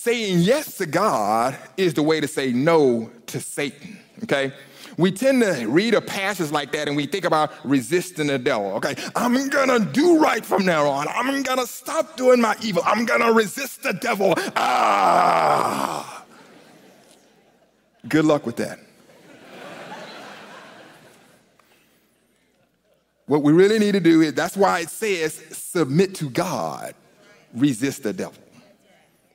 saying 0.08 0.39
yes 0.39 0.77
to 0.77 0.86
God 0.86 1.58
is 1.75 1.93
the 1.93 2.01
way 2.01 2.21
to 2.21 2.30
say 2.30 2.53
no 2.53 3.12
to 3.25 3.41
Satan, 3.41 3.99
okay? 4.23 4.53
We 4.97 5.12
tend 5.12 5.41
to 5.41 5.65
read 5.67 5.93
a 5.95 5.99
passage 5.99 6.49
like 6.49 6.71
that 6.71 6.88
and 6.88 6.95
we 6.95 7.08
think 7.08 7.25
about 7.25 7.51
resisting 7.65 8.27
the 8.27 8.39
devil, 8.39 8.71
okay? 8.75 8.95
I'm 9.17 9.49
gonna 9.49 9.80
do 9.80 10.17
right 10.17 10.45
from 10.45 10.65
now 10.65 10.88
on. 10.88 11.10
I'm 11.10 11.43
gonna 11.43 11.67
stop 11.67 12.15
doing 12.15 12.39
my 12.39 12.56
evil. 12.62 12.84
I'm 12.86 13.06
gonna 13.06 13.34
resist 13.34 13.84
the 13.84 13.91
devil. 13.91 14.34
Ah! 14.56 16.23
Good 18.08 18.23
luck 18.23 18.45
with 18.45 18.56
that. 18.58 18.80
What 23.27 23.43
we 23.43 23.51
really 23.51 23.77
need 23.77 23.91
to 23.91 23.99
do 23.99 24.21
is 24.21 24.33
that's 24.33 24.55
why 24.55 24.79
it 24.79 24.89
says 24.89 25.33
submit 25.51 26.15
to 26.15 26.29
God, 26.29 26.95
resist 27.53 28.03
the 28.03 28.13
devil. 28.13 28.41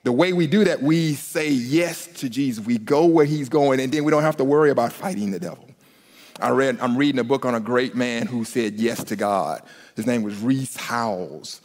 The 0.04 0.12
way 0.12 0.32
we 0.32 0.46
do 0.46 0.64
that, 0.64 0.82
we 0.82 1.14
say 1.14 1.50
yes 1.50 2.06
to 2.18 2.28
Jesus. 2.28 2.64
We 2.64 2.78
go 2.78 3.06
where 3.06 3.26
he's 3.26 3.48
going, 3.48 3.80
and 3.80 3.92
then 3.92 4.02
we 4.02 4.10
don't 4.10 4.22
have 4.22 4.38
to 4.38 4.44
worry 4.44 4.70
about 4.70 4.92
fighting 4.92 5.30
the 5.30 5.38
devil. 5.38 5.68
I 6.40 6.50
read, 6.50 6.80
I'm 6.80 6.96
reading 6.96 7.20
a 7.20 7.24
book 7.24 7.44
on 7.44 7.54
a 7.54 7.60
great 7.60 7.94
man 7.94 8.26
who 8.26 8.44
said 8.44 8.74
yes 8.74 9.04
to 9.04 9.14
God. 9.14 9.62
His 9.94 10.06
name 10.06 10.22
was 10.22 10.40
Rees 10.40 10.74
Howells. 10.74 11.60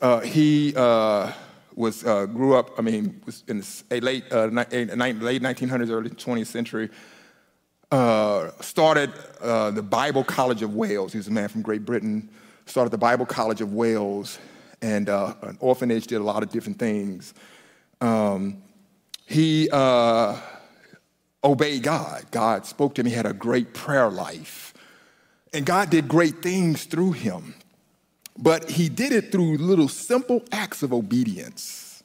Uh, 0.00 0.20
he 0.20 0.74
uh, 0.76 1.32
was, 1.74 2.04
uh, 2.04 2.26
grew 2.26 2.54
up, 2.54 2.78
I 2.78 2.82
mean, 2.82 3.20
was 3.24 3.42
in 3.48 3.60
the 3.60 4.00
late, 4.00 4.24
uh, 4.30 4.46
late 4.46 5.42
1900s, 5.42 5.90
early 5.90 6.10
20th 6.10 6.46
century. 6.46 6.90
Uh, 7.90 8.50
started 8.60 9.12
uh, 9.40 9.70
the 9.72 9.82
Bible 9.82 10.22
College 10.22 10.62
of 10.62 10.74
Wales. 10.74 11.12
He 11.12 11.18
was 11.18 11.28
a 11.28 11.32
man 11.32 11.48
from 11.48 11.62
Great 11.62 11.84
Britain. 11.84 12.28
Started 12.66 12.90
the 12.90 12.98
Bible 12.98 13.26
College 13.26 13.60
of 13.60 13.72
Wales 13.72 14.38
and 14.82 15.08
an 15.08 15.58
orphanage, 15.60 16.06
did 16.06 16.20
a 16.20 16.24
lot 16.24 16.42
of 16.42 16.50
different 16.50 16.78
things. 16.78 17.34
Um, 18.00 18.62
he 19.26 19.68
uh, 19.70 20.38
obeyed 21.44 21.82
God. 21.82 22.24
God 22.30 22.66
spoke 22.66 22.94
to 22.94 23.00
him. 23.00 23.06
He 23.06 23.14
had 23.14 23.26
a 23.26 23.32
great 23.32 23.74
prayer 23.74 24.08
life. 24.08 24.72
And 25.52 25.66
God 25.66 25.90
did 25.90 26.08
great 26.08 26.42
things 26.42 26.84
through 26.84 27.12
him. 27.12 27.54
But 28.38 28.70
he 28.70 28.88
did 28.88 29.12
it 29.12 29.32
through 29.32 29.58
little 29.58 29.88
simple 29.88 30.42
acts 30.52 30.82
of 30.82 30.92
obedience 30.92 32.02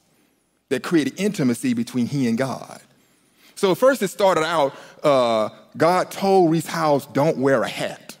that 0.68 0.82
created 0.82 1.18
intimacy 1.18 1.72
between 1.74 2.06
he 2.06 2.28
and 2.28 2.36
God. 2.36 2.80
So 3.56 3.74
first 3.74 4.02
it 4.02 4.08
started 4.08 4.44
out, 4.44 4.74
uh, 5.02 5.48
God 5.76 6.10
told 6.10 6.50
Rees 6.50 6.66
Howells, 6.66 7.06
don't 7.06 7.38
wear 7.38 7.62
a 7.62 7.68
hat. 7.68 8.16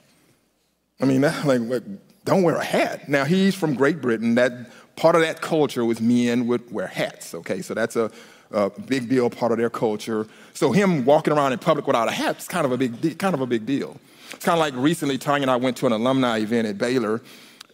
I 1.00 1.04
mean, 1.04 1.20
like, 1.44 1.82
don't 2.24 2.42
wear 2.42 2.56
a 2.56 2.64
hat. 2.64 3.08
Now 3.08 3.24
he's 3.24 3.54
from 3.54 3.74
Great 3.74 4.00
Britain. 4.00 4.34
That 4.34 4.70
part 4.96 5.14
of 5.14 5.20
that 5.20 5.40
culture 5.40 5.84
was 5.84 6.00
men 6.00 6.46
would 6.46 6.70
wear 6.72 6.86
hats, 6.86 7.34
okay? 7.34 7.60
So 7.62 7.74
that's 7.74 7.96
a, 7.96 8.10
a, 8.50 8.70
big 8.70 9.08
deal, 9.08 9.28
part 9.30 9.52
of 9.52 9.58
their 9.58 9.70
culture. 9.70 10.26
So 10.54 10.72
him 10.72 11.04
walking 11.04 11.32
around 11.32 11.52
in 11.52 11.58
public 11.58 11.86
without 11.86 12.08
a 12.08 12.12
hat 12.12 12.38
is 12.38 12.48
kind 12.48 12.64
of 12.64 12.72
a 12.72 12.78
big, 12.78 13.18
kind 13.18 13.34
of 13.34 13.42
a 13.42 13.46
big 13.46 13.66
deal. 13.66 13.96
It's 14.32 14.44
kind 14.44 14.58
of 14.58 14.60
like 14.60 14.74
recently, 14.74 15.18
Tanya 15.18 15.42
and 15.42 15.50
I 15.50 15.56
went 15.56 15.76
to 15.78 15.86
an 15.86 15.92
alumni 15.92 16.38
event 16.38 16.66
at 16.66 16.78
Baylor, 16.78 17.22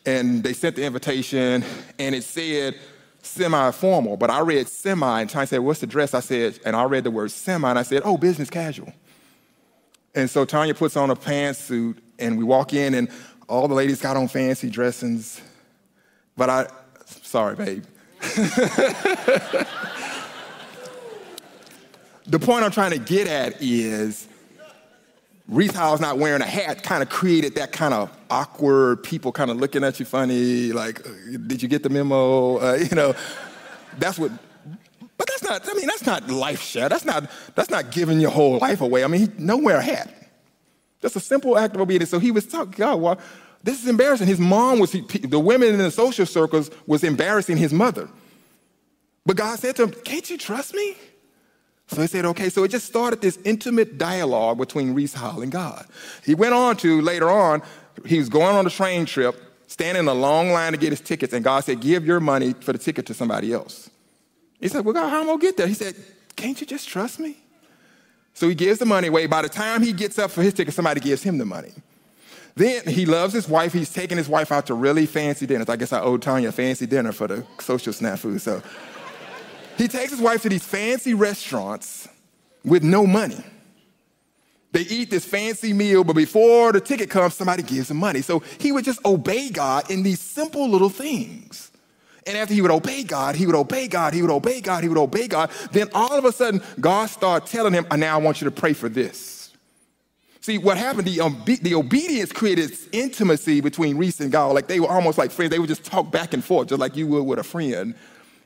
and 0.04 0.42
they 0.42 0.52
sent 0.52 0.76
the 0.76 0.84
invitation, 0.84 1.64
and 1.98 2.14
it 2.14 2.24
said 2.24 2.74
semi-formal, 3.22 4.16
but 4.16 4.30
I 4.30 4.40
read 4.40 4.68
semi, 4.68 5.20
and 5.20 5.30
Tanya 5.30 5.46
said, 5.46 5.60
what's 5.60 5.80
the 5.80 5.86
dress? 5.86 6.12
I 6.12 6.20
said, 6.20 6.58
and 6.64 6.76
I 6.76 6.84
read 6.84 7.04
the 7.04 7.10
word 7.10 7.30
semi, 7.30 7.68
and 7.70 7.78
I 7.78 7.82
said, 7.82 8.02
oh, 8.04 8.16
business 8.18 8.50
casual. 8.50 8.92
And 10.14 10.28
so 10.28 10.44
Tanya 10.44 10.74
puts 10.74 10.96
on 10.96 11.10
a 11.10 11.16
pantsuit, 11.16 11.98
and 12.18 12.36
we 12.36 12.44
walk 12.44 12.74
in, 12.74 12.94
and 12.94 13.08
all 13.48 13.68
the 13.68 13.74
ladies 13.74 14.00
got 14.00 14.16
on 14.16 14.28
fancy 14.28 14.68
dressings, 14.68 15.40
but 16.36 16.50
I, 16.50 16.66
Sorry, 17.32 17.56
babe. 17.56 17.84
the 22.26 22.38
point 22.38 22.64
I'm 22.64 22.70
trying 22.70 22.92
to 22.92 22.98
get 22.98 23.26
at 23.26 23.60
is 23.60 24.28
Rees 25.52 25.72
Howells 25.72 26.00
not 26.00 26.18
wearing 26.18 26.40
a 26.40 26.46
hat 26.46 26.82
kind 26.82 27.02
of 27.02 27.10
created 27.10 27.56
that 27.56 27.72
kind 27.72 27.92
of 27.92 28.10
awkward 28.30 29.02
people 29.02 29.32
kind 29.32 29.50
of 29.50 29.58
looking 29.58 29.84
at 29.84 30.00
you 30.00 30.06
funny, 30.06 30.72
like, 30.72 31.02
did 31.46 31.62
you 31.62 31.68
get 31.68 31.82
the 31.82 31.90
memo? 31.90 32.56
Uh, 32.56 32.74
you 32.90 32.96
know, 32.96 33.14
that's 33.98 34.18
what. 34.18 34.32
But 35.18 35.28
that's 35.28 35.42
not. 35.42 35.68
I 35.68 35.74
mean, 35.74 35.86
that's 35.86 36.06
not 36.06 36.28
life 36.30 36.62
share. 36.62 36.88
That's 36.88 37.04
not. 37.04 37.30
That's 37.54 37.68
not 37.68 37.90
giving 37.90 38.18
your 38.18 38.30
whole 38.30 38.58
life 38.58 38.80
away. 38.80 39.04
I 39.04 39.08
mean, 39.08 39.30
he, 39.38 39.54
wear 39.54 39.76
a 39.76 39.82
hat. 39.82 40.10
Just 41.02 41.16
a 41.16 41.20
simple 41.20 41.58
act 41.58 41.74
of 41.74 41.82
obedience. 41.82 42.10
So 42.10 42.18
he 42.18 42.30
was 42.30 42.46
talking. 42.46 42.72
God, 42.72 43.00
well, 43.00 43.20
this 43.62 43.80
is 43.80 43.88
embarrassing. 43.88 44.26
His 44.26 44.40
mom 44.40 44.78
was, 44.78 44.92
the 44.92 45.38
women 45.38 45.68
in 45.68 45.78
the 45.78 45.90
social 45.90 46.24
circles 46.24 46.70
was 46.86 47.04
embarrassing 47.04 47.58
his 47.58 47.72
mother. 47.72 48.08
But 49.26 49.36
God 49.36 49.58
said 49.58 49.76
to 49.76 49.84
him, 49.84 49.90
Can't 49.90 50.28
you 50.28 50.38
trust 50.38 50.74
me? 50.74 50.96
So 51.92 52.00
he 52.00 52.06
said, 52.06 52.24
okay, 52.24 52.48
so 52.48 52.64
it 52.64 52.68
just 52.68 52.86
started 52.86 53.20
this 53.20 53.38
intimate 53.44 53.98
dialogue 53.98 54.56
between 54.56 54.94
Rees 54.94 55.12
Howell 55.12 55.42
and 55.42 55.52
God. 55.52 55.86
He 56.24 56.34
went 56.34 56.54
on 56.54 56.76
to 56.78 57.02
later 57.02 57.28
on, 57.28 57.62
he 58.06 58.18
was 58.18 58.30
going 58.30 58.56
on 58.56 58.66
a 58.66 58.70
train 58.70 59.04
trip, 59.04 59.36
standing 59.66 60.04
in 60.04 60.08
a 60.08 60.14
long 60.14 60.52
line 60.52 60.72
to 60.72 60.78
get 60.78 60.90
his 60.90 61.02
tickets, 61.02 61.34
and 61.34 61.44
God 61.44 61.64
said, 61.64 61.80
Give 61.80 62.06
your 62.06 62.18
money 62.18 62.54
for 62.54 62.72
the 62.72 62.78
ticket 62.78 63.04
to 63.06 63.14
somebody 63.14 63.52
else. 63.52 63.90
He 64.58 64.68
said, 64.68 64.86
Well, 64.86 64.94
God, 64.94 65.10
how 65.10 65.20
am 65.20 65.24
I 65.24 65.26
gonna 65.32 65.38
get 65.38 65.58
there? 65.58 65.66
He 65.66 65.74
said, 65.74 65.94
Can't 66.34 66.58
you 66.58 66.66
just 66.66 66.88
trust 66.88 67.20
me? 67.20 67.36
So 68.32 68.48
he 68.48 68.54
gives 68.54 68.78
the 68.78 68.86
money 68.86 69.08
away. 69.08 69.26
By 69.26 69.42
the 69.42 69.50
time 69.50 69.82
he 69.82 69.92
gets 69.92 70.18
up 70.18 70.30
for 70.30 70.42
his 70.42 70.54
ticket, 70.54 70.72
somebody 70.72 71.00
gives 71.00 71.22
him 71.22 71.36
the 71.36 71.44
money. 71.44 71.72
Then 72.54 72.86
he 72.86 73.04
loves 73.04 73.34
his 73.34 73.48
wife. 73.48 73.72
He's 73.74 73.92
taking 73.92 74.16
his 74.16 74.28
wife 74.28 74.50
out 74.50 74.66
to 74.66 74.74
really 74.74 75.04
fancy 75.04 75.46
dinners. 75.46 75.68
I 75.68 75.76
guess 75.76 75.92
I 75.92 76.00
owe 76.00 76.16
Tanya 76.16 76.48
a 76.48 76.52
fancy 76.52 76.86
dinner 76.86 77.12
for 77.12 77.28
the 77.28 77.44
social 77.60 77.92
snafu. 77.92 78.40
So 78.40 78.62
he 79.82 79.88
takes 79.88 80.12
his 80.12 80.20
wife 80.20 80.42
to 80.42 80.48
these 80.48 80.64
fancy 80.64 81.12
restaurants 81.12 82.08
with 82.64 82.84
no 82.84 83.06
money. 83.06 83.42
They 84.70 84.82
eat 84.82 85.10
this 85.10 85.24
fancy 85.24 85.72
meal, 85.72 86.04
but 86.04 86.14
before 86.14 86.72
the 86.72 86.80
ticket 86.80 87.10
comes, 87.10 87.34
somebody 87.34 87.62
gives 87.62 87.90
him 87.90 87.98
money. 87.98 88.22
So 88.22 88.42
he 88.58 88.72
would 88.72 88.84
just 88.84 89.04
obey 89.04 89.50
God 89.50 89.90
in 89.90 90.02
these 90.02 90.20
simple 90.20 90.68
little 90.68 90.88
things. 90.88 91.70
And 92.26 92.36
after 92.36 92.54
he 92.54 92.62
would 92.62 92.70
obey 92.70 93.02
God, 93.02 93.34
he 93.34 93.44
would 93.44 93.56
obey 93.56 93.88
God, 93.88 94.14
he 94.14 94.22
would 94.22 94.30
obey 94.30 94.60
God, 94.60 94.84
he 94.84 94.88
would 94.88 94.98
obey 94.98 95.26
God. 95.26 95.50
Then 95.72 95.88
all 95.92 96.12
of 96.12 96.24
a 96.24 96.32
sudden, 96.32 96.62
God 96.80 97.06
started 97.06 97.50
telling 97.50 97.72
him, 97.72 97.84
and 97.90 98.00
now 98.00 98.14
I 98.18 98.22
want 98.22 98.40
you 98.40 98.44
to 98.44 98.52
pray 98.52 98.72
for 98.72 98.88
this. 98.88 99.50
See, 100.40 100.58
what 100.58 100.76
happened, 100.76 101.06
the, 101.06 101.20
um, 101.20 101.42
the 101.44 101.74
obedience 101.74 102.32
created 102.32 102.72
intimacy 102.92 103.60
between 103.60 103.96
Rees 103.96 104.20
and 104.20 104.30
God. 104.30 104.54
Like 104.54 104.68
they 104.68 104.80
were 104.80 104.88
almost 104.88 105.18
like 105.18 105.30
friends. 105.30 105.50
They 105.50 105.58
would 105.58 105.68
just 105.68 105.84
talk 105.84 106.10
back 106.10 106.34
and 106.34 106.44
forth, 106.44 106.68
just 106.68 106.80
like 106.80 106.96
you 106.96 107.06
would 107.08 107.24
with 107.24 107.38
a 107.38 107.44
friend. 107.44 107.94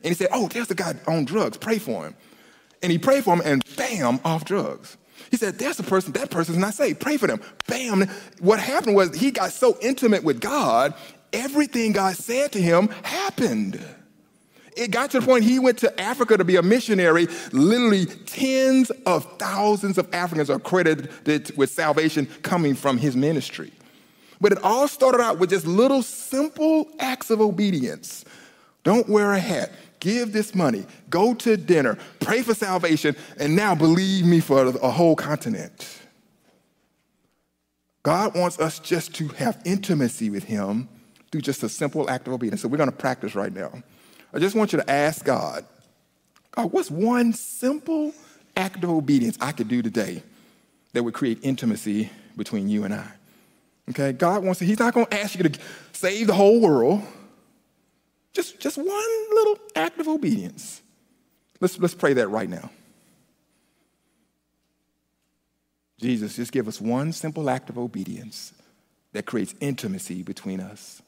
And 0.03 0.09
he 0.09 0.15
said, 0.15 0.29
Oh, 0.33 0.49
there's 0.49 0.71
a 0.71 0.75
guy 0.75 0.95
on 1.07 1.25
drugs. 1.25 1.57
Pray 1.57 1.79
for 1.79 2.07
him. 2.07 2.15
And 2.83 2.93
he 2.93 2.99
prayed 2.99 3.25
for 3.25 3.35
him, 3.35 3.43
and 3.45 3.65
bam, 3.77 4.21
off 4.25 4.45
drugs. 4.45 4.97
He 5.31 5.37
said, 5.37 5.59
There's 5.59 5.79
a 5.79 5.83
person, 5.83 6.13
that 6.13 6.31
person's 6.31 6.59
not 6.59 6.75
saved. 6.75 7.01
Pray 7.01 7.17
for 7.17 7.27
them. 7.27 7.41
Bam. 7.67 8.09
What 8.41 8.61
happened 8.61 8.97
was 8.97 9.15
he 9.17 9.31
got 9.31 9.53
so 9.53 9.77
intimate 9.81 10.25
with 10.25 10.41
God, 10.41 10.95
everything 11.33 11.93
God 11.93 12.17
said 12.17 12.53
to 12.53 12.63
him 12.63 12.89
happened. 13.03 13.85
It 14.77 14.91
got 14.91 15.11
to 15.13 15.21
the 15.21 15.27
point 15.27 15.45
he 15.45 15.59
went 15.59 15.79
to 15.79 16.01
Africa 16.01 16.37
to 16.37 16.45
be 16.45 16.57
a 16.57 16.63
missionary. 16.63 17.29
Literally, 17.53 18.05
tens 18.05 18.91
of 19.07 19.25
thousands 19.39 19.97
of 19.97 20.13
Africans 20.15 20.51
are 20.51 20.59
credited 20.59 21.57
with 21.57 21.71
salvation 21.71 22.27
coming 22.43 22.75
from 22.75 22.99
his 22.99 23.17
ministry. 23.17 23.73
But 24.39 24.53
it 24.53 24.59
all 24.63 24.87
started 24.87 25.23
out 25.23 25.39
with 25.39 25.49
just 25.49 25.67
little 25.67 26.03
simple 26.03 26.89
acts 26.99 27.31
of 27.31 27.41
obedience. 27.41 28.27
Don't 28.85 29.09
wear 29.09 29.33
a 29.33 29.39
hat. 29.39 29.73
Give 30.01 30.33
this 30.33 30.55
money. 30.55 30.85
Go 31.11 31.35
to 31.35 31.57
dinner. 31.57 31.99
Pray 32.21 32.43
for 32.43 32.55
salvation. 32.55 33.17
And 33.39 33.57
now 33.57 33.75
believe 33.75 34.27
me 34.27 34.41
for 34.41 34.67
a 34.67 34.91
whole 34.91 35.17
continent. 35.17 36.01
God 38.03 38.37
wants 38.37 38.61
us 38.61 38.79
just 38.79 39.15
to 39.17 39.29
have 39.29 39.61
intimacy 39.65 40.31
with 40.31 40.45
Him 40.45 40.89
through 41.33 41.41
just 41.41 41.63
a 41.63 41.69
simple 41.69 42.09
act 42.09 42.29
of 42.29 42.35
obedience. 42.35 42.63
So 42.63 42.69
we're 42.69 42.77
going 42.77 42.91
to 42.91 42.97
practice 42.97 43.35
right 43.35 43.53
now. 43.53 43.83
I 44.33 44.39
just 44.39 44.55
want 44.55 44.73
you 44.73 44.81
to 44.81 44.91
ask 44.91 45.25
God, 45.25 45.65
God, 46.53 46.73
what's 46.73 46.91
one 46.91 47.33
simple 47.33 48.13
act 48.57 48.85
of 48.85 48.91
obedience 48.91 49.37
I 49.41 49.53
could 49.53 49.69
do 49.69 49.83
today 49.83 50.23
that 50.93 51.03
would 51.03 51.15
create 51.15 51.41
intimacy 51.43 52.11
between 52.37 52.69
you 52.69 52.85
and 52.85 52.95
I? 52.95 53.11
Okay, 53.91 54.13
God 54.13 54.45
wants 54.45 54.61
to, 54.61 54.65
He's 54.65 54.79
not 54.79 54.95
going 54.95 55.07
to 55.07 55.21
ask 55.21 55.37
you 55.37 55.43
to 55.49 55.59
save 55.93 56.29
the 56.29 56.35
whole 56.35 56.61
world. 56.61 57.03
Just, 58.37 58.61
just 58.61 58.77
one 58.77 59.31
little 59.33 59.59
act 59.75 59.99
of 59.99 60.09
obedience. 60.09 60.83
Let's, 61.59 61.79
let's 61.79 61.95
pray 61.95 62.13
that 62.13 62.29
right 62.29 62.51
now. 62.51 62.71
Jesus, 65.99 66.37
just 66.37 66.53
give 66.53 66.69
us 66.69 66.79
one 66.79 67.13
simple 67.13 67.49
act 67.49 67.71
of 67.71 67.79
obedience 67.79 68.53
that 69.15 69.25
creates 69.25 69.55
intimacy 69.61 70.23
between 70.23 70.61
us. 70.61 71.01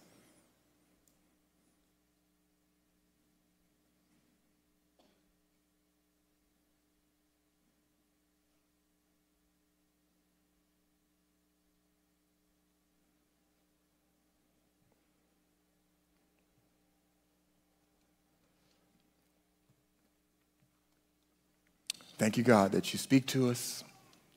Thank 22.19 22.37
you, 22.37 22.43
God, 22.43 22.73
that 22.73 22.93
you 22.93 22.99
speak 22.99 23.27
to 23.27 23.49
us. 23.49 23.85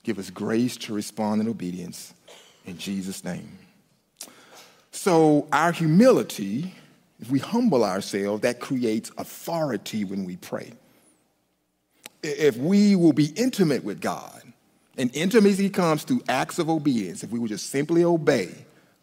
Give 0.04 0.18
us 0.18 0.30
grace 0.30 0.76
to 0.78 0.94
respond 0.94 1.40
in 1.40 1.48
obedience. 1.48 2.14
In 2.64 2.78
Jesus' 2.78 3.24
name. 3.24 3.58
So, 4.92 5.48
our 5.52 5.72
humility, 5.72 6.74
if 7.20 7.30
we 7.30 7.40
humble 7.40 7.84
ourselves, 7.84 8.42
that 8.42 8.60
creates 8.60 9.10
authority 9.18 10.04
when 10.04 10.24
we 10.24 10.36
pray. 10.36 10.72
If 12.22 12.56
we 12.56 12.94
will 12.94 13.12
be 13.12 13.32
intimate 13.34 13.82
with 13.82 14.00
God, 14.00 14.42
and 14.96 15.10
intimacy 15.14 15.70
comes 15.70 16.04
through 16.04 16.22
acts 16.28 16.58
of 16.58 16.68
obedience, 16.68 17.24
if 17.24 17.30
we 17.30 17.38
will 17.38 17.48
just 17.48 17.70
simply 17.70 18.04
obey, 18.04 18.54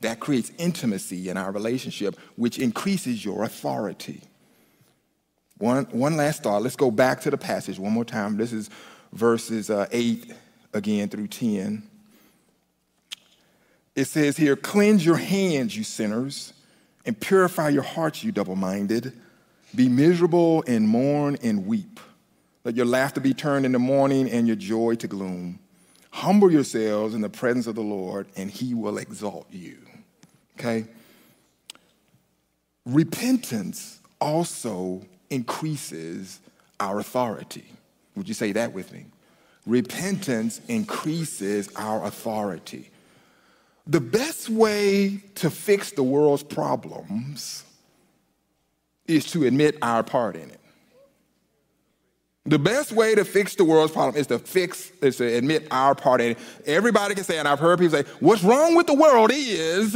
that 0.01 0.21
creates 0.21 0.51
intimacy 0.57 1.27
in 1.27 1.35
our 1.35 1.51
relationship, 1.51 2.17
which 2.37 2.59
increases 2.59 3.25
your 3.25 3.43
authority. 3.43 4.21
One, 5.59 5.85
one 5.91 6.17
last 6.17 6.41
thought. 6.41 6.63
Let's 6.63 6.77
go 6.77 6.89
back 6.89 7.21
to 7.21 7.29
the 7.29 7.37
passage 7.37 7.77
one 7.77 7.91
more 7.91 8.05
time. 8.05 8.37
This 8.37 8.51
is 8.51 8.69
verses 9.13 9.69
uh, 9.69 9.87
8 9.91 10.33
again 10.73 11.09
through 11.09 11.27
10. 11.27 11.83
It 13.95 14.05
says 14.05 14.37
here, 14.37 14.55
Cleanse 14.55 15.05
your 15.05 15.17
hands, 15.17 15.75
you 15.75 15.83
sinners, 15.83 16.53
and 17.05 17.19
purify 17.19 17.69
your 17.69 17.83
hearts, 17.83 18.23
you 18.23 18.31
double 18.31 18.55
minded. 18.55 19.13
Be 19.75 19.89
miserable 19.89 20.63
and 20.65 20.87
mourn 20.87 21.37
and 21.43 21.67
weep. 21.67 21.99
Let 22.63 22.75
your 22.75 22.85
laughter 22.85 23.19
be 23.19 23.33
turned 23.33 23.65
into 23.65 23.79
mourning 23.79 24.29
and 24.29 24.47
your 24.47 24.55
joy 24.55 24.95
to 24.95 25.07
gloom. 25.07 25.59
Humble 26.11 26.51
yourselves 26.51 27.13
in 27.13 27.21
the 27.21 27.29
presence 27.29 27.67
of 27.67 27.75
the 27.75 27.81
Lord, 27.81 28.27
and 28.35 28.49
he 28.49 28.73
will 28.73 28.97
exalt 28.97 29.47
you. 29.51 29.77
Okay? 30.57 30.85
Repentance 32.85 33.99
also 34.19 35.01
increases 35.29 36.39
our 36.79 36.99
authority. 36.99 37.65
Would 38.15 38.27
you 38.27 38.33
say 38.33 38.51
that 38.53 38.73
with 38.73 38.91
me? 38.91 39.05
Repentance 39.65 40.61
increases 40.67 41.69
our 41.75 42.05
authority. 42.05 42.89
The 43.87 43.99
best 43.99 44.49
way 44.49 45.21
to 45.35 45.49
fix 45.49 45.91
the 45.91 46.03
world's 46.03 46.43
problems 46.43 47.63
is 49.07 49.25
to 49.31 49.45
admit 49.45 49.77
our 49.81 50.03
part 50.03 50.35
in 50.35 50.49
it. 50.49 50.59
The 52.45 52.59
best 52.59 52.91
way 52.91 53.15
to 53.15 53.25
fix 53.25 53.55
the 53.55 53.63
world's 53.63 53.91
problem 53.91 54.15
is 54.15 54.27
to 54.27 54.39
fix, 54.39 54.91
is 55.01 55.17
to 55.17 55.25
admit 55.25 55.67
our 55.71 55.93
part 55.93 56.21
in 56.21 56.31
it. 56.31 56.37
Everybody 56.65 57.13
can 57.13 57.23
say, 57.23 57.37
and 57.37 57.47
I've 57.47 57.59
heard 57.59 57.79
people 57.79 57.97
say, 57.97 58.09
what's 58.19 58.43
wrong 58.43 58.75
with 58.75 58.87
the 58.87 58.93
world 58.93 59.31
is 59.33 59.95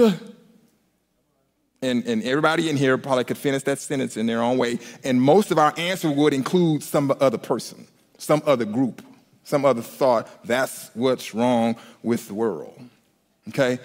and, 1.83 2.05
and 2.05 2.23
everybody 2.23 2.69
in 2.69 2.77
here 2.77 2.97
probably 2.97 3.23
could 3.25 3.37
finish 3.37 3.63
that 3.63 3.79
sentence 3.79 4.17
in 4.17 4.25
their 4.25 4.41
own 4.41 4.57
way. 4.57 4.79
And 5.03 5.21
most 5.21 5.51
of 5.51 5.57
our 5.57 5.73
answer 5.77 6.09
would 6.09 6.33
include 6.33 6.83
some 6.83 7.15
other 7.19 7.37
person, 7.37 7.87
some 8.17 8.41
other 8.45 8.65
group, 8.65 9.01
some 9.43 9.65
other 9.65 9.81
thought. 9.81 10.29
That's 10.45 10.89
what's 10.93 11.33
wrong 11.33 11.75
with 12.01 12.27
the 12.27 12.33
world. 12.33 12.79
Okay? 13.49 13.79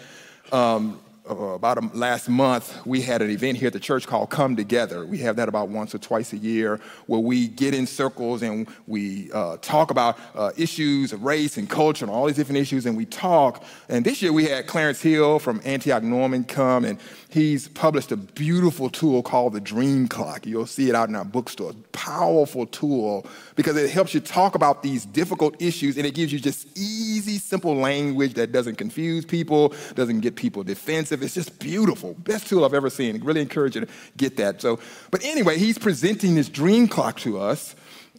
Um, 0.52 1.00
about 1.28 1.78
a, 1.78 1.90
last 1.94 2.28
month, 2.28 2.84
we 2.86 3.00
had 3.00 3.22
an 3.22 3.30
event 3.30 3.58
here 3.58 3.68
at 3.68 3.72
the 3.72 3.80
church 3.80 4.06
called 4.06 4.30
Come 4.30 4.56
Together. 4.56 5.04
We 5.04 5.18
have 5.18 5.36
that 5.36 5.48
about 5.48 5.68
once 5.68 5.94
or 5.94 5.98
twice 5.98 6.32
a 6.32 6.36
year 6.36 6.80
where 7.06 7.20
we 7.20 7.48
get 7.48 7.74
in 7.74 7.86
circles 7.86 8.42
and 8.42 8.68
we 8.86 9.30
uh, 9.32 9.58
talk 9.58 9.90
about 9.90 10.18
uh, 10.34 10.50
issues 10.56 11.12
of 11.12 11.22
race 11.22 11.56
and 11.56 11.68
culture 11.68 12.04
and 12.04 12.12
all 12.12 12.26
these 12.26 12.36
different 12.36 12.58
issues, 12.58 12.86
and 12.86 12.96
we 12.96 13.04
talk. 13.04 13.64
And 13.88 14.04
this 14.04 14.22
year 14.22 14.32
we 14.32 14.44
had 14.44 14.66
Clarence 14.66 15.00
Hill 15.00 15.38
from 15.38 15.60
Antioch 15.64 16.02
Norman 16.02 16.44
come, 16.44 16.84
and 16.84 16.98
he's 17.28 17.68
published 17.68 18.12
a 18.12 18.16
beautiful 18.16 18.88
tool 18.88 19.22
called 19.22 19.52
the 19.52 19.60
Dream 19.60 20.08
Clock. 20.08 20.46
You'll 20.46 20.66
see 20.66 20.88
it 20.88 20.94
out 20.94 21.08
in 21.08 21.16
our 21.16 21.24
bookstore. 21.24 21.72
Powerful 21.92 22.66
tool 22.66 23.26
because 23.54 23.76
it 23.76 23.90
helps 23.90 24.14
you 24.14 24.20
talk 24.20 24.54
about 24.54 24.82
these 24.82 25.04
difficult 25.04 25.60
issues 25.60 25.96
and 25.96 26.06
it 26.06 26.14
gives 26.14 26.32
you 26.32 26.38
just 26.38 26.66
easy, 26.78 27.38
simple 27.38 27.74
language 27.74 28.34
that 28.34 28.52
doesn't 28.52 28.76
confuse 28.76 29.24
people, 29.24 29.74
doesn't 29.94 30.20
get 30.20 30.36
people 30.36 30.62
defensive. 30.62 31.17
It's 31.22 31.34
just 31.34 31.58
beautiful. 31.58 32.14
Best 32.14 32.48
tool 32.48 32.64
I've 32.64 32.74
ever 32.74 32.90
seen. 32.90 33.22
Really 33.22 33.40
encourage 33.40 33.74
you 33.74 33.82
to 33.82 33.88
get 34.16 34.36
that. 34.36 34.60
So, 34.60 34.78
but 35.10 35.24
anyway, 35.24 35.58
he's 35.58 35.78
presenting 35.78 36.34
this 36.34 36.48
Dream 36.48 36.88
Clock 36.88 37.18
to 37.20 37.38
us. 37.38 37.74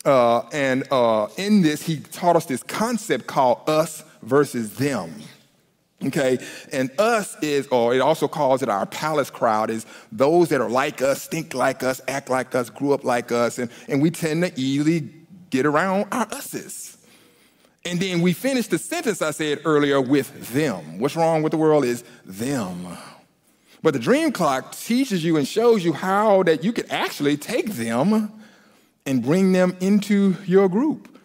Uh, 0.06 0.42
and 0.54 0.86
uh, 0.92 1.28
in 1.38 1.62
this, 1.62 1.82
he 1.82 2.00
taught 2.00 2.36
us 2.36 2.46
this 2.46 2.64
concept 2.64 3.28
called 3.28 3.68
us 3.68 4.04
versus 4.22 4.76
them. 4.76 5.14
Okay, 6.06 6.38
and 6.72 6.90
us 6.98 7.36
is, 7.42 7.68
or 7.68 7.94
it 7.94 8.00
also 8.00 8.30
calls 8.30 8.64
it 8.64 8.70
our 8.70 8.86
palace 8.86 9.30
crowd, 9.30 9.70
is 9.70 9.86
those 10.14 10.48
that 10.48 10.62
are 10.62 10.70
like 10.70 11.02
us, 11.02 11.28
think 11.28 11.54
like 11.54 11.84
us, 11.84 12.00
act 12.08 12.30
like 12.30 12.56
us, 12.56 12.70
grew 12.70 12.94
up 12.94 13.04
like 13.04 13.34
us, 13.34 13.60
and, 13.60 13.70
and 13.90 14.02
we 14.02 14.10
tend 14.10 14.44
to 14.44 14.58
easily 14.58 15.10
get 15.50 15.66
around 15.66 16.08
our 16.14 16.26
us's. 16.32 16.89
And 17.86 18.00
then 18.00 18.22
we 18.22 18.34
finish 18.34 18.68
the 18.68 18.78
sentence 18.78 19.22
I 19.22 19.32
said 19.32 19.62
earlier 19.64 20.02
with 20.02 20.54
them. 20.54 21.00
What's 21.00 21.16
wrong 21.16 21.44
with 21.44 21.52
the 21.52 21.58
world 21.58 21.86
is 21.86 22.04
them. 22.26 22.88
But 23.82 23.94
the 23.94 24.00
dream 24.00 24.32
clock 24.32 24.76
teaches 24.76 25.24
you 25.24 25.38
and 25.38 25.48
shows 25.48 25.84
you 25.86 25.94
how 25.94 26.44
that 26.44 26.64
you 26.64 26.74
can 26.74 26.90
actually 26.92 27.38
take 27.38 27.72
them 27.72 28.32
and 29.06 29.24
bring 29.24 29.54
them 29.54 29.78
into 29.80 30.36
your 30.46 30.68
group. 30.68 31.18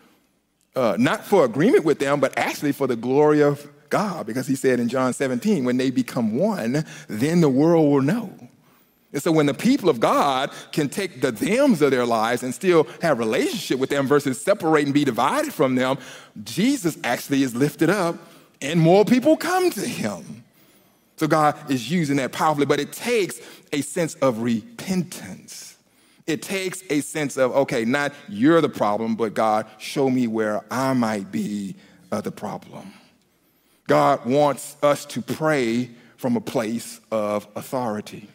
Uh, 0.76 0.96
not 0.98 1.24
for 1.24 1.44
agreement 1.44 1.84
with 1.84 1.98
them, 1.98 2.20
but 2.20 2.36
actually 2.38 2.72
for 2.72 2.86
the 2.86 2.96
glory 2.96 3.42
of 3.42 3.68
God, 3.90 4.26
because 4.26 4.46
he 4.46 4.56
said 4.56 4.80
in 4.80 4.88
John 4.88 5.12
17, 5.12 5.64
when 5.64 5.76
they 5.76 5.90
become 5.90 6.36
one, 6.36 6.84
then 7.08 7.40
the 7.40 7.48
world 7.48 7.92
will 7.92 8.02
know. 8.02 8.32
And 9.14 9.22
so 9.22 9.30
when 9.30 9.46
the 9.46 9.54
people 9.54 9.88
of 9.88 10.00
God 10.00 10.50
can 10.72 10.88
take 10.88 11.20
the 11.20 11.30
thems 11.30 11.80
of 11.80 11.92
their 11.92 12.04
lives 12.04 12.42
and 12.42 12.52
still 12.52 12.88
have 13.00 13.20
relationship 13.20 13.78
with 13.78 13.88
them 13.88 14.08
versus 14.08 14.42
separate 14.42 14.84
and 14.84 14.92
be 14.92 15.04
divided 15.04 15.54
from 15.54 15.76
them, 15.76 15.98
Jesus 16.42 16.98
actually 17.04 17.44
is 17.44 17.54
lifted 17.54 17.88
up 17.88 18.16
and 18.60 18.80
more 18.80 19.04
people 19.04 19.36
come 19.36 19.70
to 19.70 19.86
him. 19.86 20.42
So 21.16 21.28
God 21.28 21.70
is 21.70 21.88
using 21.88 22.16
that 22.16 22.32
powerfully, 22.32 22.66
but 22.66 22.80
it 22.80 22.92
takes 22.92 23.40
a 23.72 23.82
sense 23.82 24.14
of 24.16 24.42
repentance. 24.42 25.76
It 26.26 26.42
takes 26.42 26.82
a 26.90 27.00
sense 27.00 27.36
of, 27.36 27.52
okay, 27.52 27.84
not 27.84 28.12
you're 28.28 28.60
the 28.60 28.68
problem, 28.68 29.14
but 29.14 29.32
God, 29.32 29.66
show 29.78 30.10
me 30.10 30.26
where 30.26 30.64
I 30.72 30.92
might 30.92 31.30
be 31.30 31.76
uh, 32.10 32.20
the 32.20 32.32
problem. 32.32 32.92
God 33.86 34.26
wants 34.26 34.76
us 34.82 35.04
to 35.06 35.22
pray 35.22 35.90
from 36.16 36.36
a 36.36 36.40
place 36.40 37.00
of 37.12 37.46
authority 37.54 38.28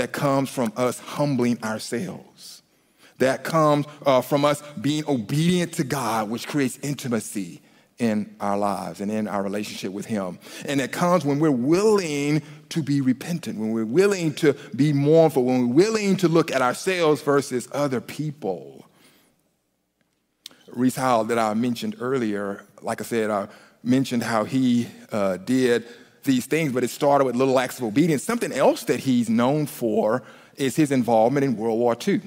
that 0.00 0.12
comes 0.12 0.48
from 0.48 0.72
us 0.78 0.98
humbling 0.98 1.62
ourselves, 1.62 2.62
that 3.18 3.44
comes 3.44 3.84
uh, 4.06 4.22
from 4.22 4.46
us 4.46 4.62
being 4.80 5.04
obedient 5.06 5.74
to 5.74 5.84
God, 5.84 6.30
which 6.30 6.48
creates 6.48 6.78
intimacy 6.78 7.60
in 7.98 8.34
our 8.40 8.56
lives 8.56 9.02
and 9.02 9.10
in 9.10 9.28
our 9.28 9.42
relationship 9.42 9.92
with 9.92 10.06
Him. 10.06 10.38
And 10.64 10.80
it 10.80 10.90
comes 10.90 11.26
when 11.26 11.38
we're 11.38 11.50
willing 11.50 12.40
to 12.70 12.82
be 12.82 13.02
repentant, 13.02 13.58
when 13.58 13.72
we're 13.72 13.84
willing 13.84 14.32
to 14.36 14.54
be 14.74 14.94
mournful, 14.94 15.44
when 15.44 15.68
we're 15.68 15.74
willing 15.74 16.16
to 16.16 16.28
look 16.28 16.50
at 16.50 16.62
ourselves 16.62 17.20
versus 17.20 17.68
other 17.70 18.00
people. 18.00 18.86
Rees 20.68 20.96
Howell, 20.96 21.24
that 21.24 21.38
I 21.38 21.52
mentioned 21.52 21.96
earlier, 22.00 22.64
like 22.80 23.02
I 23.02 23.04
said, 23.04 23.28
I 23.28 23.48
mentioned 23.82 24.22
how 24.22 24.44
he 24.44 24.88
uh, 25.12 25.36
did 25.36 25.84
these 26.24 26.46
things, 26.46 26.72
but 26.72 26.84
it 26.84 26.90
started 26.90 27.24
with 27.24 27.36
little 27.36 27.58
acts 27.58 27.78
of 27.78 27.84
obedience. 27.84 28.22
Something 28.22 28.52
else 28.52 28.84
that 28.84 29.00
he's 29.00 29.28
known 29.28 29.66
for 29.66 30.22
is 30.56 30.76
his 30.76 30.92
involvement 30.92 31.44
in 31.44 31.56
World 31.56 31.78
War 31.78 31.96
II. 32.06 32.20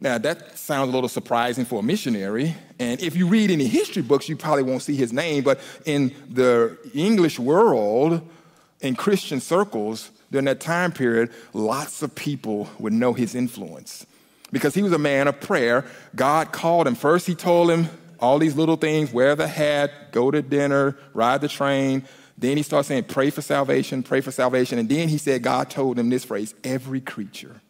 Now, 0.00 0.18
that 0.18 0.58
sounds 0.58 0.88
a 0.88 0.92
little 0.92 1.08
surprising 1.08 1.64
for 1.64 1.78
a 1.78 1.82
missionary. 1.82 2.56
And 2.80 3.00
if 3.00 3.14
you 3.14 3.28
read 3.28 3.52
any 3.52 3.68
history 3.68 4.02
books, 4.02 4.28
you 4.28 4.36
probably 4.36 4.64
won't 4.64 4.82
see 4.82 4.96
his 4.96 5.12
name. 5.12 5.44
But 5.44 5.60
in 5.84 6.12
the 6.28 6.76
English 6.92 7.38
world, 7.38 8.28
in 8.80 8.96
Christian 8.96 9.40
circles, 9.40 10.10
during 10.32 10.46
that 10.46 10.58
time 10.58 10.90
period, 10.90 11.30
lots 11.52 12.02
of 12.02 12.14
people 12.16 12.68
would 12.80 12.92
know 12.92 13.12
his 13.12 13.36
influence 13.36 14.04
because 14.50 14.74
he 14.74 14.82
was 14.82 14.92
a 14.92 14.98
man 14.98 15.28
of 15.28 15.40
prayer. 15.40 15.84
God 16.16 16.52
called 16.52 16.88
him. 16.88 16.96
First, 16.96 17.26
he 17.28 17.36
told 17.36 17.70
him 17.70 17.88
all 18.18 18.38
these 18.38 18.56
little 18.56 18.76
things 18.76 19.12
wear 19.12 19.36
the 19.36 19.46
hat, 19.46 20.10
go 20.10 20.30
to 20.30 20.42
dinner, 20.42 20.96
ride 21.14 21.42
the 21.42 21.48
train. 21.48 22.04
Then 22.42 22.56
he 22.56 22.64
started 22.64 22.88
saying, 22.88 23.04
pray 23.04 23.30
for 23.30 23.40
salvation, 23.40 24.02
pray 24.02 24.20
for 24.20 24.32
salvation. 24.32 24.76
And 24.78 24.88
then 24.88 25.08
he 25.08 25.16
said, 25.16 25.44
God 25.44 25.70
told 25.70 25.96
him 25.96 26.10
this 26.10 26.24
phrase 26.24 26.54
every 26.64 27.00
creature. 27.00 27.60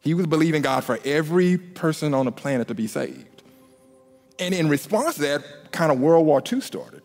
He 0.00 0.14
was 0.14 0.26
believing 0.26 0.62
God 0.62 0.84
for 0.84 0.98
every 1.04 1.58
person 1.58 2.14
on 2.14 2.24
the 2.24 2.32
planet 2.32 2.68
to 2.68 2.74
be 2.74 2.86
saved. 2.86 3.42
And 4.38 4.54
in 4.54 4.70
response 4.70 5.16
to 5.16 5.20
that, 5.22 5.70
kind 5.70 5.92
of 5.92 6.00
World 6.00 6.24
War 6.24 6.42
II 6.50 6.62
started. 6.62 7.02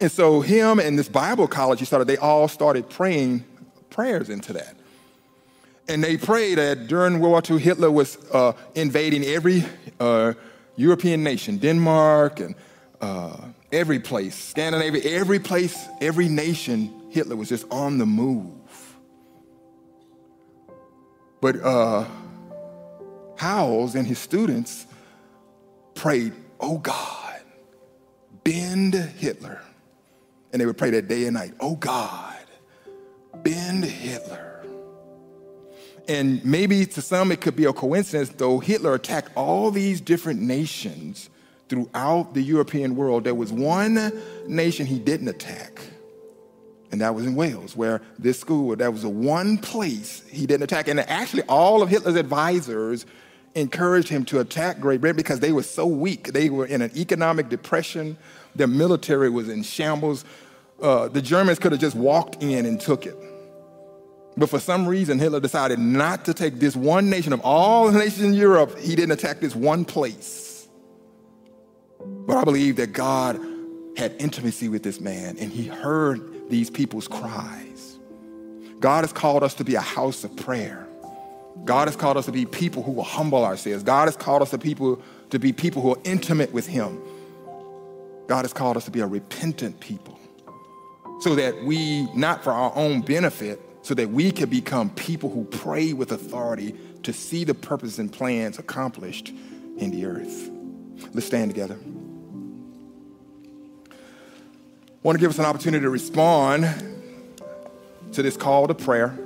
And 0.00 0.10
so 0.10 0.40
him 0.40 0.80
and 0.80 0.98
this 0.98 1.08
Bible 1.08 1.46
college 1.46 1.78
he 1.78 1.84
started, 1.84 2.08
they 2.08 2.16
all 2.16 2.48
started 2.48 2.90
praying 2.90 3.44
prayers 3.88 4.30
into 4.30 4.52
that. 4.54 4.74
And 5.88 6.02
they 6.02 6.16
prayed 6.16 6.58
that 6.58 6.88
during 6.88 7.20
World 7.20 7.48
War 7.48 7.56
II, 7.56 7.62
Hitler 7.62 7.90
was 7.90 8.18
uh, 8.32 8.52
invading 8.74 9.24
every 9.24 9.64
uh, 10.00 10.34
European 10.74 11.22
nation, 11.22 11.58
Denmark 11.58 12.40
and 12.40 12.54
uh, 13.00 13.36
every 13.72 14.00
place, 14.00 14.34
Scandinavia, 14.34 15.02
every 15.04 15.38
place, 15.38 15.86
every 16.00 16.28
nation, 16.28 16.92
Hitler 17.10 17.36
was 17.36 17.48
just 17.48 17.66
on 17.70 17.98
the 17.98 18.06
move. 18.06 18.52
But 21.40 21.62
uh, 21.62 22.06
Howells 23.36 23.94
and 23.94 24.06
his 24.06 24.18
students 24.18 24.86
prayed, 25.94 26.32
Oh 26.60 26.78
God, 26.78 27.40
bend 28.44 28.94
Hitler. 28.94 29.62
And 30.52 30.60
they 30.60 30.66
would 30.66 30.76
pray 30.76 30.90
that 30.90 31.08
day 31.08 31.24
and 31.24 31.34
night, 31.34 31.54
Oh 31.60 31.76
God, 31.76 32.44
bend 33.42 33.84
Hitler. 33.84 34.46
And 36.08 36.44
maybe 36.44 36.86
to 36.86 37.02
some 37.02 37.30
it 37.30 37.40
could 37.40 37.56
be 37.56 37.66
a 37.66 37.72
coincidence, 37.72 38.30
though 38.30 38.58
Hitler 38.58 38.94
attacked 38.94 39.30
all 39.36 39.70
these 39.70 40.00
different 40.00 40.40
nations 40.42 41.29
throughout 41.70 42.34
the 42.34 42.42
European 42.42 42.96
world, 42.96 43.24
there 43.24 43.34
was 43.34 43.52
one 43.52 44.12
nation 44.46 44.84
he 44.84 44.98
didn't 44.98 45.28
attack. 45.28 45.80
And 46.92 47.00
that 47.00 47.14
was 47.14 47.24
in 47.24 47.36
Wales, 47.36 47.76
where 47.76 48.02
this 48.18 48.38
school, 48.38 48.74
that 48.74 48.92
was 48.92 49.02
the 49.02 49.08
one 49.08 49.56
place 49.56 50.24
he 50.28 50.44
didn't 50.44 50.64
attack. 50.64 50.88
And 50.88 50.98
actually, 50.98 51.44
all 51.44 51.82
of 51.82 51.88
Hitler's 51.88 52.16
advisors 52.16 53.06
encouraged 53.54 54.08
him 54.08 54.24
to 54.24 54.40
attack 54.40 54.80
Great 54.80 55.00
Britain 55.00 55.16
because 55.16 55.38
they 55.38 55.52
were 55.52 55.62
so 55.62 55.86
weak. 55.86 56.32
They 56.32 56.50
were 56.50 56.66
in 56.66 56.82
an 56.82 56.90
economic 56.96 57.48
depression, 57.48 58.18
their 58.56 58.66
military 58.66 59.30
was 59.30 59.48
in 59.48 59.62
shambles. 59.62 60.24
Uh, 60.82 61.08
the 61.08 61.22
Germans 61.22 61.60
could 61.60 61.72
have 61.72 61.80
just 61.80 61.94
walked 61.94 62.42
in 62.42 62.66
and 62.66 62.80
took 62.80 63.06
it. 63.06 63.14
But 64.36 64.48
for 64.48 64.58
some 64.58 64.88
reason, 64.88 65.18
Hitler 65.18 65.38
decided 65.38 65.78
not 65.78 66.24
to 66.24 66.34
take 66.34 66.58
this 66.58 66.74
one 66.74 67.10
nation 67.10 67.32
of 67.32 67.40
all 67.42 67.90
the 67.90 67.98
nations 67.98 68.22
in 68.22 68.34
Europe, 68.34 68.76
he 68.78 68.96
didn't 68.96 69.12
attack 69.12 69.40
this 69.40 69.54
one 69.54 69.84
place. 69.84 70.49
But 72.26 72.36
I 72.36 72.44
believe 72.44 72.76
that 72.76 72.92
God 72.92 73.40
had 73.96 74.14
intimacy 74.18 74.68
with 74.68 74.82
this 74.82 75.00
man 75.00 75.36
and 75.38 75.50
he 75.50 75.66
heard 75.66 76.48
these 76.48 76.70
people's 76.70 77.08
cries. 77.08 77.98
God 78.78 79.04
has 79.04 79.12
called 79.12 79.42
us 79.42 79.54
to 79.54 79.64
be 79.64 79.74
a 79.74 79.80
house 79.80 80.24
of 80.24 80.34
prayer. 80.36 80.86
God 81.64 81.88
has 81.88 81.96
called 81.96 82.16
us 82.16 82.26
to 82.26 82.32
be 82.32 82.46
people 82.46 82.82
who 82.82 82.92
will 82.92 83.04
humble 83.04 83.44
ourselves. 83.44 83.82
God 83.82 84.06
has 84.06 84.16
called 84.16 84.42
us 84.42 84.50
to 84.50 84.58
people 84.58 85.02
to 85.30 85.38
be 85.38 85.52
people 85.52 85.82
who 85.82 85.92
are 85.92 86.00
intimate 86.04 86.52
with 86.52 86.66
him. 86.66 87.00
God 88.26 88.42
has 88.44 88.52
called 88.52 88.76
us 88.76 88.84
to 88.86 88.90
be 88.90 89.00
a 89.00 89.06
repentant 89.06 89.80
people 89.80 90.18
so 91.20 91.34
that 91.34 91.64
we, 91.64 92.10
not 92.14 92.42
for 92.42 92.52
our 92.52 92.72
own 92.74 93.02
benefit, 93.02 93.60
so 93.82 93.94
that 93.94 94.10
we 94.10 94.30
can 94.30 94.48
become 94.48 94.90
people 94.90 95.30
who 95.30 95.44
pray 95.44 95.92
with 95.92 96.12
authority 96.12 96.74
to 97.02 97.12
see 97.12 97.44
the 97.44 97.54
purpose 97.54 97.98
and 97.98 98.12
plans 98.12 98.58
accomplished 98.58 99.28
in 99.76 99.90
the 99.90 100.06
earth. 100.06 100.50
Let's 101.12 101.26
stand 101.26 101.50
together. 101.50 101.78
I 105.02 105.02
want 105.02 105.16
to 105.16 105.20
give 105.20 105.30
us 105.30 105.38
an 105.38 105.46
opportunity 105.46 105.82
to 105.82 105.90
respond 105.90 106.64
to 108.12 108.22
this 108.22 108.36
call 108.36 108.68
to 108.68 108.74
prayer. 108.74 109.18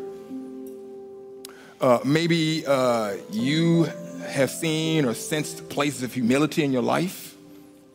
Uh, 1.81 1.99
maybe 2.05 2.65
uh, 2.67 3.15
you 3.31 3.85
have 4.27 4.51
seen 4.51 5.05
or 5.05 5.15
sensed 5.15 5.69
places 5.69 6.03
of 6.03 6.15
humility 6.15 6.65
in 6.65 6.73
your 6.73 6.83
life. 6.83 7.35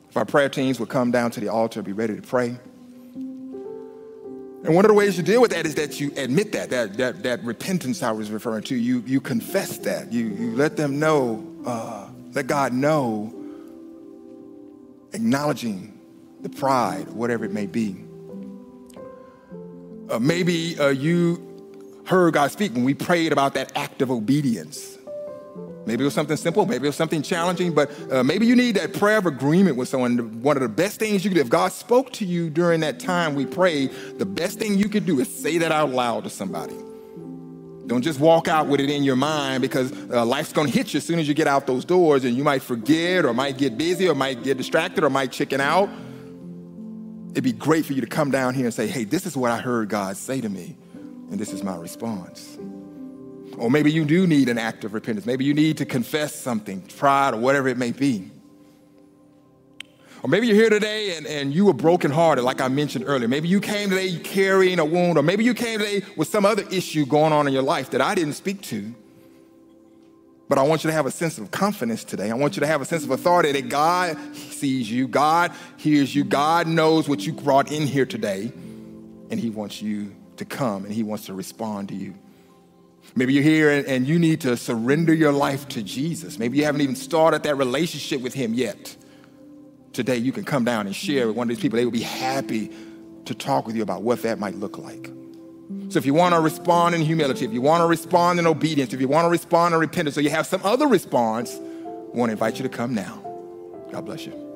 If 0.10 0.18
our 0.18 0.26
prayer 0.26 0.50
teams 0.50 0.80
would 0.80 0.90
come 0.90 1.12
down 1.12 1.32
to 1.32 1.40
the 1.40 1.48
altar, 1.48 1.82
be 1.82 1.94
ready 1.94 2.16
to 2.16 2.22
pray. 2.22 2.58
And 4.62 4.76
one 4.76 4.84
of 4.84 4.90
the 4.90 4.94
ways 4.94 5.18
you 5.18 5.24
deal 5.24 5.42
with 5.42 5.52
that 5.52 5.66
is 5.66 5.76
that 5.76 6.02
you 6.02 6.12
admit 6.18 6.52
that, 6.52 6.70
that, 6.72 6.98
that, 6.98 7.24
that 7.24 7.44
repentance 7.46 8.04
I 8.04 8.12
was 8.12 8.30
referring 8.30 8.64
to. 8.64 8.76
You, 8.76 9.04
you 9.08 9.22
confess 9.22 9.78
that. 9.80 10.12
You, 10.12 10.26
you 10.26 10.56
let 10.56 10.76
them 10.76 11.00
know, 11.00 11.48
uh, 11.66 12.10
let 12.34 12.48
God 12.48 12.74
know 12.74 13.34
acknowledging 15.14 16.00
the 16.42 16.50
pride, 16.50 17.10
whatever 17.10 17.46
it 17.46 17.52
may 17.52 17.66
be. 17.66 18.04
Uh, 20.10 20.20
maybe 20.20 20.80
uh, 20.80 20.90
you 20.90 21.46
heard 22.06 22.34
God 22.34 22.52
speak 22.52 22.74
when 22.74 22.84
we 22.84 22.94
prayed 22.94 23.32
about 23.32 23.54
that 23.54 23.72
act 23.76 24.02
of 24.02 24.10
obedience. 24.10 24.98
Maybe 25.86 26.04
it 26.04 26.06
was 26.06 26.14
something 26.14 26.38
simple, 26.38 26.66
maybe 26.66 26.86
it 26.86 26.90
was 26.90 26.96
something 26.96 27.22
challenging, 27.22 27.74
but 27.74 27.92
uh, 28.12 28.24
maybe 28.24 28.46
you 28.46 28.56
need 28.56 28.76
that 28.76 28.94
prayer 28.94 29.18
of 29.18 29.26
agreement 29.26 29.76
with 29.76 29.88
someone. 29.88 30.42
One 30.42 30.56
of 30.58 30.62
the 30.62 30.70
best 30.70 31.00
things 31.00 31.24
you 31.24 31.32
could 31.32 31.40
if 31.40 31.50
God 31.50 31.72
spoke 31.72 32.12
to 32.14 32.26
you 32.26 32.50
during 32.50 32.82
that 32.82 33.00
time 33.00 33.34
we 33.36 33.46
prayed, 33.46 33.92
the 34.18 34.26
best 34.26 34.60
thing 34.60 34.78
you 34.78 34.90
could 34.90 35.06
do 35.06 35.20
is 35.20 35.34
say 35.34 35.58
that 35.60 35.72
out 35.72 35.90
loud 35.90 36.26
to 36.26 36.30
somebody. 36.30 36.76
Don't 37.90 38.04
just 38.04 38.20
walk 38.20 38.48
out 38.48 38.68
with 38.68 38.80
it 38.80 38.92
in 38.92 39.04
your 39.04 39.16
mind 39.16 39.64
because 39.64 39.92
uh, 40.12 40.24
life's 40.24 40.54
going 40.54 40.68
to 40.68 40.74
hit 40.74 40.94
you 40.94 41.00
as 41.00 41.04
soon 41.04 41.18
as 41.18 41.28
you 41.28 41.34
get 41.34 41.48
out 41.48 41.66
those 41.66 41.84
doors 41.84 42.24
and 42.24 42.38
you 42.38 42.44
might 42.44 42.62
forget 42.62 43.26
or 43.26 43.34
might 43.34 43.58
get 43.58 43.80
busy 43.80 44.08
or 44.08 44.14
might 44.14 44.44
get 44.44 44.58
distracted 44.58 45.04
or 45.04 45.10
might 45.10 45.32
chicken 45.32 45.60
out. 45.60 45.90
It'd 47.32 47.44
be 47.44 47.52
great 47.52 47.88
for 47.88 47.94
you 47.94 48.02
to 48.02 48.08
come 48.08 48.30
down 48.30 48.54
here 48.54 48.66
and 48.66 48.74
say, 48.74 48.86
hey, 48.86 49.06
this 49.06 49.26
is 49.26 49.36
what 49.36 49.50
I 49.50 49.58
heard 49.58 49.90
God 49.90 50.18
say 50.18 50.40
to 50.40 50.50
me, 50.50 50.78
and 51.32 51.40
this 51.40 51.52
is 51.52 51.64
my 51.64 51.76
response. 51.78 52.60
Or 53.58 53.72
maybe 53.72 53.92
you 53.92 54.06
do 54.06 54.28
need 54.28 54.50
an 54.50 54.60
act 54.60 54.84
of 54.84 54.94
repentance. 54.94 55.26
Maybe 55.26 55.44
you 55.44 55.56
need 55.56 55.78
to 55.78 55.86
confess 55.86 56.36
something, 56.36 56.82
pride, 56.82 57.34
or 57.34 57.38
whatever 57.38 57.70
it 57.70 57.78
may 57.78 57.92
be. 57.92 58.30
Or 60.22 60.30
maybe 60.30 60.48
you're 60.48 60.56
here 60.56 60.70
today 60.70 61.16
and, 61.16 61.26
and 61.26 61.54
you 61.54 61.66
were 61.66 61.74
brokenhearted, 61.74 62.44
like 62.44 62.60
I 62.60 62.68
mentioned 62.68 63.06
earlier. 63.08 63.28
Maybe 63.28 63.48
you 63.48 63.62
came 63.62 63.90
today 63.90 64.18
carrying 64.20 64.80
a 64.80 64.86
wound, 64.86 65.18
or 65.18 65.24
maybe 65.24 65.44
you 65.44 65.54
came 65.54 65.80
today 65.80 66.02
with 66.18 66.28
some 66.28 66.46
other 66.46 66.64
issue 66.72 67.06
going 67.06 67.32
on 67.32 67.48
in 67.48 67.54
your 67.54 67.64
life 67.64 67.92
that 67.92 68.02
I 68.02 68.16
didn't 68.16 68.34
speak 68.34 68.62
to. 68.64 68.94
But 70.50 70.58
I 70.58 70.64
want 70.64 70.84
you 70.84 70.90
to 70.90 70.94
have 70.94 71.06
a 71.06 71.12
sense 71.12 71.38
of 71.38 71.52
confidence 71.52 72.04
today. 72.04 72.32
I 72.32 72.34
want 72.34 72.56
you 72.56 72.62
to 72.62 72.68
have 72.68 72.82
a 72.82 72.86
sense 72.86 73.04
of 73.04 73.12
authority 73.12 73.52
that 73.54 73.70
God 73.70 74.18
sees 74.36 74.92
you, 74.92 75.08
God 75.08 75.54
hears 75.78 76.14
you, 76.14 76.24
God 76.24 76.68
knows 76.68 77.08
what 77.08 77.26
you 77.26 77.34
brought 77.34 77.72
in 77.72 77.86
here 77.86 78.06
today, 78.06 78.52
and 79.30 79.40
He 79.40 79.52
wants 79.52 79.82
you 79.82 80.16
to 80.38 80.46
come 80.46 80.86
and 80.86 80.94
He 80.94 81.04
wants 81.04 81.28
to 81.28 81.36
respond 81.36 81.90
to 81.90 81.96
you. 81.96 82.16
Maybe 83.16 83.34
you're 83.34 83.44
here 83.44 83.70
and, 83.70 83.86
and 83.88 84.08
you 84.08 84.20
need 84.20 84.42
to 84.42 84.58
surrender 84.58 85.14
your 85.14 85.32
life 85.32 85.68
to 85.70 85.84
Jesus. 85.84 86.40
Maybe 86.40 86.58
you 86.58 86.66
haven't 86.66 86.82
even 86.82 86.96
started 86.96 87.44
that 87.44 87.56
relationship 87.56 88.22
with 88.22 88.34
Him 88.34 88.54
yet. 88.54 88.96
Today, 89.94 90.18
you 90.18 90.32
can 90.32 90.44
come 90.44 90.64
down 90.64 90.86
and 90.86 90.96
share 90.96 91.28
with 91.28 91.36
one 91.36 91.46
of 91.46 91.50
these 91.50 91.62
people. 91.62 91.78
They 91.78 91.86
will 91.86 91.92
be 91.92 92.02
happy 92.02 92.72
to 93.26 93.34
talk 93.34 93.68
with 93.68 93.76
you 93.76 93.84
about 93.84 94.04
what 94.04 94.22
that 94.24 94.40
might 94.40 94.56
look 94.56 94.78
like. 94.78 95.12
So, 95.90 95.98
if 95.98 96.06
you 96.06 96.14
want 96.14 96.34
to 96.36 96.42
respond 96.42 96.96
in 96.96 97.02
humility, 97.02 97.46
if 97.46 97.54
you 97.54 97.62
want 97.62 97.82
to 97.82 97.88
respond 97.88 98.40
in 98.40 98.48
obedience, 98.48 98.94
if 98.94 99.02
you 99.02 99.08
want 99.08 99.26
to 99.26 99.30
respond 99.30 99.74
in 99.74 99.80
repentance, 99.80 100.18
or 100.18 100.22
you 100.22 100.30
have 100.30 100.48
some 100.48 100.62
other 100.64 100.88
response, 100.88 101.56
I 101.56 102.18
want 102.18 102.30
to 102.30 102.34
invite 102.34 102.58
you 102.58 102.64
to 102.64 102.70
come 102.70 102.94
now. 102.94 103.24
God 103.92 104.06
bless 104.06 104.26
you. 104.26 104.49